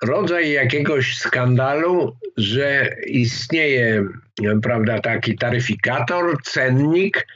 rodzaj 0.02 0.50
jakiegoś 0.50 1.16
skandalu, 1.16 2.16
że 2.36 2.96
istnieje 3.06 4.04
prawda, 4.62 5.00
taki 5.00 5.38
taryfikator, 5.38 6.42
cennik, 6.42 7.26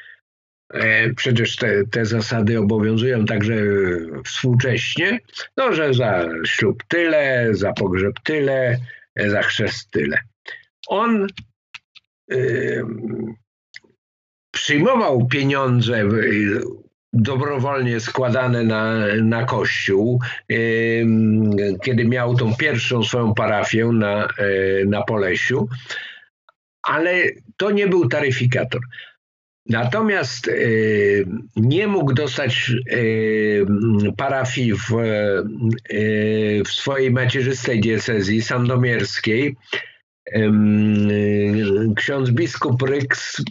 przecież 1.16 1.56
te, 1.56 1.86
te 1.86 2.06
zasady 2.06 2.58
obowiązują 2.58 3.24
także 3.24 3.54
współcześnie, 4.24 5.18
no, 5.56 5.72
że 5.72 5.94
za 5.94 6.28
ślub 6.46 6.82
tyle, 6.88 7.48
za 7.50 7.72
pogrzeb 7.72 8.14
tyle, 8.24 8.78
e, 9.14 9.30
za 9.30 9.42
chrzest 9.42 9.90
tyle. 9.90 10.18
On 10.86 11.26
y, 12.32 12.84
przyjmował 14.50 15.26
pieniądze 15.26 16.04
dobrowolnie 17.12 18.00
składane 18.00 18.64
na, 18.64 19.06
na 19.22 19.44
kościół, 19.44 20.20
y, 20.52 21.06
kiedy 21.84 22.04
miał 22.04 22.36
tą 22.36 22.56
pierwszą 22.56 23.04
swoją 23.04 23.34
parafię 23.34 23.86
na, 23.86 24.28
y, 24.38 24.84
na 24.86 25.02
Polesiu, 25.02 25.68
ale 26.82 27.22
to 27.56 27.70
nie 27.70 27.86
był 27.86 28.08
taryfikator. 28.08 28.80
Natomiast 29.68 30.48
e, 30.48 30.52
nie 31.56 31.86
mógł 31.86 32.12
dostać 32.12 32.72
e, 32.90 32.96
parafii 34.16 34.72
w, 34.72 34.92
e, 34.92 35.44
w 36.64 36.68
swojej 36.68 37.10
macierzystej 37.10 37.80
diecezji 37.80 38.42
sandomierskiej. 38.42 39.56
Ksiądz 41.96 42.30
biskup 42.30 42.82
Ryks 42.82 43.42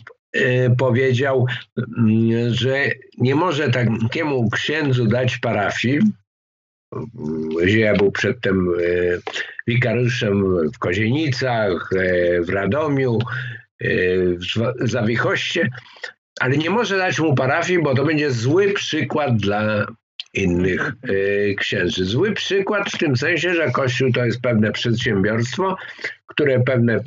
powiedział, 0.77 1.45
że 2.47 2.85
nie 3.17 3.35
może 3.35 3.69
takiemu 3.69 4.49
księdzu 4.49 5.05
dać 5.05 5.37
parafii, 5.37 5.99
ja 7.65 7.95
był 7.95 8.11
przedtem 8.11 8.67
wikariuszem 9.67 10.43
w 10.71 10.79
Kozienicach, 10.79 11.89
w 12.47 12.49
Radomiu, 12.49 13.19
Zawichoście, 14.79 15.69
ale 16.39 16.57
nie 16.57 16.69
może 16.69 16.97
dać 16.97 17.19
mu 17.19 17.35
parafii, 17.35 17.81
bo 17.81 17.95
to 17.95 18.05
będzie 18.05 18.31
zły 18.31 18.73
przykład 18.73 19.37
dla 19.37 19.85
innych 20.33 20.93
y, 21.09 21.55
księży. 21.59 22.05
Zły 22.05 22.31
przykład 22.31 22.89
w 22.89 22.97
tym 22.97 23.17
sensie, 23.17 23.53
że 23.53 23.71
Kościół 23.71 24.11
to 24.11 24.25
jest 24.25 24.41
pewne 24.41 24.71
przedsiębiorstwo, 24.71 25.75
które 26.25 26.59
pewne 26.59 26.99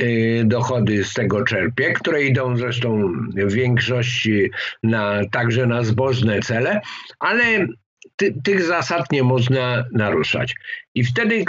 y, 0.00 0.42
dochody 0.46 1.04
z 1.04 1.14
tego 1.14 1.44
czerpie, 1.44 1.92
które 1.92 2.22
idą 2.22 2.56
zresztą 2.56 3.12
w 3.36 3.52
większości 3.52 4.50
na, 4.82 5.20
także 5.30 5.66
na 5.66 5.84
zbożne 5.84 6.40
cele, 6.40 6.80
ale 7.18 7.66
ty, 8.16 8.34
tych 8.44 8.64
zasad 8.64 9.12
nie 9.12 9.22
można 9.22 9.84
naruszać. 9.92 10.54
I 10.94 11.04
wtedy 11.04 11.44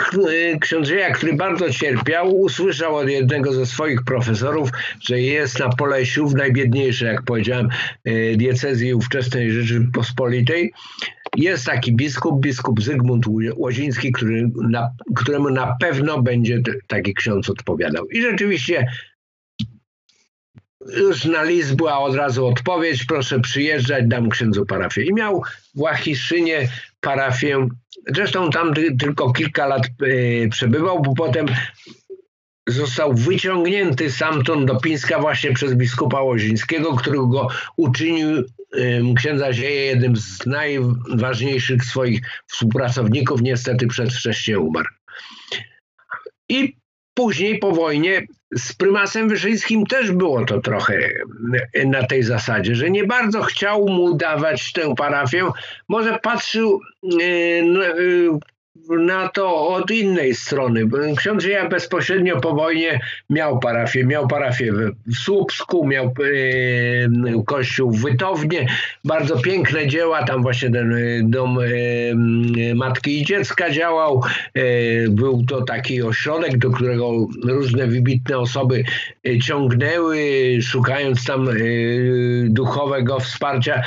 ksiądz 0.61 0.87
Dzieja, 0.87 1.11
który 1.11 1.33
bardzo 1.33 1.69
cierpiał, 1.69 2.39
usłyszał 2.39 2.95
od 2.95 3.09
jednego 3.09 3.53
ze 3.53 3.65
swoich 3.65 4.03
profesorów, 4.03 4.69
że 5.01 5.21
jest 5.21 5.59
na 5.59 5.69
Polesiu, 5.69 6.27
w 6.27 6.35
najbiedniejszej, 6.35 7.07
jak 7.07 7.23
powiedziałem, 7.23 7.69
e, 8.05 8.35
diecezji 8.35 8.93
ówczesnej 8.93 9.51
Rzeczypospolitej, 9.51 10.73
jest 11.37 11.65
taki 11.65 11.95
biskup, 11.95 12.41
biskup 12.41 12.81
Zygmunt 12.81 13.25
Łoziński, 13.55 14.11
który 14.11 14.51
na, 14.69 14.89
któremu 15.15 15.49
na 15.49 15.75
pewno 15.79 16.21
będzie 16.21 16.61
taki 16.87 17.13
ksiądz 17.13 17.49
odpowiadał. 17.49 18.07
I 18.07 18.21
rzeczywiście 18.21 18.87
już 20.87 21.25
na 21.25 21.43
list 21.43 21.75
była 21.75 21.99
od 21.99 22.15
razu 22.15 22.47
odpowiedź, 22.47 23.05
proszę 23.05 23.39
przyjeżdżać, 23.39 24.03
dam 24.07 24.29
księdzu 24.29 24.65
parafię. 24.65 25.03
I 25.03 25.13
miał 25.13 25.43
w 25.75 25.79
Łachiszynie 25.79 26.69
parafię, 27.01 27.67
zresztą 28.15 28.49
tam 28.49 28.73
tylko 28.99 29.33
kilka 29.33 29.67
lat 29.67 29.83
e, 29.85 30.49
przebywał, 30.49 31.01
bo 31.01 31.13
potem 31.13 31.45
został 32.67 33.13
wyciągnięty 33.13 34.11
stamtąd 34.11 34.65
do 34.65 34.79
Pińska 34.79 35.19
właśnie 35.19 35.53
przez 35.53 35.73
biskupa 35.73 36.21
Łozińskiego, 36.21 36.95
który 36.95 37.17
go 37.17 37.47
uczynił 37.77 38.43
księdza 39.15 39.53
Zieje 39.53 39.85
jednym 39.85 40.17
z 40.17 40.45
najważniejszych 40.45 41.83
swoich 41.83 42.21
współpracowników, 42.47 43.41
niestety 43.41 43.87
przedwcześnie 43.87 44.59
umarł. 44.59 44.87
I 46.49 46.75
później 47.13 47.59
po 47.59 47.71
wojnie 47.71 48.21
z 48.55 48.73
prymasem 48.73 49.29
Wyszyńskim 49.29 49.85
też 49.85 50.11
było 50.11 50.45
to 50.45 50.61
trochę 50.61 51.09
na 51.85 52.07
tej 52.07 52.23
zasadzie, 52.23 52.75
że 52.75 52.89
nie 52.89 53.03
bardzo 53.03 53.41
chciał 53.41 53.89
mu 53.89 54.13
dawać 54.13 54.73
tę 54.73 54.95
parafię. 54.95 55.47
Może 55.87 56.19
patrzył 56.19 56.81
y, 57.03 57.23
y, 57.23 58.29
na 58.97 59.27
to 59.27 59.67
od 59.67 59.91
innej 59.91 60.35
strony. 60.35 60.89
Ksiądz 61.17 61.45
ja 61.45 61.69
bezpośrednio 61.69 62.41
po 62.41 62.53
wojnie 62.53 62.99
miał 63.29 63.59
parafię. 63.59 64.05
Miał 64.05 64.27
parafię 64.27 64.73
w 65.07 65.15
Słupsku, 65.15 65.87
miał 65.87 66.05
e, 66.05 67.43
kościół 67.45 67.91
w 67.91 68.01
Wytownie. 68.01 68.67
Bardzo 69.05 69.39
piękne 69.39 69.87
dzieła. 69.87 70.23
Tam 70.23 70.41
właśnie 70.41 70.71
ten 70.71 70.93
e, 70.93 70.97
dom 71.23 71.59
e, 71.59 71.65
matki 72.75 73.21
i 73.21 73.25
dziecka 73.25 73.71
działał. 73.71 74.21
Był 75.09 75.45
to 75.45 75.61
taki 75.61 76.01
ośrodek, 76.03 76.57
do 76.57 76.71
którego 76.71 77.27
różne 77.43 77.87
wybitne 77.87 78.37
osoby 78.37 78.83
ciągnęły, 79.43 80.17
szukając 80.61 81.25
tam 81.25 81.49
duchowego 82.43 83.19
wsparcia 83.19 83.81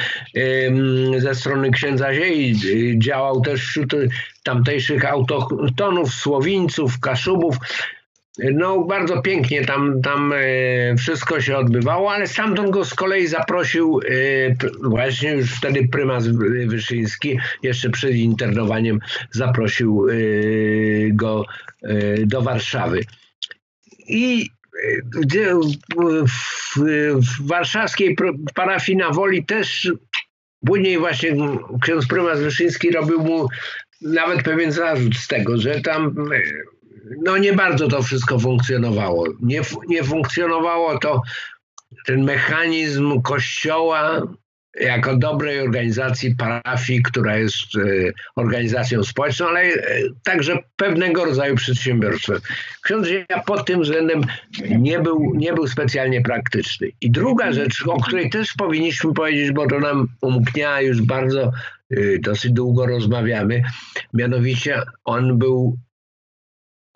ze 1.19 1.35
strony 1.35 1.71
księdza 1.71 2.15
Ziei. 2.15 2.55
Działał 2.99 3.41
też 3.41 3.61
wśród 3.61 3.95
tamtejszych 4.43 5.05
autochtonów, 5.05 6.15
Słowińców, 6.15 7.01
Kaszubów. 7.01 7.57
No 8.39 8.85
bardzo 8.85 9.23
pięknie 9.23 9.65
tam, 9.65 10.03
tam 10.03 10.33
e, 10.33 10.37
wszystko 10.97 11.41
się 11.41 11.57
odbywało, 11.57 12.13
ale 12.13 12.27
stamtąd 12.27 12.71
go 12.71 12.85
z 12.85 12.95
kolei 12.95 13.27
zaprosił 13.27 14.01
e, 14.01 14.89
właśnie 14.89 15.31
już 15.31 15.55
wtedy 15.55 15.89
prymas 15.89 16.27
Wyszyński, 16.67 17.39
jeszcze 17.63 17.91
przed 17.91 18.15
internowaniem 18.15 18.99
zaprosił 19.31 20.07
e, 20.09 20.15
go 21.11 21.45
do 22.27 22.43
Warszawy. 22.43 23.01
I 24.09 24.51
w, 26.27 26.81
w 27.17 27.47
warszawskiej 27.47 28.17
parafii 28.55 28.99
na 28.99 29.11
Woli 29.11 29.45
też 29.45 29.93
Później 30.67 30.99
właśnie 30.99 31.37
ksiądz 31.83 32.07
prymas 32.07 32.41
Wyszyński 32.41 32.91
robił 32.91 33.21
mu 33.21 33.49
nawet 34.05 34.43
pewien 34.43 34.73
zarzut 34.73 35.17
z 35.17 35.29
tego, 35.29 35.59
że 35.59 35.81
tam 35.81 36.15
no 37.25 37.39
nie 37.39 37.53
bardzo 37.53 37.89
to 37.89 38.03
wszystko 38.03 38.39
funkcjonowało. 38.39 39.27
Nie, 39.41 39.61
nie 39.89 40.05
funkcjonowało 40.05 40.99
to 40.99 41.23
ten 42.07 42.25
mechanizm 42.25 43.23
kościoła 43.23 44.23
jako 44.81 45.17
dobrej 45.17 45.61
organizacji 45.61 46.37
parafii, 46.37 47.03
która 47.03 47.37
jest 47.37 47.77
e, 47.77 48.13
organizacją 48.37 49.05
społeczną, 49.05 49.49
ale 49.49 49.61
e, 49.61 49.79
także 50.25 50.59
pewnego 50.77 51.25
rodzaju 51.25 51.55
przedsiębiorstwem. 51.57 52.39
Ksiądz 52.83 53.09
ja 53.29 53.43
pod 53.47 53.67
tym 53.67 53.83
względem 53.83 54.21
nie 54.69 54.99
był, 54.99 55.33
nie 55.35 55.53
był 55.53 55.69
specjalnie 55.69 56.23
praktyczny. 56.23 56.89
I 57.01 57.11
druga 57.11 57.53
rzecz, 57.53 57.85
o 57.87 58.01
której 58.01 58.31
też 58.31 58.53
powinniśmy 58.53 59.15
powiedzieć, 59.15 59.53
bo 59.53 59.67
to 59.67 59.81
nam 59.81 60.09
umknia 60.21 60.81
już 60.81 61.03
bardzo 61.03 61.53
Y, 61.93 62.19
dosyć 62.23 62.53
długo 62.53 62.87
rozmawiamy. 62.87 63.63
Mianowicie 64.15 64.83
on 65.05 65.39
był 65.39 65.79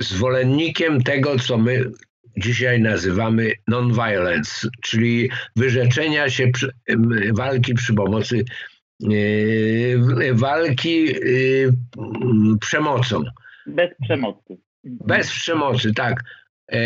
zwolennikiem 0.00 1.02
tego, 1.02 1.38
co 1.38 1.58
my 1.58 1.84
dzisiaj 2.36 2.80
nazywamy 2.80 3.52
non-violence, 3.68 4.68
czyli 4.82 5.30
wyrzeczenia 5.56 6.30
się 6.30 6.48
przy, 6.48 6.70
walki 7.32 7.74
przy 7.74 7.94
pomocy 7.94 8.44
yy, 9.00 10.34
walki 10.34 11.04
yy, 11.04 11.72
przemocą. 12.60 13.22
Bez 13.66 13.90
przemocy. 14.02 14.56
Bez 14.84 15.30
przemocy, 15.30 15.94
tak. 15.94 16.22
E, 16.72 16.78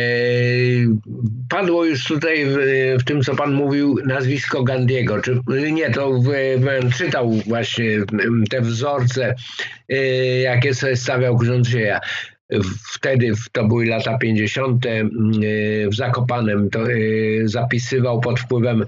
padło 1.48 1.84
już 1.84 2.04
tutaj 2.04 2.46
w, 2.46 2.56
w, 3.00 3.04
tym, 3.04 3.22
co 3.22 3.36
pan 3.36 3.52
mówił, 3.52 3.98
nazwisko 4.06 4.62
Gandiego. 4.62 5.20
Czy, 5.20 5.40
nie, 5.72 5.90
to 5.90 6.12
w, 6.12 6.30
czytał 6.98 7.30
właśnie 7.30 7.98
te 8.50 8.60
wzorce, 8.60 9.34
e, 9.88 9.96
jakie 10.40 10.74
sobie 10.74 10.96
stawiał 10.96 11.36
Grządzieja. 11.36 12.00
Wtedy, 12.94 13.32
to 13.52 13.64
były 13.64 13.86
lata 13.86 14.18
50., 14.18 14.86
e, 14.86 15.04
w 15.88 15.94
Zakopanem 15.94 16.70
to 16.70 16.80
zapisywał 17.44 18.20
pod 18.20 18.40
wpływem 18.40 18.84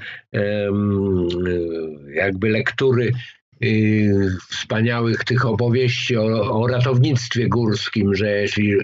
jakby 2.15 2.49
lektury 2.49 3.13
wspaniałych 4.51 5.25
tych 5.25 5.47
opowieści 5.47 6.17
o, 6.17 6.61
o 6.61 6.67
ratownictwie 6.67 7.49
górskim, 7.49 8.15
że 8.15 8.31
jeśli 8.31 8.77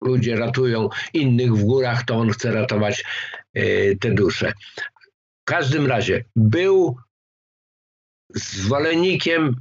ludzie 0.00 0.36
ratują 0.36 0.88
innych 1.14 1.54
w 1.54 1.64
górach, 1.64 2.04
to 2.04 2.14
on 2.14 2.30
chce 2.30 2.52
ratować 2.52 3.04
te 4.00 4.10
dusze. 4.10 4.52
W 5.42 5.44
każdym 5.44 5.86
razie 5.86 6.24
był 6.36 6.96
zwolennikiem 8.34 9.56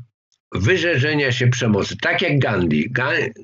wyrzeczenia 0.52 1.32
się 1.32 1.48
przemocy, 1.48 1.98
tak 1.98 2.22
jak 2.22 2.40
Gandhi. 2.40 2.94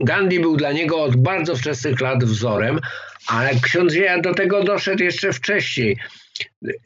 Gandhi 0.01 0.39
był 0.39 0.57
dla 0.57 0.71
niego 0.71 1.03
od 1.03 1.15
bardzo 1.15 1.55
wczesnych 1.55 2.01
lat 2.01 2.23
wzorem, 2.23 2.79
ale 3.27 3.49
ksiądz 3.61 3.93
Wieja 3.93 4.21
do 4.21 4.33
tego 4.33 4.63
doszedł 4.63 5.03
jeszcze 5.03 5.33
wcześniej. 5.33 5.97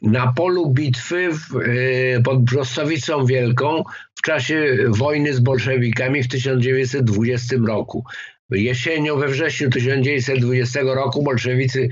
Na 0.02 0.32
polu 0.32 0.70
bitwy 0.70 1.28
w, 1.32 1.56
e, 1.56 2.22
pod 2.22 2.44
Brostowicą 2.44 3.26
Wielką 3.26 3.84
w 4.14 4.22
czasie 4.22 4.76
wojny 4.88 5.34
z 5.34 5.40
bolszewikami 5.40 6.22
w 6.22 6.28
1920 6.28 7.66
roku. 7.66 8.04
Jesienią, 8.50 9.16
we 9.16 9.28
wrześniu 9.28 9.70
1920 9.70 10.94
roku 10.94 11.22
bolszewicy 11.22 11.88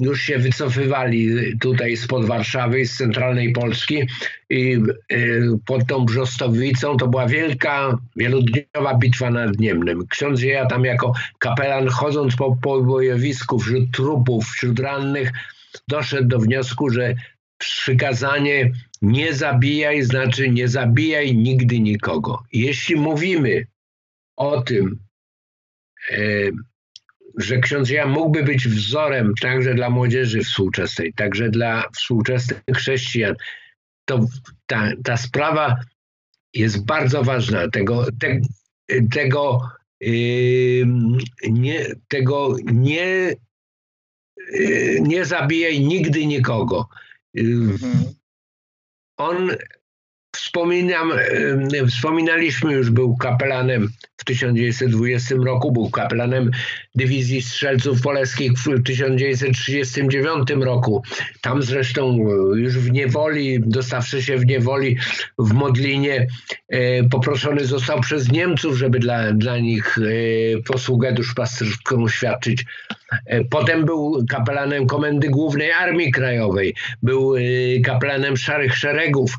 już 0.00 0.22
się 0.22 0.38
wycofywali 0.38 1.28
tutaj 1.58 1.96
spod 1.96 2.24
Warszawy, 2.26 2.86
z 2.86 2.96
centralnej 2.96 3.52
Polski 3.52 4.02
i 4.50 4.78
y, 5.12 5.42
pod 5.66 5.86
tą 5.86 6.04
Brzostowicą 6.04 6.96
to 6.96 7.08
była 7.08 7.26
wielka, 7.26 7.98
wielodniowa 8.16 8.94
bitwa 8.98 9.30
nad 9.30 9.58
Niemnem. 9.58 10.06
Ksiądz 10.06 10.42
ja 10.42 10.66
tam 10.66 10.84
jako 10.84 11.12
kapelan 11.38 11.88
chodząc 11.88 12.36
po, 12.36 12.56
po 12.62 12.82
bojowisku 12.82 13.58
wśród 13.58 13.90
trupów, 13.92 14.44
wśród 14.44 14.80
rannych 14.80 15.30
doszedł 15.88 16.28
do 16.28 16.38
wniosku, 16.38 16.90
że 16.90 17.14
przykazanie 17.58 18.72
nie 19.02 19.34
zabijaj 19.34 20.02
znaczy 20.02 20.50
nie 20.50 20.68
zabijaj 20.68 21.36
nigdy 21.36 21.80
nikogo. 21.80 22.42
Jeśli 22.52 22.96
mówimy 22.96 23.66
o 24.36 24.62
tym, 24.62 24.98
E, 26.10 26.50
że 27.38 27.58
ksiądz 27.58 27.90
Jan 27.90 28.10
mógłby 28.10 28.42
być 28.42 28.68
wzorem 28.68 29.32
także 29.40 29.74
dla 29.74 29.90
młodzieży 29.90 30.40
współczesnej, 30.40 31.12
także 31.12 31.50
dla 31.50 31.84
współczesnych 31.96 32.62
chrześcijan, 32.74 33.34
to 34.04 34.20
ta, 34.66 34.90
ta 35.04 35.16
sprawa 35.16 35.76
jest 36.54 36.84
bardzo 36.84 37.24
ważna. 37.24 37.68
Tego, 37.68 38.06
te, 38.20 38.40
tego, 39.10 39.70
yy, 40.00 40.86
nie, 41.48 41.86
tego 42.08 42.56
nie, 42.64 43.34
yy, 44.52 45.00
nie 45.00 45.24
zabijaj 45.24 45.80
nigdy 45.80 46.26
nikogo. 46.26 46.88
Yy, 47.34 47.78
on 49.16 49.50
Wspominam, 50.38 51.12
wspominaliśmy 51.88 52.72
już, 52.72 52.90
był 52.90 53.16
kapelanem 53.16 53.88
w 54.16 54.24
1920 54.24 55.34
roku, 55.44 55.72
był 55.72 55.90
kapelanem 55.90 56.50
Dywizji 56.94 57.42
Strzelców 57.42 58.02
Poleskich 58.02 58.52
w 58.52 58.82
1939 58.82 60.50
roku. 60.50 61.02
Tam 61.42 61.62
zresztą 61.62 62.18
już 62.54 62.78
w 62.78 62.90
niewoli, 62.90 63.60
dostawszy 63.60 64.22
się 64.22 64.36
w 64.36 64.46
niewoli 64.46 64.96
w 65.38 65.52
Modlinie, 65.52 66.26
e, 66.68 67.04
poproszony 67.04 67.64
został 67.64 68.00
przez 68.00 68.32
Niemców, 68.32 68.76
żeby 68.76 68.98
dla, 68.98 69.32
dla 69.32 69.58
nich 69.58 69.98
e, 69.98 70.62
posługę 70.62 71.12
duszpasterską 71.12 72.08
świadczyć. 72.08 72.64
E, 73.26 73.44
potem 73.44 73.84
był 73.84 74.24
kapelanem 74.30 74.86
Komendy 74.86 75.28
Głównej 75.28 75.72
Armii 75.72 76.12
Krajowej, 76.12 76.74
był 77.02 77.34
kapelanem 77.84 78.36
Szarych 78.36 78.76
Szeregów, 78.76 79.38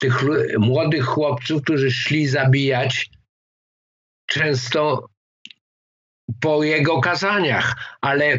tych 0.00 0.24
młodych 0.58 1.04
chłopców, 1.04 1.62
którzy 1.62 1.90
szli 1.90 2.26
zabijać 2.26 3.10
często 4.26 5.08
po 6.40 6.64
jego 6.64 7.00
kazaniach, 7.00 7.76
ale 8.00 8.38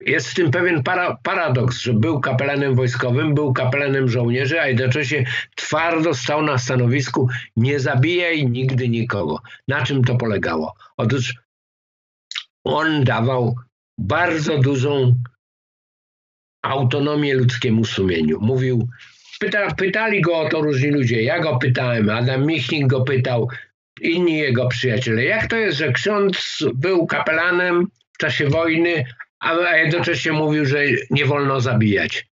jest 0.00 0.28
w 0.28 0.34
tym 0.34 0.50
pewien 0.50 0.82
para, 0.82 1.16
paradoks, 1.22 1.78
że 1.78 1.92
był 1.92 2.20
kapelanem 2.20 2.74
wojskowym, 2.74 3.34
był 3.34 3.52
kapelanem 3.52 4.08
żołnierzy, 4.08 4.60
a 4.60 4.66
jednocześnie 4.66 5.26
twardo 5.56 6.14
stał 6.14 6.42
na 6.42 6.58
stanowisku 6.58 7.28
nie 7.56 7.80
zabijaj 7.80 8.46
nigdy 8.46 8.88
nikogo. 8.88 9.40
Na 9.68 9.84
czym 9.84 10.04
to 10.04 10.16
polegało? 10.16 10.74
Otóż 10.96 11.34
on 12.64 13.04
dawał 13.04 13.56
bardzo 13.98 14.58
dużą 14.58 15.14
autonomię 16.62 17.34
ludzkiemu 17.34 17.84
sumieniu. 17.84 18.40
Mówił, 18.40 18.88
pyta, 19.42 19.74
pytali 19.74 20.20
go 20.20 20.38
o 20.38 20.48
to 20.48 20.60
różni 20.60 20.90
ludzie. 20.90 21.22
Ja 21.22 21.40
go 21.40 21.58
pytałem, 21.58 22.10
Adam 22.10 22.46
Michnik 22.46 22.86
go 22.86 23.00
pytał, 23.00 23.48
inni 24.00 24.38
jego 24.38 24.68
przyjaciele. 24.68 25.24
Jak 25.24 25.46
to 25.46 25.56
jest, 25.56 25.78
że 25.78 25.92
ksiądz 25.92 26.64
był 26.74 27.06
kapelanem 27.06 27.86
w 28.12 28.18
czasie 28.18 28.46
wojny, 28.46 29.04
a 29.40 29.76
jednocześnie 29.76 30.32
mówił, 30.32 30.66
że 30.66 30.78
nie 31.10 31.24
wolno 31.24 31.60
zabijać? 31.60 32.26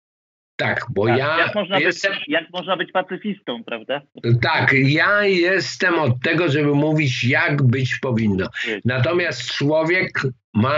Tak, 0.56 0.86
bo 0.90 1.08
tak, 1.08 1.18
ja 1.18 1.38
jak 1.38 1.56
można, 1.56 1.80
jestem... 1.80 2.14
być, 2.14 2.24
jak 2.28 2.50
można 2.54 2.78
być 2.78 2.92
pacyfistą, 2.92 3.64
prawda? 3.64 4.02
Tak, 4.42 4.74
ja 4.74 5.24
jestem 5.24 6.00
od 6.00 6.22
tego, 6.22 6.50
żeby 6.50 6.76
mówić, 6.76 7.24
jak 7.24 7.64
być 7.64 8.00
powinno. 8.00 8.50
Natomiast 8.86 9.52
człowiek 9.52 10.22
ma 10.54 10.76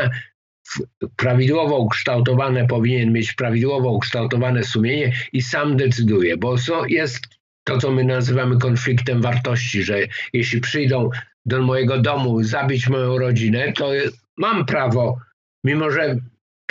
prawidłowo 1.16 1.78
ukształtowane, 1.78 2.68
powinien 2.68 3.14
mieć 3.14 3.34
prawidłowo 3.34 3.92
ukształtowane 3.92 4.64
sumienie 4.64 5.14
i 5.34 5.42
sam 5.42 5.78
decyduje, 5.78 6.38
bo 6.38 6.58
so, 6.58 6.86
jest 6.86 7.28
to, 7.64 7.78
co 7.78 7.92
my 7.92 8.04
nazywamy 8.04 8.58
konfliktem 8.58 9.22
wartości, 9.22 9.84
że 9.84 10.00
jeśli 10.34 10.62
przyjdą 10.62 11.10
do 11.46 11.62
mojego 11.62 12.02
domu 12.02 12.44
zabić 12.44 12.90
moją 12.90 13.18
rodzinę, 13.18 13.74
to 13.74 13.92
mam 14.38 14.66
prawo, 14.66 15.18
mimo 15.64 15.92
że 15.92 16.16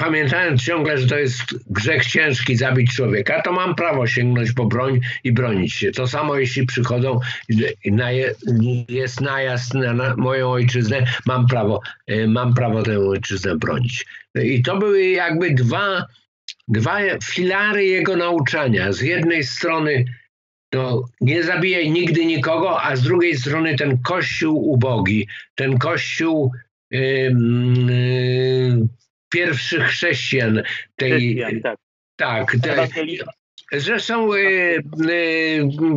pamiętając 0.01 0.63
ciągle, 0.63 0.99
że 0.99 1.07
to 1.07 1.19
jest 1.19 1.43
grzech 1.67 2.07
ciężki 2.07 2.57
zabić 2.57 2.95
człowieka, 2.95 3.43
to 3.43 3.53
mam 3.53 3.75
prawo 3.75 4.07
sięgnąć 4.07 4.53
po 4.53 4.67
broń 4.67 5.01
i 5.25 5.33
bronić 5.33 5.73
się. 5.73 5.93
To 5.93 6.07
samo 6.07 6.37
jeśli 6.37 6.67
przychodzą, 6.67 7.21
jest 8.89 9.21
najazd 9.21 9.75
na 9.75 10.17
moją 10.17 10.51
ojczyznę, 10.51 11.07
mam 11.27 11.47
prawo, 11.47 11.81
e, 12.07 12.27
mam 12.27 12.55
prawo 12.55 12.83
tę 12.83 12.99
ojczyznę 12.99 13.57
bronić. 13.57 14.07
I 14.35 14.63
to 14.63 14.77
były 14.77 15.07
jakby 15.07 15.51
dwa, 15.51 16.07
dwa 16.69 16.99
filary 17.25 17.85
jego 17.85 18.17
nauczania. 18.17 18.93
Z 18.93 19.01
jednej 19.01 19.45
strony 19.45 20.05
to 20.71 21.05
nie 21.21 21.43
zabijaj 21.43 21.91
nigdy 21.91 22.27
nikogo, 22.27 22.83
a 22.83 22.97
z 22.97 23.03
drugiej 23.03 23.37
strony 23.37 23.77
ten 23.77 23.99
kościół 23.99 24.71
ubogi, 24.71 25.29
ten 25.55 25.79
kościół 25.79 26.53
yy, 26.91 27.01
yy, 27.89 28.89
pierwszych 29.31 29.83
chrześcijan 29.83 30.63
tej. 30.97 31.11
Chrześcijan, 31.11 31.61
tak. 31.61 31.79
Tak, 32.17 32.57
te, 32.63 32.89
Zresztą 33.73 34.35
y, 34.35 34.39
y, 34.39 34.83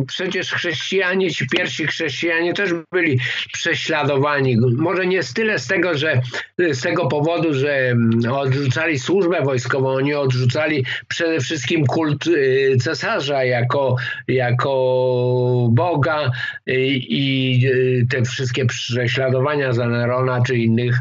przecież 0.06 0.52
chrześcijanie, 0.52 1.30
ci 1.30 1.46
pierwsi 1.48 1.86
chrześcijanie 1.86 2.54
też 2.54 2.70
byli 2.92 3.18
prześladowani. 3.52 4.56
Może 4.76 5.06
nie 5.06 5.22
z 5.22 5.34
tyle 5.34 5.58
z 5.58 5.66
tego, 5.66 5.94
że 5.94 6.20
z 6.58 6.80
tego 6.80 7.06
powodu, 7.06 7.54
że 7.54 7.76
mm, 7.76 8.32
odrzucali 8.32 8.98
służbę 8.98 9.42
wojskową, 9.42 9.88
oni 9.88 10.14
odrzucali 10.14 10.84
przede 11.08 11.40
wszystkim 11.40 11.86
kult 11.86 12.26
y, 12.26 12.76
cesarza 12.80 13.44
jako, 13.44 13.96
jako 14.28 15.68
Boga 15.72 16.30
i 16.66 17.68
te 18.10 18.22
wszystkie 18.22 18.66
prześladowania 18.66 19.72
za 19.72 19.86
Nerona 19.86 20.42
czy 20.46 20.56
innych 20.56 20.96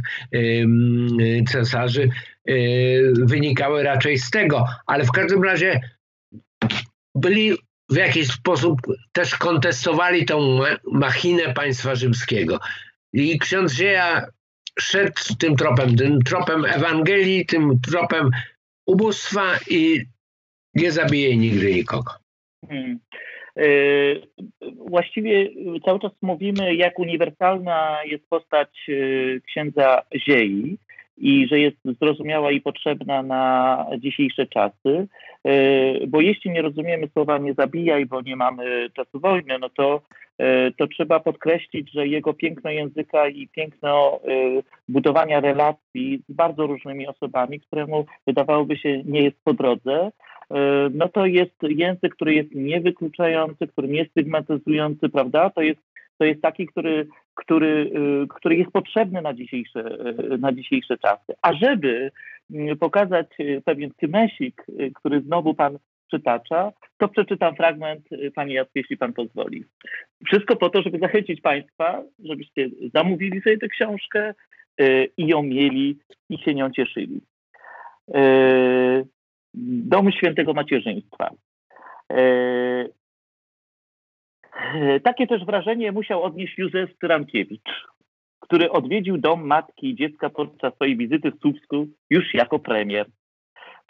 cesarzy 1.51 2.09
wynikały 3.13 3.83
raczej 3.83 4.17
z 4.17 4.29
tego. 4.29 4.65
Ale 4.87 5.03
w 5.03 5.11
każdym 5.11 5.43
razie 5.43 5.79
byli 7.15 7.53
w 7.89 7.95
jakiś 7.95 8.27
sposób 8.27 8.79
też 9.11 9.35
kontestowali 9.37 10.25
tą 10.25 10.59
machinę 10.91 11.53
państwa 11.53 11.95
rzymskiego. 11.95 12.59
I 13.13 13.39
ksiądz 13.39 13.75
Dzieja 13.75 14.25
szedł 14.79 15.21
tym 15.39 15.55
tropem, 15.55 15.95
tym 15.95 16.21
tropem 16.21 16.65
Ewangelii, 16.65 17.45
tym 17.45 17.79
tropem 17.91 18.29
ubóstwa 18.85 19.43
i 19.69 20.01
nie 20.75 20.91
zabije 20.91 21.37
nigdy 21.37 21.73
nikogo. 21.73 22.11
Hmm. 22.69 22.99
Yy, 23.55 24.27
właściwie 24.89 25.49
cały 25.85 25.99
czas 25.99 26.11
mówimy, 26.21 26.75
jak 26.75 26.99
uniwersalna 26.99 27.99
jest 28.05 28.29
postać 28.29 28.69
yy, 28.87 29.41
księdza 29.47 30.01
Ziei 30.27 30.77
i 31.17 31.47
że 31.47 31.59
jest 31.59 31.77
zrozumiała 32.01 32.51
i 32.51 32.61
potrzebna 32.61 33.23
na 33.23 33.85
dzisiejsze 33.97 34.47
czasy. 34.47 35.07
E, 35.45 36.07
bo 36.07 36.21
jeśli 36.21 36.51
nie 36.51 36.61
rozumiemy 36.61 37.07
słowa 37.07 37.37
nie 37.37 37.53
zabijaj, 37.53 38.05
bo 38.05 38.21
nie 38.21 38.35
mamy 38.35 38.89
czasu 38.93 39.19
wojny, 39.19 39.59
no 39.59 39.69
to, 39.69 40.01
e, 40.37 40.71
to 40.71 40.87
trzeba 40.87 41.19
podkreślić, 41.19 41.91
że 41.91 42.07
jego 42.07 42.33
piękno 42.33 42.69
języka 42.69 43.27
i 43.27 43.47
piękno 43.47 44.19
e, 44.23 44.27
budowania 44.89 45.39
relacji 45.39 46.23
z 46.29 46.33
bardzo 46.33 46.67
różnymi 46.67 47.07
osobami, 47.07 47.59
któremu 47.59 48.05
wydawałoby 48.27 48.77
się 48.77 49.03
nie 49.03 49.23
jest 49.23 49.37
po 49.43 49.53
drodze, 49.53 50.11
no 50.93 51.09
to 51.09 51.25
jest 51.25 51.55
język, 51.61 52.15
który 52.15 52.33
jest 52.33 52.55
niewykluczający, 52.55 53.67
który 53.67 53.87
nie 53.87 54.05
stygmatyzujący, 54.05 55.09
prawda? 55.09 55.49
To 55.49 55.61
jest, 55.61 55.79
to 56.17 56.25
jest 56.25 56.41
taki, 56.41 56.67
który, 56.67 57.07
który, 57.35 57.91
który 58.29 58.55
jest 58.55 58.71
potrzebny 58.71 59.21
na 59.21 59.33
dzisiejsze, 59.33 59.97
na 60.39 60.51
dzisiejsze 60.51 60.97
czasy. 60.97 61.33
A 61.41 61.53
żeby 61.53 62.11
pokazać 62.79 63.27
y, 63.39 63.61
pewien 63.65 63.91
kymesik, 63.97 64.63
y, 64.69 64.91
który 64.95 65.21
znowu 65.21 65.53
Pan 65.53 65.77
przytacza, 66.07 66.71
to 66.97 67.07
przeczytam 67.07 67.55
fragment 67.55 68.11
y, 68.11 68.31
Pani 68.31 68.53
Jacku, 68.53 68.71
jeśli 68.75 68.97
Pan 68.97 69.13
pozwoli. 69.13 69.63
Wszystko 70.25 70.55
po 70.55 70.69
to, 70.69 70.81
żeby 70.81 70.99
zachęcić 70.99 71.41
Państwa, 71.41 72.03
żebyście 72.19 72.69
zamówili 72.93 73.41
sobie 73.41 73.57
tę 73.57 73.67
książkę 73.67 74.33
i 75.17 75.27
ją 75.27 75.43
mieli 75.43 75.99
i 76.29 76.37
się 76.37 76.53
nią 76.55 76.71
cieszyli. 76.71 77.21
Dom 79.53 80.11
Świętego 80.11 80.53
Macierzyństwa. 80.53 81.29
Takie 85.03 85.27
też 85.27 85.45
wrażenie 85.45 85.91
musiał 85.91 86.23
odnieść 86.23 86.57
Józef 86.57 86.97
Tyrankiewicz 86.97 87.87
który 88.43 88.71
odwiedził 88.71 89.17
dom 89.17 89.47
matki 89.47 89.89
i 89.89 89.95
dziecka 89.95 90.29
podczas 90.29 90.73
swojej 90.73 90.97
wizyty 90.97 91.31
w 91.31 91.39
Słupsku 91.39 91.87
już 92.09 92.33
jako 92.33 92.59
premier. 92.59 93.05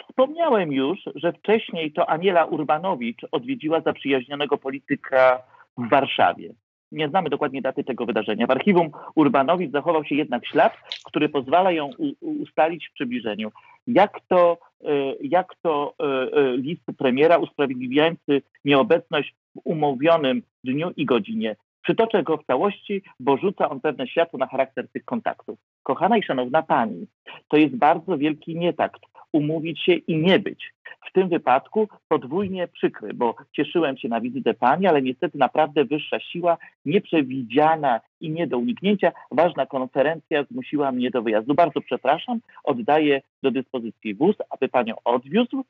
Wspomniałem 0.08 0.72
już, 0.72 1.00
że 1.16 1.34
wcześniej 1.34 1.92
to 1.92 2.10
Aniela 2.10 2.46
Urbanowicz 2.46 3.22
odwiedziła 3.32 3.82
zaprzyjaźnionego 3.82 4.58
polityka 4.58 5.42
w 5.78 5.90
Warszawie. 5.90 6.54
Nie 6.92 7.10
znamy 7.10 7.30
dokładnie 7.30 7.62
daty 7.62 7.84
tego 7.84 8.06
wydarzenia. 8.06 8.48
W 8.48 8.52
archiwum 8.52 8.92
Urbanowicz 9.16 9.72
zachował 9.72 10.06
się 10.06 10.16
jednak 10.16 10.48
ślad, 10.48 10.74
który 11.06 11.30
pozwala 11.30 11.72
ją 11.72 11.90
ustalić 12.22 12.88
w 12.88 12.94
przybliżeniu. 12.94 13.52
Jak 13.88 14.20
to, 14.28 14.58
e, 14.86 15.16
jak 15.22 15.56
to 15.62 15.94
e, 16.00 16.04
e, 16.06 16.58
list 16.58 16.84
premiera 16.98 17.38
usprawiedliwiający 17.38 18.42
nieobecność 18.66 19.36
w 19.56 19.60
umówionym 19.64 20.42
dniu 20.64 20.92
i 20.98 21.06
godzinie. 21.06 21.56
Przytoczę 21.84 22.24
go 22.24 22.38
w 22.38 22.46
całości, 22.46 23.02
bo 23.20 23.38
rzuca 23.38 23.70
on 23.70 23.80
pewne 23.80 24.08
światło 24.08 24.40
na 24.40 24.48
charakter 24.48 24.88
tych 24.88 25.06
kontaktów. 25.06 25.60
Kochana 25.84 26.18
i 26.18 26.24
szanowna 26.24 26.62
pani, 26.62 27.08
to 27.48 27.58
jest 27.58 27.76
bardzo 27.76 28.18
wielki 28.18 28.56
nietakt 28.56 29.02
umówić 29.32 29.82
się 29.82 29.94
i 29.94 30.18
nie 30.18 30.40
być. 30.40 30.74
W 31.10 31.12
tym 31.14 31.30
wypadku 31.30 31.88
podwójnie 32.08 32.68
przykry, 32.68 33.14
bo 33.14 33.36
cieszyłem 33.52 33.98
się 33.98 34.10
na 34.10 34.22
wizytę 34.22 34.54
pani, 34.54 34.88
ale 34.88 35.02
niestety 35.02 35.38
naprawdę 35.38 35.86
wyższa 35.86 36.20
siła, 36.20 36.58
nieprzewidziana 36.86 38.00
i 38.22 38.30
nie 38.30 38.48
do 38.48 38.58
uniknięcia, 38.58 39.12
ważna 39.32 39.66
konferencja 39.66 40.44
zmusiła 40.44 40.92
mnie 40.92 41.12
do 41.12 41.22
wyjazdu. 41.22 41.54
Bardzo 41.54 41.82
przepraszam, 41.82 42.40
oddaję 42.64 43.22
do 43.44 43.52
dyspozycji 43.52 44.14
wóz, 44.14 44.36
aby 44.50 44.70
panią 44.70 44.96
odwiózł 45.06 45.64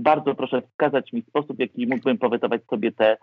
bardzo 0.00 0.34
proszę 0.34 0.62
wskazać 0.62 1.12
mi 1.12 1.22
sposób, 1.22 1.56
w 1.56 1.60
jaki 1.60 1.86
mógłbym 1.86 2.18
powetować 2.18 2.64
sobie 2.64 2.92
te, 2.92 3.16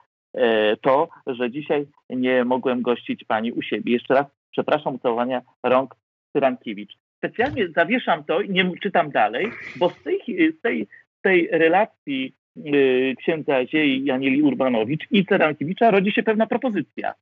to, 0.81 1.09
że 1.27 1.51
dzisiaj 1.51 1.87
nie 2.09 2.45
mogłem 2.45 2.81
gościć 2.81 3.23
pani 3.23 3.51
u 3.51 3.61
siebie. 3.61 3.93
Jeszcze 3.93 4.13
raz 4.13 4.25
przepraszam 4.51 4.95
ucałowania 4.95 5.41
rąk 5.63 5.95
Tyrankiewicz. 6.33 6.97
Specjalnie 7.17 7.67
zawieszam 7.75 8.23
to 8.23 8.41
i 8.41 8.49
nie 8.49 8.71
czytam 8.83 9.11
dalej, 9.11 9.47
bo 9.75 9.89
z 9.89 10.03
tej, 10.03 10.19
z 10.57 10.61
tej, 10.61 10.87
z 11.19 11.21
tej 11.21 11.47
relacji 11.51 12.35
y, 12.57 13.15
księdza 13.17 13.65
Ziei 13.65 14.05
Janieli 14.05 14.41
Urbanowicz 14.41 15.07
i 15.11 15.25
Cyrankiewicza 15.25 15.91
rodzi 15.91 16.11
się 16.11 16.23
pewna 16.23 16.47
propozycja 16.47 17.13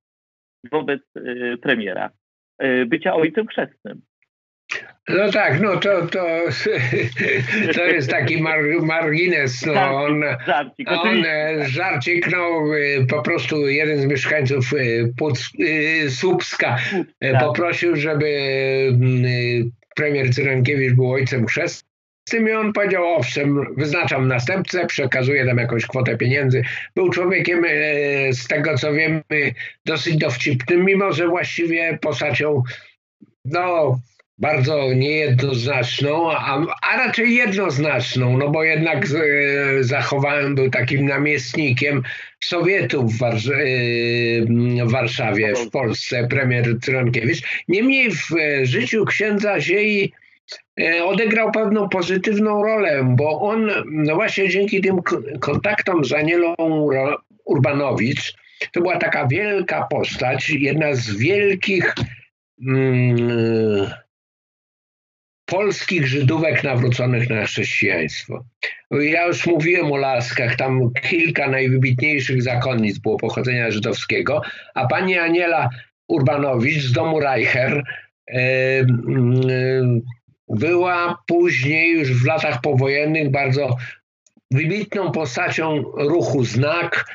wobec 0.72 1.01
y, 1.18 1.57
premiera 1.61 2.09
bycia 2.86 3.16
ojcem 3.16 3.47
chrzestnym. 3.47 4.01
No 5.09 5.32
tak, 5.32 5.61
no 5.61 5.80
to, 5.80 6.07
to, 6.07 6.26
to 7.76 7.86
jest 7.86 8.09
taki 8.09 8.41
mar, 8.41 8.59
margines. 8.82 9.66
No, 9.66 10.03
on, 10.03 10.24
żarcik, 10.47 10.91
on 10.91 11.24
żarcik, 11.66 12.32
no, 12.32 12.61
po 13.09 13.22
prostu 13.22 13.68
jeden 13.68 14.01
z 14.01 14.05
mieszkańców 14.05 14.74
e, 14.74 14.78
Płuc, 15.18 15.49
Słupska 16.09 16.78
poprosił, 17.39 17.95
żeby 17.95 18.28
premier 19.95 20.34
Cyrankiewicz 20.34 20.93
był 20.93 21.11
ojcem 21.11 21.45
chrzestnym 21.45 22.49
i 22.49 22.51
on 22.51 22.74
powiedział, 22.74 23.05
owszem, 23.05 23.76
wyznaczam 23.78 24.28
następcę, 24.28 24.86
przekazuję 24.86 25.45
tam 25.45 25.57
jakąś 25.57 25.86
kwotę 25.86 26.18
pieniędzy. 26.18 26.64
Był 26.95 27.09
człowiekiem, 27.09 27.66
z 28.32 28.47
tego 28.47 28.78
co 28.78 28.93
wiemy, 28.93 29.24
dosyć 29.86 30.18
dowcipnym, 30.18 30.86
mimo 30.86 31.11
że 31.11 31.28
właściwie 31.28 31.97
postacią 32.01 32.64
no, 33.45 33.99
bardzo 34.38 34.94
niejednoznaczną, 34.94 36.32
a, 36.32 36.66
a 36.92 36.98
raczej 36.98 37.36
jednoznaczną, 37.36 38.38
no 38.38 38.50
bo 38.50 38.64
jednak 38.64 39.06
e, 39.06 39.84
zachowałem, 39.84 40.56
był 40.56 40.70
takim 40.70 41.06
namiestnikiem 41.06 42.04
Sowietów 42.44 43.18
w, 43.18 43.24
e, 43.24 43.26
w 44.86 44.92
Warszawie, 44.92 45.54
w 45.56 45.70
Polsce, 45.70 46.28
premier 46.28 46.80
Tronkiewicz. 46.80 47.42
Niemniej 47.68 48.12
w 48.12 48.32
e, 48.32 48.66
życiu 48.66 49.06
księdza 49.06 49.60
Ziei 49.60 50.14
odegrał 51.04 51.52
pewną 51.52 51.90
pozytywną 51.90 52.64
rolę, 52.64 53.04
bo 53.18 53.42
on 53.42 53.72
no 53.92 54.16
właśnie 54.16 54.50
dzięki 54.50 54.82
tym 54.82 54.98
kontaktom 55.40 56.06
z 56.06 56.14
Anielą 56.14 56.56
Urbanowicz, 57.46 58.34
to 58.72 58.82
była 58.82 58.98
taka 58.98 59.28
wielka 59.28 59.88
postać, 59.90 60.50
jedna 60.50 60.94
z 60.94 61.16
wielkich 61.16 61.96
mm, 62.68 63.94
polskich 65.46 66.08
Żydówek 66.08 66.64
nawróconych 66.64 67.30
na 67.30 67.46
chrześcijaństwo. 67.46 68.44
Ja 68.91 69.28
już 69.28 69.46
mówiłem 69.46 69.91
o 69.91 69.98
Laskach, 69.98 70.56
tam 70.56 70.91
kilka 71.10 71.50
najwybitniejszych 71.50 72.41
zakonnic 72.41 73.00
było 73.00 73.18
pochodzenia 73.18 73.72
żydowskiego, 73.72 74.41
a 74.76 74.88
pani 74.88 75.18
Aniela 75.18 75.70
Urbanowicz 76.08 76.82
z 76.84 76.91
domu 76.91 77.20
Reicher 77.20 77.84
e, 78.28 78.86
była 80.50 81.18
później, 81.28 81.91
już 81.91 82.24
w 82.24 82.26
latach 82.26 82.62
powojennych, 82.62 83.32
bardzo 83.32 83.78
wybitną 84.52 85.12
postacią 85.12 85.84
ruchu 85.96 86.44
Znak, 86.44 87.06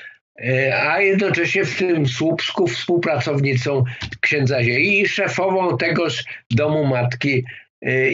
e, 0.43 0.83
a 0.83 1.01
jednocześnie 1.01 1.64
w 1.64 1.79
tym 1.79 2.07
Słupsku 2.07 2.66
współpracownicą 2.66 3.85
księdza 4.20 4.64
Ziei 4.64 5.01
i 5.01 5.09
szefową 5.09 5.76
tegoż 5.76 6.24
domu 6.51 6.87
matki 6.87 7.45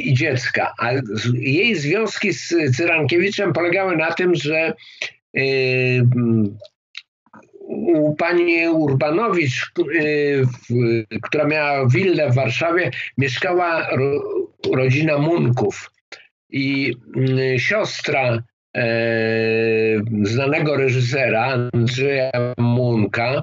i 0.03 0.15
dziecka. 0.15 0.73
A 0.79 0.93
jej 1.35 1.75
związki 1.75 2.33
z 2.33 2.55
Cyrankiewiczem 2.77 3.53
polegały 3.53 3.97
na 3.97 4.13
tym, 4.13 4.35
że 4.35 4.73
e, 5.37 5.41
u 7.69 8.15
pani 8.17 8.69
Urbanowicz, 8.69 9.73
e, 9.79 11.21
która 11.23 11.45
miała 11.45 11.89
willę 11.89 12.31
w 12.31 12.35
Warszawie, 12.35 12.91
mieszkała 13.19 13.89
rodzina 14.73 15.19
Munków. 15.19 15.91
I 16.51 16.95
siostra 17.57 18.43
znanego 20.23 20.77
reżysera 20.77 21.45
Andrzeja 21.73 22.31
Munka 22.59 23.43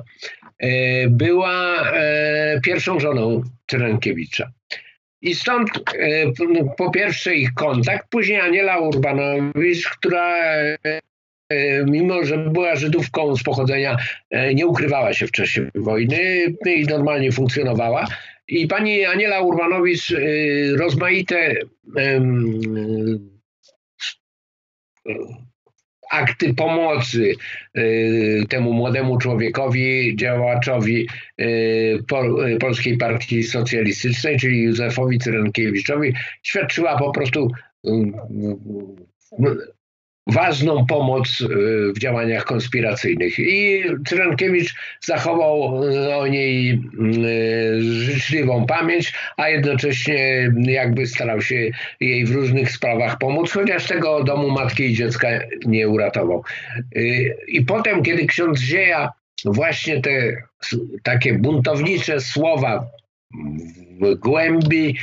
była 1.10 1.84
pierwszą 2.64 3.00
żoną 3.00 3.42
Cyrankiewicza. 3.68 4.52
I 5.22 5.36
stąd 5.36 5.70
e, 6.00 6.32
po 6.78 6.92
pierwsze 6.92 7.36
ich 7.36 7.54
kontakt, 7.54 8.08
później 8.10 8.40
Aniela 8.40 8.80
Urbanowicz, 8.80 9.90
która 9.90 10.38
e, 10.38 10.76
mimo 11.86 12.26
że 12.26 12.38
była 12.38 12.76
Żydówką 12.76 13.36
z 13.36 13.44
pochodzenia, 13.44 13.98
e, 14.30 14.54
nie 14.54 14.68
ukrywała 14.68 15.14
się 15.14 15.28
w 15.28 15.32
czasie 15.32 15.72
wojny 15.76 16.46
i 16.66 16.84
normalnie 16.84 17.32
funkcjonowała. 17.32 18.08
I 18.48 18.68
pani 18.68 19.06
Aniela 19.06 19.42
Urbanowicz 19.42 20.14
rozmaite 20.78 21.56
akty 26.12 26.54
pomocy 26.54 27.36
y, 27.78 28.44
temu 28.50 28.74
młodemu 28.74 29.18
człowiekowi, 29.18 30.16
działaczowi 30.16 31.08
y, 31.42 31.44
y, 31.44 32.58
Polskiej 32.60 32.98
Partii 32.98 33.44
Socjalistycznej, 33.44 34.38
czyli 34.38 34.64
Józefowi 34.64 35.20
Cyrankiewiczowi, 35.20 36.14
świadczyła 36.44 36.98
po 36.98 37.12
prostu 37.12 37.52
ważną 40.28 40.86
pomoc 40.86 41.44
w 41.96 42.00
działaniach 42.00 42.46
konspiracyjnych. 42.46 43.40
I 43.40 43.84
Cyrankiewicz 44.08 44.76
zachował 45.06 45.82
o 46.20 46.28
niej 46.28 46.82
życzliwą 47.80 48.66
pamięć, 48.66 49.14
a 49.38 49.50
jednocześnie 49.50 50.52
jakby 50.58 51.08
starał 51.08 51.42
się 51.42 51.70
jej 52.00 52.26
w 52.26 52.32
różnych 52.32 52.72
sprawach 52.72 53.18
pomóc, 53.18 53.52
chociaż 53.52 53.88
tego 53.88 54.24
domu 54.24 54.50
matki 54.50 54.84
i 54.84 54.94
dziecka 54.94 55.28
nie 55.66 55.90
uratował. 55.90 56.44
I 57.48 57.62
potem, 57.62 58.04
kiedy 58.04 58.26
ksiądz 58.26 58.60
Zieja 58.60 59.12
właśnie 59.46 60.02
te 60.02 60.12
takie 61.04 61.34
buntownicze 61.34 62.22
słowa 62.22 62.86
w 64.02 64.16
głębi 64.16 64.98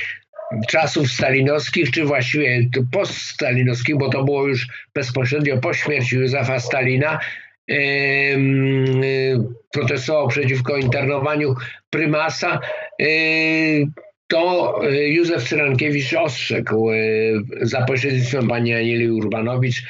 czasów 0.68 1.10
stalinowskich, 1.10 1.90
czy 1.90 2.04
właściwie 2.04 2.68
poststalinowskich, 2.92 3.96
bo 3.96 4.08
to 4.08 4.24
było 4.24 4.46
już 4.46 4.66
bezpośrednio 4.94 5.58
po 5.58 5.74
śmierci 5.74 6.16
Józefa 6.16 6.60
Stalina, 6.60 7.20
protestował 9.72 10.28
przeciwko 10.28 10.76
internowaniu 10.76 11.54
prymasa, 11.90 12.60
to 14.28 14.80
Józef 14.90 15.48
Cyrankiewicz 15.48 16.14
ostrzegł 16.14 16.90
za 17.60 17.84
pośrednictwem 17.84 18.48
pani 18.48 18.74
Anieli 18.74 19.10
Urbanowicz, 19.10 19.82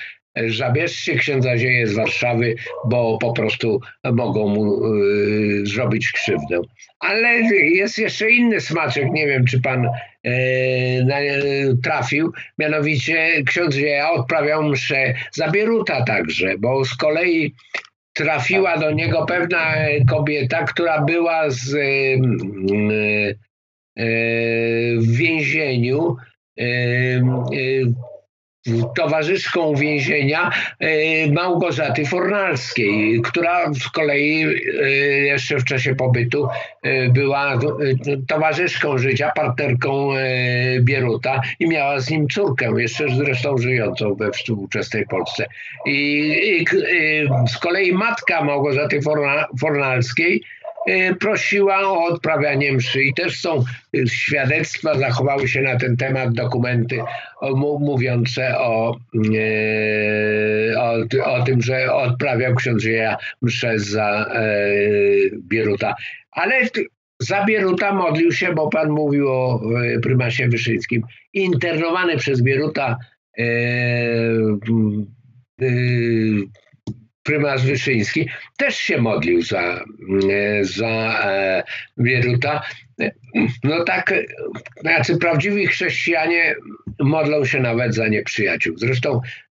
zabierzcie 0.49 1.15
księdza 1.15 1.59
Zieje 1.59 1.87
z 1.87 1.95
Warszawy, 1.95 2.55
bo 2.85 3.19
po 3.21 3.33
prostu 3.33 3.81
mogą 4.13 4.49
mu 4.49 4.95
y, 4.95 5.67
zrobić 5.67 6.13
krzywdę. 6.13 6.61
Ale 7.01 7.29
jest 7.53 7.99
jeszcze 7.99 8.31
inny 8.31 8.61
smaczek, 8.61 9.05
nie 9.13 9.27
wiem 9.27 9.45
czy 9.45 9.61
pan 9.61 9.87
y, 10.27 10.31
trafił, 11.83 12.33
mianowicie 12.59 13.43
ksiądz 13.47 13.75
Zieja 13.75 14.11
odprawiał 14.11 14.63
mszę 14.63 15.15
za 15.33 15.51
Bieruta 15.51 16.05
także, 16.05 16.59
bo 16.59 16.85
z 16.85 16.95
kolei 16.95 17.55
trafiła 18.13 18.79
do 18.79 18.91
niego 18.91 19.27
pewna 19.27 19.75
kobieta, 20.11 20.65
która 20.65 21.03
była 21.03 21.51
z, 21.51 21.75
y, 21.75 23.39
w 24.99 25.17
więzieniu 25.17 26.17
towarzyszką 28.97 29.75
więzienia 29.75 30.51
e, 30.79 31.33
Małgorzaty 31.33 32.07
Fornalskiej, 32.07 33.21
która 33.23 33.75
z 33.75 33.89
kolei 33.89 34.45
e, 34.45 34.91
jeszcze 35.11 35.59
w 35.59 35.65
czasie 35.65 35.95
pobytu 35.95 36.49
e, 36.83 37.09
była 37.09 37.59
towarzyszką 38.29 38.99
życia, 38.99 39.33
partnerką 39.35 40.11
Bieruta 40.81 41.41
i 41.61 41.69
miała 41.69 42.01
z 42.01 42.11
nim 42.11 42.29
córkę, 42.29 42.73
jeszcze 42.77 43.09
zresztą 43.17 43.59
żyjącą 43.59 44.15
we 44.15 44.31
współczesnej 44.33 45.07
Polsce. 45.07 45.47
I, 45.87 46.65
z 47.49 47.59
kolei 47.59 47.93
matka 47.93 48.45
Małgorzaty 48.45 49.01
Fornalskiej 49.61 50.43
prosiła 51.21 51.81
o 51.81 52.05
odprawianie 52.05 52.73
mszy 52.73 53.03
i 53.03 53.15
też 53.15 53.41
są 53.41 53.65
świadectwa, 54.07 54.99
zachowały 54.99 55.49
się 55.49 55.63
na 55.63 55.77
ten 55.77 55.97
temat 55.97 56.33
dokumenty 56.33 56.99
mówiące 57.81 58.59
o, 58.59 58.97
e, 59.37 60.81
o, 60.81 60.95
o 61.25 61.43
tym, 61.43 61.63
że 61.63 61.95
odprawiał 61.95 62.55
ksiądz 62.55 62.83
Dzieja 62.83 63.17
mszę 63.43 63.79
za 63.79 64.27
e, 64.35 64.61
Bieruta. 65.49 65.95
Ale 66.31 66.55
za 67.21 67.45
Bieruta 67.45 67.95
modlił 67.95 68.33
się, 68.33 68.55
bo 68.55 68.69
pan 68.69 68.91
mówił 68.91 69.29
o 69.29 69.61
prymasie 70.03 70.49
Wyszyńskim. 70.49 71.03
Internowany 71.33 72.17
przez 72.17 72.43
Bieruta 72.43 72.97
prymas 77.29 77.65
Wyszyński 77.65 78.29
też 78.57 78.77
się 78.77 78.99
modlił 78.99 79.43
za, 79.43 79.85
za 80.61 81.25
Bieruta. 81.99 82.63
No 83.65 83.85
tak, 83.85 84.15
znaczy 84.81 85.17
prawdziwi 85.17 85.67
chrześcijanie 85.67 86.55
modlą 87.01 87.45
się 87.45 87.61
nawet 87.61 87.95
za 87.95 88.09
nieprzyjaciół. 88.09 88.79
Zresztą 88.79 89.21
E, 89.21 89.48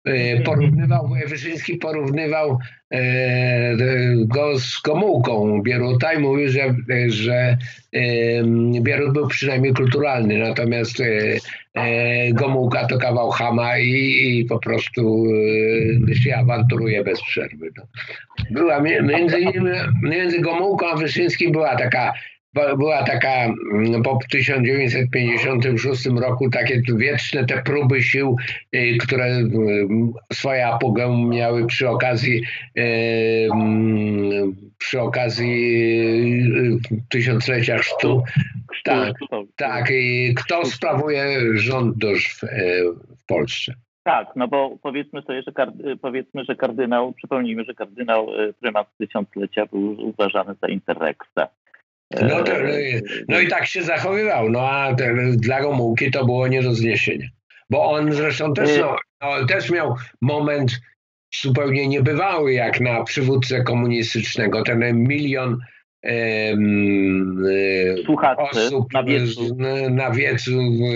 porównywał, 0.46 1.10
Wyszyński 1.28 1.76
porównywał 1.76 2.60
e, 2.92 3.76
go 4.26 4.60
z 4.60 4.82
Gomułką 4.82 5.62
Bieruta 5.62 6.14
i 6.14 6.20
mówił, 6.20 6.50
że, 6.50 6.76
że 7.08 7.58
Bierut 8.82 9.14
był 9.14 9.28
przynajmniej 9.28 9.74
kulturalny, 9.74 10.38
natomiast 10.38 11.02
e, 11.76 12.32
Gomułka 12.32 12.88
to 12.88 12.98
kawał 12.98 13.30
chama 13.30 13.78
i, 13.78 14.40
i 14.40 14.46
po 14.46 14.60
prostu 14.60 15.26
się 16.24 16.36
awanturuje 16.36 17.04
bez 17.04 17.22
przerwy. 17.22 17.70
No. 17.78 17.84
Była 18.52 18.80
między, 18.80 19.38
między 20.04 20.40
Gomułką 20.40 20.88
a 20.88 20.96
Wyszyńskim 20.96 21.52
była 21.52 21.76
taka 21.76 22.14
była 22.54 23.04
taka 23.04 23.30
mm, 23.30 24.04
po 24.04 24.20
1956 24.32 26.06
roku 26.06 26.50
takie 26.50 26.82
wieczne 26.96 27.46
te 27.46 27.64
próby 27.64 28.04
sił, 28.04 28.36
y, 28.76 28.98
które 29.00 29.26
mm, 29.26 30.14
swoje 30.34 30.68
apogeum 30.68 31.30
miały 31.30 31.66
przy 31.68 31.90
okazji 31.90 32.44
y, 32.78 33.50
mm, 33.54 34.56
przy 34.78 35.02
okazji 35.02 35.54
y, 36.92 37.02
tysiąclecia 37.10 37.78
chrztu. 37.78 38.24
Tak, 38.84 39.14
tak. 39.56 39.92
I 39.92 40.34
kto 40.36 40.66
sprawuje 40.66 41.40
rząd 41.54 41.96
w, 42.06 42.42
Polsce? 43.28 43.74
Tak, 44.04 44.28
no 44.36 44.48
bo 44.48 44.78
powiedzmy 44.82 45.22
sobie, 45.22 45.42
że, 45.42 45.52
powiedzmy, 46.02 46.44
że 46.46 46.56
kardynał, 46.56 47.14
przypomnijmy, 47.14 47.64
że 47.64 47.74
kardynał 47.74 48.28
prymat 48.60 48.88
tysiąclecia 48.98 49.66
był 49.66 50.08
uważany 50.10 50.56
za 50.62 50.68
interreksa. 50.68 51.48
No, 52.22 52.44
to, 52.44 52.54
no 53.28 53.40
i 53.40 53.48
tak 53.48 53.66
się 53.66 53.84
zachowywał. 53.84 54.50
No 54.50 54.70
a 54.70 54.96
dla 55.32 55.62
Gomułki 55.62 56.12
to 56.12 56.26
było 56.26 56.48
nie 56.48 56.64
do 56.64 56.74
zniesienia. 56.76 57.28
Bo 57.70 57.92
on 57.92 58.14
zresztą 58.14 58.54
też, 58.54 58.70
no, 58.80 58.96
no, 59.22 59.46
też 59.46 59.70
miał 59.70 59.96
moment 60.22 60.82
zupełnie 61.42 61.88
niebywały 61.88 62.54
jak 62.54 62.82
na 62.82 63.04
przywódcę 63.04 63.64
komunistycznego. 63.64 64.64
Ten 64.64 65.04
milion 65.04 65.60
Słuchaczy 68.06 68.42
osób 68.42 68.94
na 68.94 69.04
wiecu. 69.04 69.58
na 69.90 70.12
wiecu, 70.12 70.52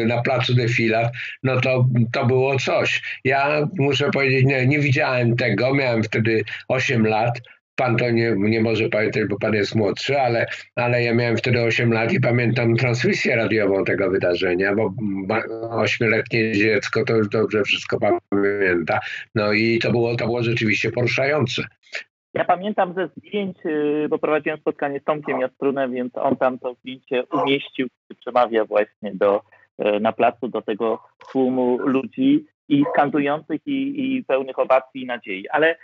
na 0.05 0.21
placu 0.21 0.53
defilat, 0.53 1.13
no 1.43 1.61
to, 1.61 1.87
to 2.13 2.25
było 2.25 2.59
coś. 2.59 3.01
Ja 3.23 3.67
muszę 3.77 4.11
powiedzieć, 4.11 4.45
nie, 4.45 4.67
nie 4.67 4.79
widziałem 4.79 5.35
tego, 5.35 5.73
miałem 5.73 6.03
wtedy 6.03 6.43
8 6.67 7.07
lat, 7.07 7.41
Pan 7.77 7.97
to 7.97 8.11
nie, 8.11 8.35
nie 8.37 8.61
może 8.61 8.89
pamiętać, 8.89 9.23
bo 9.29 9.39
pan 9.39 9.53
jest 9.53 9.75
młodszy, 9.75 10.19
ale, 10.19 10.45
ale 10.75 11.03
ja 11.03 11.13
miałem 11.13 11.37
wtedy 11.37 11.61
8 11.61 11.93
lat 11.93 12.13
i 12.13 12.19
pamiętam 12.19 12.75
transmisję 12.75 13.35
radiową 13.35 13.83
tego 13.83 14.09
wydarzenia, 14.09 14.75
bo 14.75 14.93
ośmioletnie 15.69 16.51
dziecko 16.51 17.05
to 17.05 17.15
już 17.15 17.29
dobrze 17.29 17.63
wszystko 17.63 17.97
pamięta. 17.99 18.99
No 19.35 19.53
i 19.53 19.79
to 19.79 19.91
było, 19.91 20.15
to 20.15 20.25
było 20.25 20.43
rzeczywiście 20.43 20.91
poruszające. 20.91 21.63
Ja 22.33 22.45
pamiętam 22.45 22.93
ze 22.93 23.07
zdjęć, 23.07 23.57
y, 23.65 24.07
bo 24.09 24.19
prowadziłem 24.19 24.59
spotkanie 24.59 24.99
z 24.99 25.03
Tomkiem 25.03 25.39
Jastrunem, 25.39 25.93
więc 25.93 26.17
on 26.17 26.35
tam 26.35 26.59
to 26.59 26.73
zdjęcie 26.73 27.23
umieścił, 27.25 27.87
przemawia 28.19 28.65
właśnie 28.65 29.11
do, 29.15 29.41
y, 29.81 29.99
na 29.99 30.13
placu 30.13 30.47
do 30.47 30.61
tego 30.61 30.99
tłumu 31.31 31.77
ludzi 31.77 32.45
i 32.69 32.83
skandujących 32.93 33.67
i, 33.67 34.15
i 34.15 34.23
pełnych 34.23 34.59
owacji 34.59 35.01
i 35.01 35.05
nadziei. 35.05 35.49
Ale 35.49 35.75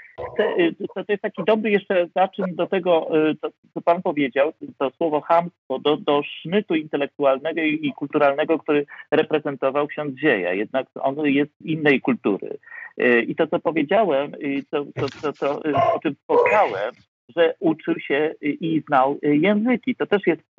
y, 0.60 0.76
to, 0.96 1.04
to 1.04 1.12
jest 1.12 1.22
taki 1.22 1.44
dobry 1.44 1.72
jeszcze 1.72 2.08
zaczyn 2.16 2.56
do 2.56 2.68
tego, 2.68 3.18
y, 3.30 3.36
co 3.74 3.82
Pan 3.82 4.02
powiedział, 4.02 4.54
to 4.78 4.90
słowo 4.90 5.22
hamstwo, 5.22 5.80
do, 5.80 5.98
do 5.98 6.22
sznytu 6.24 6.76
intelektualnego 6.76 7.62
i, 7.62 7.88
i 7.88 7.94
kulturalnego, 7.94 8.60
który 8.60 8.86
reprezentował 9.12 9.88
ksiądz 9.88 10.20
Zieja. 10.20 10.54
Jednak 10.54 10.88
on 11.00 11.26
jest 11.26 11.52
innej 11.62 12.02
kultury. 12.02 12.58
Y, 13.02 13.22
I 13.22 13.36
to, 13.36 13.48
co 13.48 13.60
powiedziałem, 13.60 14.32
to, 14.72 14.86
to, 14.86 15.06
to, 15.22 15.34
to 15.34 15.62
o 15.94 16.00
czym 16.00 16.16
wspomniałem, 16.16 16.92
że 17.36 17.56
uczył 17.60 18.00
się 18.00 18.36
i 18.42 18.84
znał 18.88 19.20
języki. 19.22 19.96
To 19.96 20.06
też 20.06 20.22
jest 20.28 20.58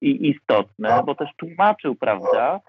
istotne, 0.00 1.02
bo 1.06 1.14
też 1.14 1.28
tłumaczył, 1.36 1.94
prawda, 1.94 2.60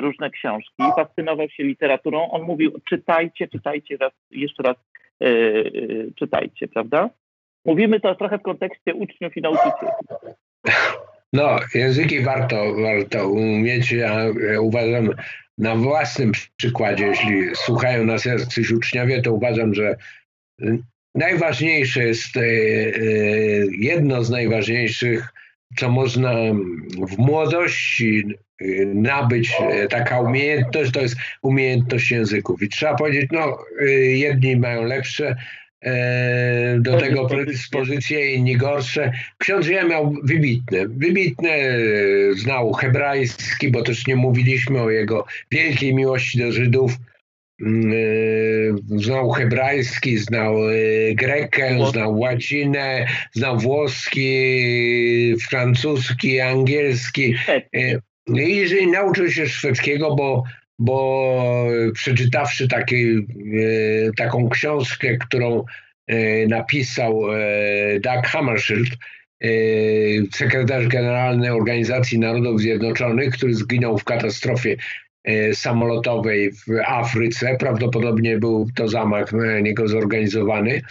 różne 0.00 0.30
książki, 0.30 0.82
fascynował 0.96 1.48
się 1.48 1.62
literaturą. 1.62 2.30
On 2.30 2.42
mówił, 2.42 2.80
czytajcie, 2.88 3.48
czytajcie 3.48 3.96
raz, 3.96 4.12
jeszcze 4.30 4.62
raz 4.62 4.76
y, 5.22 5.26
y, 5.26 6.12
czytajcie, 6.18 6.68
prawda? 6.68 7.10
Mówimy 7.64 8.00
to 8.00 8.14
trochę 8.14 8.38
w 8.38 8.42
kontekście 8.42 8.94
uczniów 8.94 9.36
i 9.36 9.40
nauczycieli. 9.42 9.92
No, 11.32 11.58
języki 11.74 12.20
warto, 12.20 12.74
warto 12.74 13.28
umieć. 13.28 13.92
Ja 13.92 14.26
uważam 14.60 15.10
na 15.58 15.76
własnym 15.76 16.32
przykładzie, 16.56 17.06
jeśli 17.06 17.56
słuchają 17.56 18.04
nas 18.04 18.24
jacyś 18.24 18.70
uczniowie, 18.70 19.22
to 19.22 19.32
uważam, 19.32 19.74
że 19.74 19.96
najważniejsze 21.14 22.04
jest 22.04 22.34
jedno 23.78 24.24
z 24.24 24.30
najważniejszych, 24.30 25.32
co 25.76 25.88
można 25.88 26.32
w 27.08 27.18
młodości 27.18 28.24
nabyć 28.94 29.52
e, 29.60 29.88
taka 29.88 30.20
umiejętność, 30.20 30.92
to 30.92 31.00
jest 31.00 31.16
umiejętność 31.42 32.10
języków. 32.10 32.62
I 32.62 32.68
trzeba 32.68 32.94
powiedzieć, 32.94 33.26
no 33.32 33.58
e, 33.80 33.84
jedni 33.94 34.56
mają 34.56 34.82
lepsze 34.82 35.36
e, 35.82 36.78
do 36.80 36.96
tego 37.00 37.26
predyspozycje, 37.26 38.34
inni 38.34 38.56
gorsze. 38.56 39.12
Ksiądz 39.38 39.68
Jan 39.68 39.88
miał 39.88 40.14
wybitne, 40.22 40.88
wybitne, 40.88 41.50
znał 42.36 42.72
hebrajski, 42.72 43.70
bo 43.70 43.82
też 43.82 44.06
nie 44.06 44.16
mówiliśmy 44.16 44.82
o 44.82 44.90
jego 44.90 45.26
wielkiej 45.50 45.94
miłości 45.94 46.38
do 46.38 46.52
Żydów. 46.52 46.92
Mm, 47.62 48.78
znał 48.96 49.30
hebrajski, 49.30 50.18
znał 50.18 50.56
grekę, 51.14 51.78
znał 51.90 52.18
łacinę, 52.18 53.06
znał 53.32 53.58
włoski, 53.58 55.36
francuski, 55.48 56.40
angielski. 56.40 57.34
No 58.26 58.40
i 58.40 58.56
jeżeli 58.56 58.86
nauczył 58.86 59.30
się 59.30 59.46
szwedzkiego, 59.46 60.14
bo, 60.14 60.44
bo 60.78 61.68
przeczytawszy 61.94 62.68
taki, 62.68 63.14
e, 63.14 63.22
taką 64.16 64.48
książkę, 64.48 65.16
którą 65.16 65.64
e, 66.06 66.46
napisał 66.46 67.34
e, 67.34 68.00
Doug 68.00 68.26
Hammarskjöld, 68.26 68.90
sekretarz 70.34 70.88
generalny 70.88 71.54
Organizacji 71.54 72.18
Narodów 72.18 72.60
Zjednoczonych, 72.60 73.34
który 73.34 73.54
zginął 73.54 73.98
w 73.98 74.04
katastrofie 74.04 74.76
samolotowej 75.52 76.52
w 76.52 76.64
Afryce. 76.86 77.56
Prawdopodobnie 77.58 78.38
był 78.38 78.68
to 78.74 78.88
zamach 78.88 79.32
na 79.32 79.60
niego 79.60 79.88
zorganizowany 79.88 80.82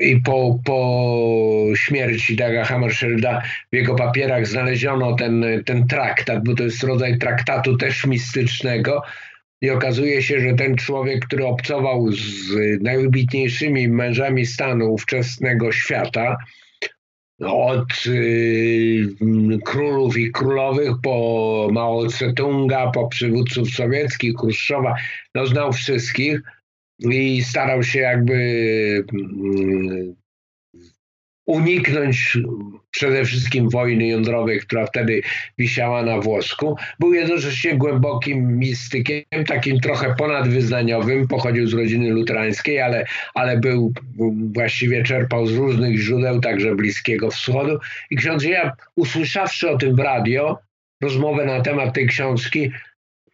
i 0.00 0.16
po, 0.24 0.58
po 0.64 1.66
śmierci 1.74 2.36
Daga 2.36 2.64
Hammarskjölda 2.64 3.42
w 3.72 3.76
jego 3.76 3.94
papierach 3.94 4.46
znaleziono 4.46 5.14
ten, 5.14 5.44
ten 5.66 5.86
traktat, 5.86 6.44
bo 6.44 6.54
to 6.54 6.62
jest 6.62 6.82
rodzaj 6.82 7.18
traktatu 7.18 7.76
też 7.76 8.06
mistycznego. 8.06 9.02
I 9.62 9.70
okazuje 9.70 10.22
się, 10.22 10.40
że 10.40 10.54
ten 10.54 10.76
człowiek, 10.76 11.26
który 11.26 11.46
obcował 11.46 12.12
z 12.12 12.52
najwybitniejszymi 12.82 13.88
mężami 13.88 14.46
stanu 14.46 14.92
ówczesnego 14.92 15.72
świata, 15.72 16.36
od 17.40 18.06
y, 18.06 19.08
królów 19.64 20.16
i 20.16 20.32
królowych 20.32 20.92
po 21.02 21.68
Mao 21.72 22.06
Tse-tunga, 22.06 22.90
po 22.94 23.08
przywódców 23.08 23.70
sowieckich, 23.70 24.36
Chruszczowa, 24.36 24.94
no 25.34 25.46
znał 25.46 25.72
wszystkich 25.72 26.40
i 26.98 27.42
starał 27.42 27.82
się 27.82 27.98
jakby 27.98 28.34
mm, 29.12 30.14
uniknąć 31.50 32.38
przede 32.90 33.24
wszystkim 33.24 33.68
wojny 33.68 34.06
jądrowej, 34.06 34.60
która 34.60 34.86
wtedy 34.86 35.22
wisiała 35.58 36.02
na 36.02 36.20
włosku. 36.20 36.76
Był 36.98 37.14
jednocześnie 37.14 37.74
głębokim 37.74 38.58
mistykiem, 38.58 39.24
takim 39.46 39.80
trochę 39.80 40.14
ponadwyznaniowym, 40.18 41.28
pochodził 41.28 41.66
z 41.66 41.74
rodziny 41.74 42.10
luterańskiej, 42.10 42.80
ale, 42.80 43.06
ale 43.34 43.58
był, 43.58 43.92
właściwie 44.54 45.02
czerpał 45.02 45.46
z 45.46 45.52
różnych 45.52 45.98
źródeł, 45.98 46.40
także 46.40 46.74
Bliskiego 46.74 47.30
Wschodu. 47.30 47.78
I 48.10 48.16
ksiądz 48.16 48.44
ja, 48.44 48.72
usłyszawszy 48.96 49.70
o 49.70 49.78
tym 49.78 49.96
w 49.96 49.98
radio, 49.98 50.58
rozmowę 51.02 51.44
na 51.44 51.60
temat 51.60 51.94
tej 51.94 52.06
książki, 52.06 52.70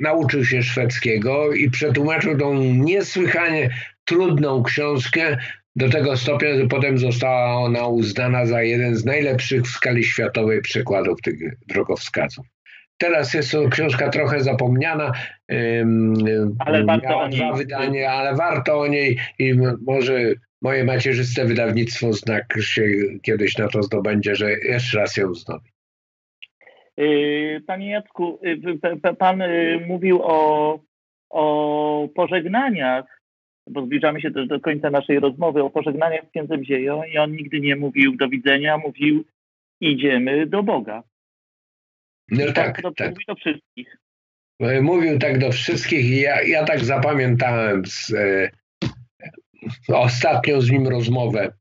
nauczył 0.01 0.45
się 0.45 0.63
szwedzkiego 0.63 1.53
i 1.53 1.71
przetłumaczył 1.71 2.39
tą 2.39 2.63
niesłychanie 2.65 3.71
trudną 4.05 4.63
książkę 4.63 5.37
do 5.77 5.89
tego 5.89 6.17
stopnia, 6.17 6.55
że 6.55 6.67
potem 6.67 6.99
została 6.99 7.55
ona 7.55 7.87
uznana 7.87 8.47
za 8.47 8.63
jeden 8.63 8.97
z 8.97 9.05
najlepszych 9.05 9.63
w 9.63 9.69
skali 9.69 10.05
światowej 10.05 10.63
przykładów 10.63 11.21
tych 11.21 11.37
drogowskazów. 11.67 12.47
teraz 12.99 13.35
jest 13.35 13.53
to 13.53 13.69
książka 13.69 14.09
trochę 14.09 14.41
zapomniana. 14.41 15.13
Ale 16.59 16.85
warto 16.85 17.21
o 17.21 17.29
niej. 17.29 17.39
dwa 17.39 17.53
wydania, 17.53 18.11
ale 18.11 18.35
warto 18.35 18.81
o 18.81 18.87
niej 18.87 19.19
i 19.39 19.55
może 19.87 20.35
moje 20.63 20.85
macierzyste 20.85 21.45
wydawnictwo 21.45 22.13
znak 22.13 22.55
się 22.61 22.83
kiedyś 23.23 23.59
na 23.59 23.69
to 23.69 23.83
zdobędzie, 23.83 24.35
że 24.35 24.53
jeszcze 24.53 24.99
raz 24.99 25.17
ją 25.17 25.33
wznowi. 25.33 25.71
Y, 27.01 27.63
panie 27.67 27.91
Jacku, 27.91 28.39
y, 28.45 29.17
pan 29.17 29.43
y, 29.43 29.85
mówił 29.87 30.21
o, 30.23 30.79
o 31.31 32.09
pożegnaniach, 32.15 33.16
bo 33.71 33.87
zbliżamy 33.87 34.21
się 34.21 34.31
też 34.31 34.49
do 34.49 34.61
końca 34.61 34.91
naszej 34.91 35.21
rozmowy, 35.21 35.63
o 35.63 35.71
pożegnaniach 35.71 36.27
z 36.27 36.31
księdzem 36.31 36.65
Zieją 36.65 37.03
i 37.03 37.19
on 37.19 37.33
nigdy 37.33 37.61
nie 37.61 37.77
mówił 37.77 38.17
do 38.17 38.29
widzenia, 38.29 38.79
mówił 38.79 39.25
idziemy 39.81 40.47
do 40.47 40.63
Boga. 40.63 41.03
No 42.31 42.47
I 42.47 42.53
tak, 42.53 42.83
tak. 42.83 42.95
tak. 42.97 43.11
Mówi 43.11 43.25
do 43.29 43.35
wszystkich. 43.35 43.99
Mówił 44.83 45.19
tak 45.19 45.39
do 45.39 45.53
wszystkich 45.53 46.05
i 46.05 46.21
ja, 46.21 46.43
ja 46.43 46.65
tak 46.65 46.85
zapamiętałem 46.85 47.87
z, 47.87 48.15
e, 48.15 48.51
ostatnią 49.89 50.61
z 50.61 50.71
nim 50.71 50.89
rozmowę. 50.89 51.53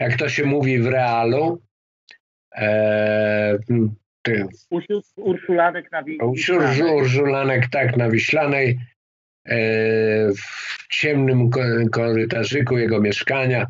Jak 0.00 0.16
to 0.16 0.28
się 0.28 0.44
mówi 0.44 0.78
w 0.78 0.86
realu, 0.86 1.62
e, 2.56 3.58
Urszulanek 5.16 5.92
na 5.92 6.02
Wiślanej. 6.02 6.96
Urszulanek, 6.96 7.66
tak, 7.70 7.96
na 7.96 8.10
Wiślanej. 8.10 8.78
E, 9.48 9.58
w 10.32 10.86
ciemnym 10.90 11.50
korytarzyku 11.90 12.78
jego 12.78 13.00
mieszkania. 13.00 13.66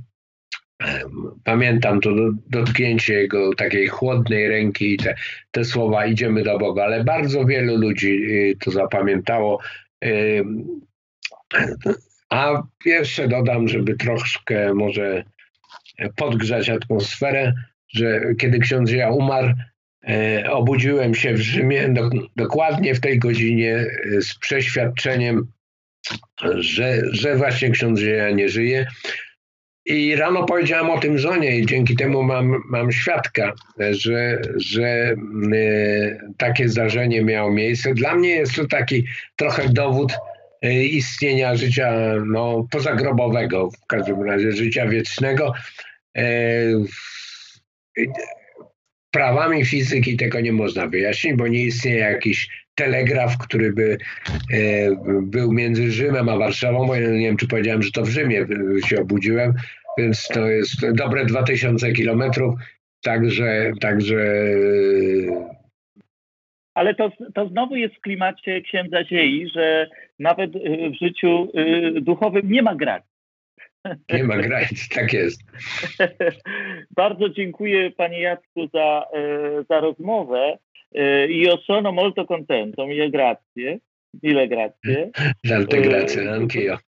Pamiętam 1.44 2.00
to 2.00 2.10
dotknięcie 2.50 3.14
jego 3.14 3.54
takiej 3.54 3.88
chłodnej 3.88 4.48
ręki 4.48 4.94
i 4.94 4.96
te, 4.96 5.14
te 5.50 5.64
słowa 5.64 6.06
idziemy 6.06 6.42
do 6.42 6.58
Boga, 6.58 6.84
ale 6.84 7.04
bardzo 7.04 7.44
wielu 7.44 7.76
ludzi 7.76 8.22
y, 8.30 8.56
to 8.64 8.70
zapamiętało. 8.70 9.60
A 12.30 12.62
jeszcze 12.84 13.28
dodam, 13.28 13.68
żeby 13.68 13.96
troszkę 13.96 14.74
może 14.74 15.24
podgrzać 16.16 16.68
atmosferę, 16.68 17.54
że 17.88 18.20
kiedy 18.38 18.58
ksiądz 18.58 18.90
ja 18.90 19.10
umarł, 19.10 19.48
e, 20.08 20.50
obudziłem 20.50 21.14
się 21.14 21.34
w 21.34 21.40
Rzymie 21.40 21.88
do, 21.88 22.10
dokładnie 22.36 22.94
w 22.94 23.00
tej 23.00 23.18
godzinie 23.18 23.74
e, 23.76 24.22
z 24.22 24.38
przeświadczeniem, 24.38 25.46
że, 26.58 27.02
że 27.10 27.36
właśnie 27.36 27.70
ksiądz 27.70 28.02
ja 28.02 28.30
nie 28.30 28.48
żyje. 28.48 28.86
I 29.86 30.16
rano 30.16 30.44
powiedziałem 30.44 30.90
o 30.90 31.00
tym 31.00 31.18
żonie 31.18 31.58
i 31.58 31.66
dzięki 31.66 31.96
temu 31.96 32.22
mam, 32.22 32.62
mam 32.68 32.92
świadka, 32.92 33.52
że, 33.90 34.40
że 34.56 34.86
e, 34.86 35.14
takie 36.36 36.68
zdarzenie 36.68 37.24
miało 37.24 37.50
miejsce. 37.50 37.94
Dla 37.94 38.14
mnie 38.14 38.28
jest 38.28 38.54
to 38.54 38.66
taki 38.66 39.04
trochę 39.36 39.68
dowód, 39.68 40.12
E, 40.62 40.84
istnienia 40.84 41.56
życia 41.56 42.14
no, 42.26 42.66
pozagrobowego, 42.70 43.70
w 43.70 43.86
każdym 43.86 44.22
razie 44.22 44.52
życia 44.52 44.86
wiecznego. 44.86 45.52
E, 46.16 46.24
prawami 49.10 49.64
fizyki 49.64 50.16
tego 50.16 50.40
nie 50.40 50.52
można 50.52 50.86
wyjaśnić, 50.86 51.34
bo 51.34 51.48
nie 51.48 51.64
istnieje 51.64 51.98
jakiś 51.98 52.48
telegraf, 52.78 53.38
który 53.38 53.72
by 53.72 53.98
e, 54.52 54.58
był 55.22 55.52
między 55.52 55.90
Rzymem 55.90 56.28
a 56.28 56.36
Warszawą. 56.36 56.86
Bo 56.86 56.94
ja 56.94 57.10
nie 57.10 57.26
wiem, 57.26 57.36
czy 57.36 57.48
powiedziałem, 57.48 57.82
że 57.82 57.90
to 57.90 58.02
w 58.02 58.08
Rzymie 58.08 58.46
się 58.88 59.00
obudziłem, 59.00 59.54
więc 59.98 60.28
to 60.28 60.48
jest 60.48 60.90
dobre 60.92 61.24
2000 61.24 61.92
kilometrów. 61.92 62.54
Także, 63.02 63.72
także 63.80 64.16
ale 66.78 66.94
to, 66.94 67.10
to 67.34 67.48
znowu 67.48 67.76
jest 67.76 67.94
w 67.94 68.00
klimacie 68.00 68.60
księdza 68.60 69.04
Ziei, 69.04 69.50
że 69.54 69.86
nawet 70.18 70.50
w 70.90 71.04
życiu 71.04 71.52
duchowym 72.00 72.50
nie 72.50 72.62
ma 72.62 72.74
granic. 72.74 73.06
Nie 74.14 74.24
ma 74.24 74.36
granic, 74.36 74.88
tak 74.88 75.12
jest. 75.12 75.40
Bardzo 76.96 77.28
dziękuję 77.28 77.90
Panie 77.90 78.20
Jacku 78.20 78.68
za, 78.74 79.04
za 79.68 79.80
rozmowę. 79.80 80.58
Io 80.94 81.56
sono 81.58 81.92
molto 81.92 82.24
contento, 82.24 82.86
mille 82.86 83.10
grazie. 83.10 83.80
Mille 84.22 84.46
grazie. 84.48 85.10
Tante 85.48 85.80
grazie, 85.80 86.30
anch'io. 86.30 86.78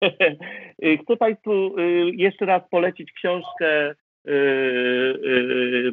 Chcę 1.02 1.16
Państwu 1.16 1.74
jeszcze 2.12 2.46
raz 2.46 2.62
polecić 2.70 3.12
książkę 3.12 3.94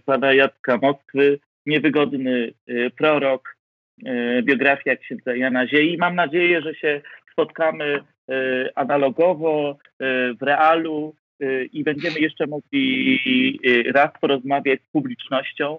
pana 0.06 0.34
Jacka 0.34 0.80
Moskwy 0.82 1.40
Niewygodny 1.66 2.54
prorok, 2.98 3.58
biografia 4.44 4.96
księdza 4.96 5.36
Jana 5.36 5.68
Ziei. 5.68 5.98
Mam 5.98 6.16
nadzieję, 6.16 6.62
że 6.62 6.76
się 6.76 7.02
spotkamy 7.32 8.04
analogowo 8.76 9.78
w 10.40 10.42
realu 10.42 11.16
i 11.74 11.84
będziemy 11.84 12.20
jeszcze 12.20 12.48
mogli 12.48 13.60
raz 13.94 14.12
porozmawiać 14.22 14.80
z 14.82 14.92
publicznością. 14.92 15.78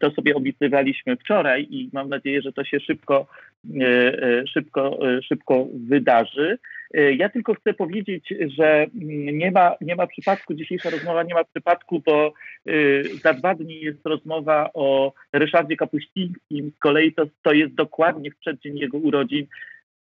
To 0.00 0.10
sobie 0.10 0.34
obiecywaliśmy 0.34 1.16
wczoraj 1.16 1.66
i 1.70 1.90
mam 1.92 2.08
nadzieję, 2.08 2.42
że 2.42 2.52
to 2.52 2.64
się 2.64 2.80
szybko, 2.80 3.26
szybko, 4.46 4.98
szybko 5.22 5.66
wydarzy. 5.74 6.58
E, 6.94 7.12
ja 7.12 7.28
tylko 7.28 7.54
chcę 7.54 7.74
powiedzieć, 7.74 8.34
że 8.56 8.82
mm, 8.82 9.38
nie 9.38 9.50
ma, 9.50 9.76
nie 9.80 9.96
ma 9.96 10.06
przypadku, 10.06 10.54
dzisiejsza 10.54 10.90
rozmowa 10.90 11.22
nie 11.22 11.34
ma 11.34 11.44
przypadku, 11.44 12.02
bo 12.06 12.32
e, 12.66 12.72
za 13.04 13.34
dwa 13.34 13.54
dni 13.54 13.80
jest 13.80 14.06
rozmowa 14.06 14.70
o 14.74 15.12
Ryszardzie 15.32 15.76
Kapuścińskim. 15.76 16.72
Z 16.76 16.78
kolei 16.78 17.14
to, 17.14 17.26
to 17.42 17.52
jest 17.52 17.74
dokładnie 17.74 18.30
w 18.30 18.38
przeddzień 18.38 18.78
jego 18.78 18.98
urodzin, 18.98 19.46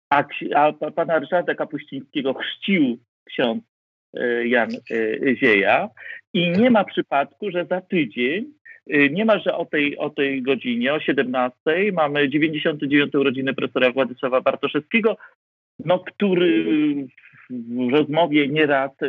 a, 0.10 0.24
a 0.56 0.92
pana 0.92 1.20
Ryszarda 1.20 1.56
Kapuścińskiego 1.56 2.34
chrzcił 2.34 2.98
ksiądz 3.26 3.64
e, 4.14 4.48
Jan 4.48 4.70
Zieja. 5.36 5.90
I 6.34 6.52
nie 6.52 6.72
ma 6.72 6.84
przypadku, 6.84 7.52
że 7.52 7.66
za 7.66 7.82
tydzień 7.82 8.54
niemalże 9.12 9.56
o 9.56 9.66
tej, 9.66 9.98
o 9.98 10.10
tej 10.10 10.42
godzinie, 10.42 10.94
o 10.94 11.00
17 11.00 11.60
mamy 11.94 12.30
99. 12.30 13.16
urodziny 13.16 13.54
profesora 13.54 13.92
Władysława 13.92 14.42
Bartoszewskiego, 14.42 15.18
no, 15.86 16.00
który 16.00 16.66
w 17.50 17.92
rozmowie 17.92 18.48
nieraz 18.48 18.92
y, 19.02 19.06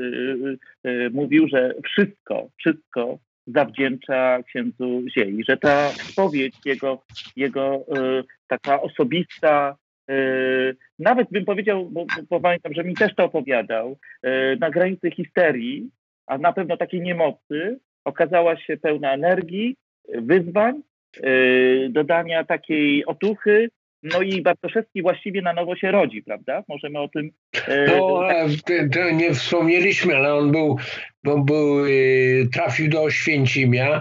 y, 0.84 0.90
y, 0.90 1.10
mówił, 1.10 1.48
że 1.48 1.74
wszystko, 1.84 2.48
wszystko 2.58 3.18
zawdzięcza 3.46 4.42
księdzu 4.42 5.02
Ziei, 5.14 5.44
że 5.48 5.56
ta 5.56 5.88
spowiedź 5.88 6.54
jego, 6.64 7.02
jego 7.36 7.84
taka 8.48 8.82
osobista, 8.82 9.76
nawet 10.98 11.30
bym 11.30 11.44
powiedział, 11.44 11.90
bo, 11.90 12.06
bo 12.30 12.40
pamiętam, 12.40 12.74
że 12.74 12.84
mi 12.84 12.94
też 12.94 13.14
to 13.14 13.24
opowiadał, 13.24 13.98
na 14.60 14.70
granicy 14.70 15.10
histerii, 15.10 15.90
a 16.26 16.38
na 16.38 16.52
pewno 16.52 16.76
takiej 16.76 17.00
niemocy, 17.00 17.78
okazała 18.10 18.56
się 18.56 18.76
pełna 18.76 19.12
energii, 19.12 19.76
wyzwań, 20.08 20.82
dodania 21.90 22.44
takiej 22.44 23.06
otuchy, 23.06 23.68
no 24.02 24.22
i 24.22 24.42
Bartoszewski 24.42 25.02
właściwie 25.02 25.42
na 25.42 25.52
nowo 25.52 25.76
się 25.76 25.90
rodzi, 25.90 26.22
prawda? 26.22 26.64
Możemy 26.68 26.98
o 26.98 27.08
tym... 27.08 27.30
E, 27.68 27.86
no, 27.86 28.28
tak... 28.28 28.74
to 28.92 29.10
nie 29.10 29.34
wspomnieliśmy, 29.34 30.16
ale 30.16 30.34
on 30.34 30.52
był, 30.52 30.78
on 31.26 31.44
był, 31.44 31.84
e, 31.84 31.88
trafił 32.52 32.90
do 32.90 33.02
Oświęcimia 33.02 34.00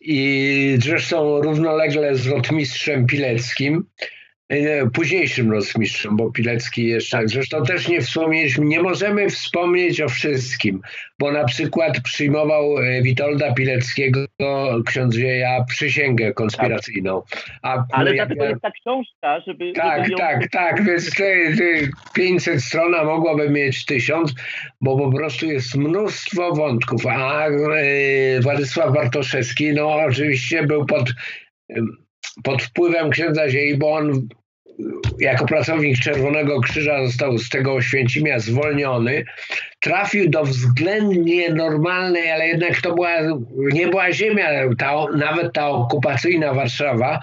i 0.00 0.76
zresztą 0.78 1.42
równolegle 1.42 2.14
z 2.14 2.26
rotmistrzem 2.26 3.06
Pileckim 3.06 3.84
późniejszym 4.94 5.50
rozmistrzem, 5.50 6.16
bo 6.16 6.32
Pilecki 6.32 6.86
jeszcze, 6.86 7.18
tak. 7.18 7.28
zresztą 7.28 7.64
też 7.64 7.88
nie 7.88 8.00
wspomnieliśmy, 8.00 8.64
nie 8.64 8.82
możemy 8.82 9.28
wspomnieć 9.28 10.00
o 10.00 10.08
wszystkim, 10.08 10.80
bo 11.18 11.32
na 11.32 11.44
przykład 11.44 12.00
przyjmował 12.00 12.78
e, 12.78 13.02
Witolda 13.02 13.54
Pileckiego 13.54 14.26
ksiądz 14.86 15.16
Wieja 15.16 15.64
przysięgę 15.68 16.32
konspiracyjną. 16.32 17.22
A 17.62 17.84
Ale 17.92 18.14
dlatego 18.14 18.44
jest 18.44 18.62
ta 18.62 18.70
książka, 18.70 19.40
żeby... 19.46 19.72
Tak, 19.72 19.98
żeby 19.98 20.10
ją... 20.10 20.18
tak, 20.18 20.50
tak, 20.50 20.84
więc 20.84 21.10
te, 21.10 21.56
te 21.56 21.88
500 22.14 22.62
stron 22.62 22.92
mogłaby 23.04 23.50
mieć 23.50 23.84
1000, 23.84 24.34
bo 24.80 24.98
po 24.98 25.16
prostu 25.16 25.46
jest 25.46 25.74
mnóstwo 25.74 26.54
wątków, 26.54 27.06
a 27.06 27.46
e, 27.46 28.40
Władysław 28.40 28.94
Bartoszewski, 28.94 29.72
no 29.72 29.94
oczywiście 29.94 30.62
był 30.66 30.86
pod 30.86 31.12
pod 32.42 32.62
wpływem 32.62 33.10
księdza 33.10 33.42
on 33.82 34.28
jako 35.20 35.46
pracownik 35.46 35.98
Czerwonego 35.98 36.60
Krzyża 36.60 37.06
został 37.06 37.38
z 37.38 37.48
tego 37.48 37.74
Oświęcimia 37.74 38.38
zwolniony, 38.38 39.24
trafił 39.80 40.30
do 40.30 40.44
względnie 40.44 41.52
normalnej, 41.54 42.30
ale 42.30 42.48
jednak 42.48 42.80
to 42.80 42.94
była, 42.94 43.10
nie 43.72 43.88
była 43.88 44.12
ziemia, 44.12 44.48
ta, 44.78 45.06
nawet 45.16 45.52
ta 45.52 45.68
okupacyjna 45.68 46.54
Warszawa, 46.54 47.20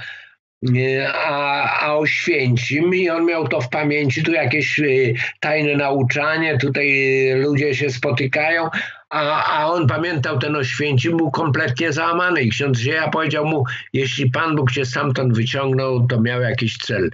a, 1.13 1.63
a 1.81 1.95
Oświęcim 1.95 2.95
i 2.95 3.09
on 3.09 3.25
miał 3.25 3.47
to 3.47 3.61
w 3.61 3.69
pamięci, 3.69 4.23
tu 4.23 4.31
jakieś 4.31 4.79
y, 4.79 5.13
tajne 5.39 5.75
nauczanie, 5.75 6.57
tutaj 6.57 6.87
ludzie 7.35 7.75
się 7.75 7.89
spotykają, 7.89 8.69
a, 9.09 9.45
a 9.59 9.67
on 9.67 9.87
pamiętał 9.87 10.39
ten 10.39 10.55
Oświęcim, 10.55 11.17
był 11.17 11.31
kompletnie 11.31 11.93
załamany 11.93 12.41
i 12.41 12.49
ksiądz 12.49 12.79
Zieja 12.79 13.09
powiedział 13.09 13.45
mu, 13.45 13.63
jeśli 13.93 14.31
Pan 14.31 14.55
Bóg 14.55 14.71
cię 14.71 14.85
stamtąd 14.85 15.35
wyciągnął, 15.35 16.07
to 16.07 16.21
miał 16.21 16.41
jakiś 16.41 16.77
cel. 16.77 17.09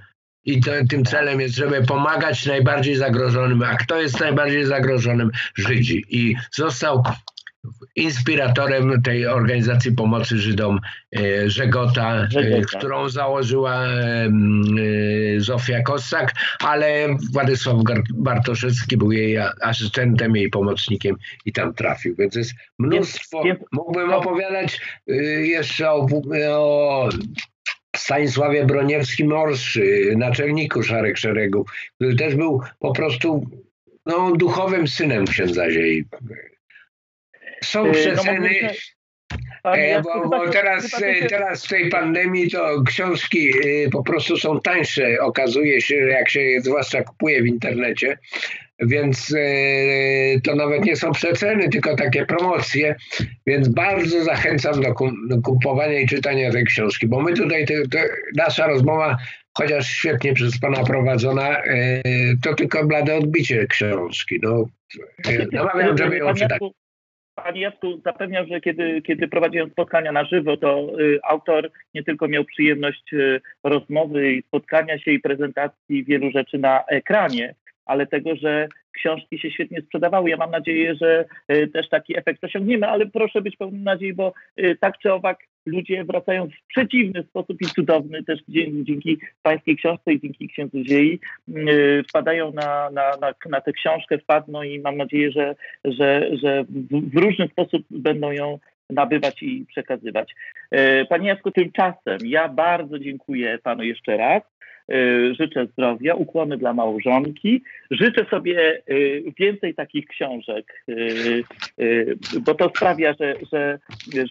I 0.45 0.61
to, 0.61 0.71
tym 0.89 1.05
celem 1.05 1.41
jest, 1.41 1.55
żeby 1.55 1.83
pomagać 1.85 2.45
najbardziej 2.45 2.95
zagrożonym. 2.95 3.63
A 3.63 3.75
kto 3.75 4.01
jest 4.01 4.19
najbardziej 4.19 4.65
zagrożonym? 4.65 5.31
Żydzi. 5.55 6.05
I 6.09 6.35
został 6.51 7.03
inspiratorem 7.95 9.01
tej 9.01 9.27
organizacji 9.27 9.91
pomocy 9.91 10.37
Żydom 10.37 10.79
e, 11.15 11.49
Żegota, 11.49 12.23
e, 12.23 12.27
Żegota. 12.31 12.77
którą 12.77 13.09
założyła 13.09 13.85
e, 13.85 14.29
Zofia 15.37 15.81
Kossak, 15.81 16.33
ale 16.59 17.07
Władysław 17.31 17.77
Bartoszewski 18.13 18.97
był 18.97 19.11
jej 19.11 19.37
asystentem, 19.61 20.35
jej 20.35 20.49
pomocnikiem 20.49 21.15
i 21.45 21.53
tam 21.53 21.73
trafił. 21.73 22.15
Więc 22.15 22.35
jest 22.35 22.53
mnóstwo. 22.79 23.43
Mógłbym 23.71 24.13
opowiadać 24.13 24.81
jeszcze 25.41 25.91
o, 25.91 26.07
o 26.49 27.09
Stanisławie 27.95 28.65
Broniewskim-Orszy, 28.65 30.15
naczelniku 30.17 30.83
Szarek 30.83 31.17
Szeregu, 31.17 31.65
który 31.95 32.15
też 32.15 32.35
był 32.35 32.61
po 32.79 32.93
prostu 32.93 33.47
no, 34.05 34.31
duchowym 34.35 34.87
synem 34.87 35.25
księdza 35.25 35.71
Ziei. 35.71 36.05
Są 37.63 37.91
przeceny, 37.91 38.69
no, 39.65 40.01
bo, 40.03 40.29
bo 40.29 40.49
teraz, 40.49 40.91
teraz 41.29 41.65
w 41.65 41.69
tej 41.69 41.89
pandemii 41.89 42.51
to 42.51 42.83
książki 42.85 43.49
y, 43.65 43.89
po 43.91 44.03
prostu 44.03 44.37
są 44.37 44.59
tańsze, 44.59 45.17
okazuje 45.21 45.81
się, 45.81 45.95
jak 45.95 46.29
się 46.29 46.41
je 46.41 46.61
zwłaszcza 46.61 47.03
kupuje 47.03 47.41
w 47.41 47.47
internecie, 47.47 48.17
więc 48.79 49.31
y, 49.31 50.41
to 50.43 50.55
nawet 50.55 50.85
nie 50.85 50.95
są 50.95 51.11
przeceny, 51.11 51.69
tylko 51.69 51.95
takie 51.95 52.25
promocje, 52.25 52.95
więc 53.47 53.67
bardzo 53.67 54.23
zachęcam 54.23 54.81
do, 54.81 54.93
do 55.29 55.41
kupowania 55.41 55.99
i 55.99 56.07
czytania 56.07 56.51
tej 56.51 56.65
książki, 56.65 57.07
bo 57.07 57.21
my 57.21 57.33
tutaj, 57.33 57.65
te, 57.65 57.87
te, 57.87 58.05
nasza 58.35 58.67
rozmowa, 58.67 59.17
chociaż 59.57 59.87
świetnie 59.87 60.33
przez 60.33 60.59
Pana 60.59 60.83
prowadzona, 60.83 61.61
to 62.43 62.53
tylko 62.53 62.85
blade 62.85 63.15
odbicie 63.15 63.67
książki. 63.67 64.39
No, 64.41 64.65
namawiam, 65.51 65.97
żeby 65.97 66.17
ją 66.17 66.33
czytać. 66.33 66.61
Panie 67.43 67.61
Jacku, 67.61 68.01
zapewniam, 68.05 68.47
że 68.47 68.61
kiedy, 68.61 69.01
kiedy 69.01 69.27
prowadziłem 69.27 69.69
spotkania 69.69 70.11
na 70.11 70.25
żywo, 70.25 70.57
to 70.57 70.87
y, 70.99 71.19
autor 71.23 71.71
nie 71.93 72.03
tylko 72.03 72.27
miał 72.27 72.43
przyjemność 72.43 73.13
y, 73.13 73.41
rozmowy 73.63 74.33
i 74.33 74.43
spotkania 74.43 74.99
się 74.99 75.11
i 75.11 75.19
prezentacji 75.19 76.03
wielu 76.03 76.31
rzeczy 76.31 76.57
na 76.57 76.83
ekranie, 76.87 77.55
ale 77.85 78.07
tego, 78.07 78.35
że 78.35 78.67
książki 78.91 79.39
się 79.39 79.51
świetnie 79.51 79.81
sprzedawały. 79.81 80.29
Ja 80.29 80.37
mam 80.37 80.51
nadzieję, 80.51 80.95
że 80.95 81.25
y, 81.51 81.67
też 81.67 81.89
taki 81.89 82.17
efekt 82.17 82.43
osiągniemy, 82.43 82.87
ale 82.87 83.05
proszę 83.05 83.41
być 83.41 83.57
pełnym 83.57 83.83
nadziei, 83.83 84.13
bo 84.13 84.33
tak 84.79 84.97
czy 84.97 85.13
owak 85.13 85.39
ludzie 85.65 86.03
wracają 86.03 86.47
w 86.47 86.67
przeciwny 86.67 87.23
sposób 87.23 87.61
i 87.61 87.65
cudowny 87.65 88.23
też 88.23 88.39
dzięki, 88.47 89.17
pańskiej 89.41 89.77
książce 89.77 90.13
i 90.13 90.19
dzięki 90.19 90.47
księdzu 90.47 90.83
Ziei 90.83 91.19
y, 91.49 92.03
wpadają 92.09 92.51
na, 92.51 92.89
na, 92.89 93.17
na, 93.21 93.33
na 93.49 93.61
tę 93.61 93.73
książkę, 93.73 94.17
wpadną 94.17 94.63
i 94.63 94.79
mam 94.79 94.97
nadzieję, 94.97 95.31
że, 95.31 95.55
że, 95.85 96.29
że 96.37 96.65
w, 96.91 97.17
różny 97.17 97.47
sposób 97.47 97.83
będą 97.89 98.31
ją 98.31 98.59
nabywać 98.89 99.43
i 99.43 99.65
przekazywać. 99.65 100.35
Panie 101.09 101.27
Jacku, 101.27 101.51
tymczasem 101.51 102.17
ja 102.25 102.49
bardzo 102.49 102.99
dziękuję 102.99 103.59
Panu 103.63 103.83
jeszcze 103.83 104.17
raz. 104.17 104.43
Y, 104.91 105.35
życzę 105.39 105.65
zdrowia, 105.65 106.15
ukłony 106.15 106.57
dla 106.57 106.73
małżonki. 106.73 107.63
Życzę 107.91 108.25
sobie 108.25 108.81
y, 108.89 109.23
więcej 109.39 109.75
takich 109.75 110.07
książek, 110.07 110.83
y, 110.89 111.43
bo 112.41 112.55
to 112.55 112.69
sprawia, 112.69 113.13
że, 113.19 113.35
że, 113.51 113.79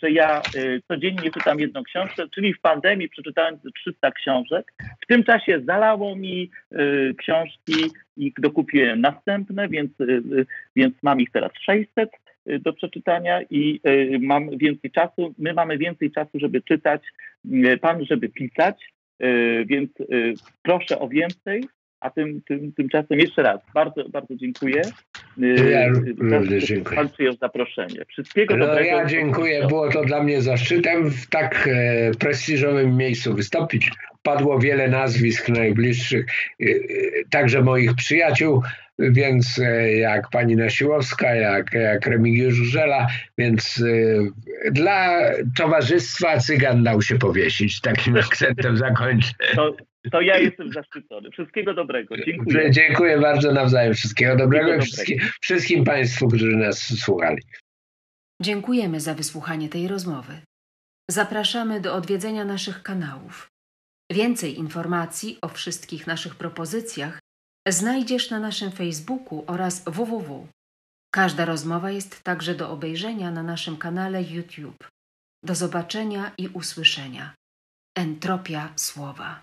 że 0.03 0.11
ja 0.11 0.43
codziennie 0.89 1.31
czytam 1.31 1.61
jedną 1.61 1.83
książkę, 1.83 2.23
czyli 2.35 2.55
w 2.55 2.61
pandemii 2.61 3.09
przeczytałem 3.09 3.59
300 3.74 4.11
książek. 4.11 4.73
W 5.03 5.07
tym 5.07 5.24
czasie 5.24 5.61
zalało 5.66 6.16
mi 6.16 6.51
książki 7.19 7.74
i 8.16 8.33
dokupiłem 8.39 9.01
następne, 9.01 9.69
więc, 9.69 9.91
więc 10.77 10.95
mam 11.03 11.20
ich 11.20 11.31
teraz 11.31 11.51
600 11.61 12.11
do 12.47 12.73
przeczytania 12.73 13.43
i 13.51 13.81
mam 14.20 14.59
więcej 14.59 14.91
czasu. 14.91 15.35
My 15.39 15.53
mamy 15.53 15.79
więcej 15.79 16.11
czasu, 16.11 16.39
żeby 16.39 16.62
czytać, 16.62 17.03
pan, 17.81 18.05
żeby 18.05 18.29
pisać. 18.29 18.93
E, 19.23 19.65
więc 19.65 19.90
e, 20.01 20.05
proszę 20.62 20.99
o 20.99 21.09
więcej, 21.09 21.65
a 22.03 22.11
tym, 22.11 22.43
tym, 22.49 22.73
tymczasem 22.73 23.19
jeszcze 23.19 23.43
raz 23.43 23.61
bardzo, 23.74 24.09
bardzo 24.09 24.37
dziękuję. 24.37 24.83
Ja 25.70 25.89
również 25.89 26.65
dziękuję. 26.65 26.97
Pan 26.97 27.09
przyjął 27.09 27.35
zaproszenie. 27.35 28.05
Wszystkiego 28.09 28.57
no, 28.57 28.66
dobrego. 28.66 28.89
Ja 28.89 29.07
dziękuję. 29.07 29.66
Było 29.66 29.93
to 29.93 30.05
dla 30.05 30.23
mnie 30.23 30.43
zaszczytem 30.43 31.11
w 31.11 31.27
tak 31.27 31.69
e, 31.73 32.11
prestiżowym 32.19 32.97
miejscu 32.97 33.35
wystąpić. 33.35 33.91
Padło 34.23 34.59
wiele 34.59 34.89
nazwisk 34.89 35.49
najbliższych, 35.49 36.27
e, 36.61 36.65
także 37.31 37.62
moich 37.62 37.95
przyjaciół 37.95 38.62
więc 38.99 39.59
e, 39.59 39.93
jak 39.93 40.31
pani 40.31 40.57
Nasiłowska, 40.57 41.35
jak, 41.35 41.73
jak 41.73 42.07
Remigiusz 42.07 42.61
Grzela, 42.61 43.07
więc 43.39 43.85
e, 44.65 44.70
dla 44.70 45.20
towarzystwa 45.57 46.39
cygan 46.39 46.85
dał 46.85 47.03
się 47.03 47.19
powiesić. 47.19 47.81
Takim 47.81 48.16
akcentem 48.16 48.77
zakończę. 48.77 49.33
To, 49.55 49.77
to 50.11 50.20
ja 50.20 50.39
jestem 50.39 50.73
zaszczycony. 50.73 51.31
Wszystkiego 51.31 51.74
dobrego. 51.74 52.16
Dziękuję. 52.16 52.70
Dziękuję 52.70 53.20
bardzo 53.20 53.53
nawzajem. 53.53 53.95
Wszystkiego 53.95 54.37
dobrego 54.37 54.74
i 54.74 54.81
wszystkim, 54.81 55.19
wszystkim 55.41 55.85
Państwu, 55.85 56.29
którzy 56.29 56.57
nas 56.57 57.01
słuchali. 57.01 57.43
Dziękujemy 58.43 59.01
za 59.01 59.15
wysłuchanie 59.15 59.69
tej 59.69 59.89
rozmowy. 59.89 60.33
Zapraszamy 61.11 61.81
do 61.81 61.95
odwiedzenia 61.95 62.45
naszych 62.45 62.83
kanałów. 62.83 63.49
Więcej 64.12 64.59
informacji 64.59 65.39
o 65.43 65.49
wszystkich 65.49 66.07
naszych 66.07 66.35
propozycjach 66.35 67.19
znajdziesz 67.69 68.31
na 68.31 68.41
naszym 68.41 68.73
Facebooku 68.73 69.45
oraz 69.47 69.85
www. 69.85 70.49
Każda 71.15 71.45
rozmowa 71.45 71.91
jest 71.91 72.23
także 72.23 72.55
do 72.55 72.70
obejrzenia 72.70 73.31
na 73.31 73.43
naszym 73.43 73.77
kanale 73.77 74.23
YouTube. 74.23 74.89
Do 75.45 75.55
zobaczenia 75.55 76.33
i 76.39 76.49
usłyszenia. 76.49 77.35
Entropia 77.97 78.73
słowa. 78.77 79.43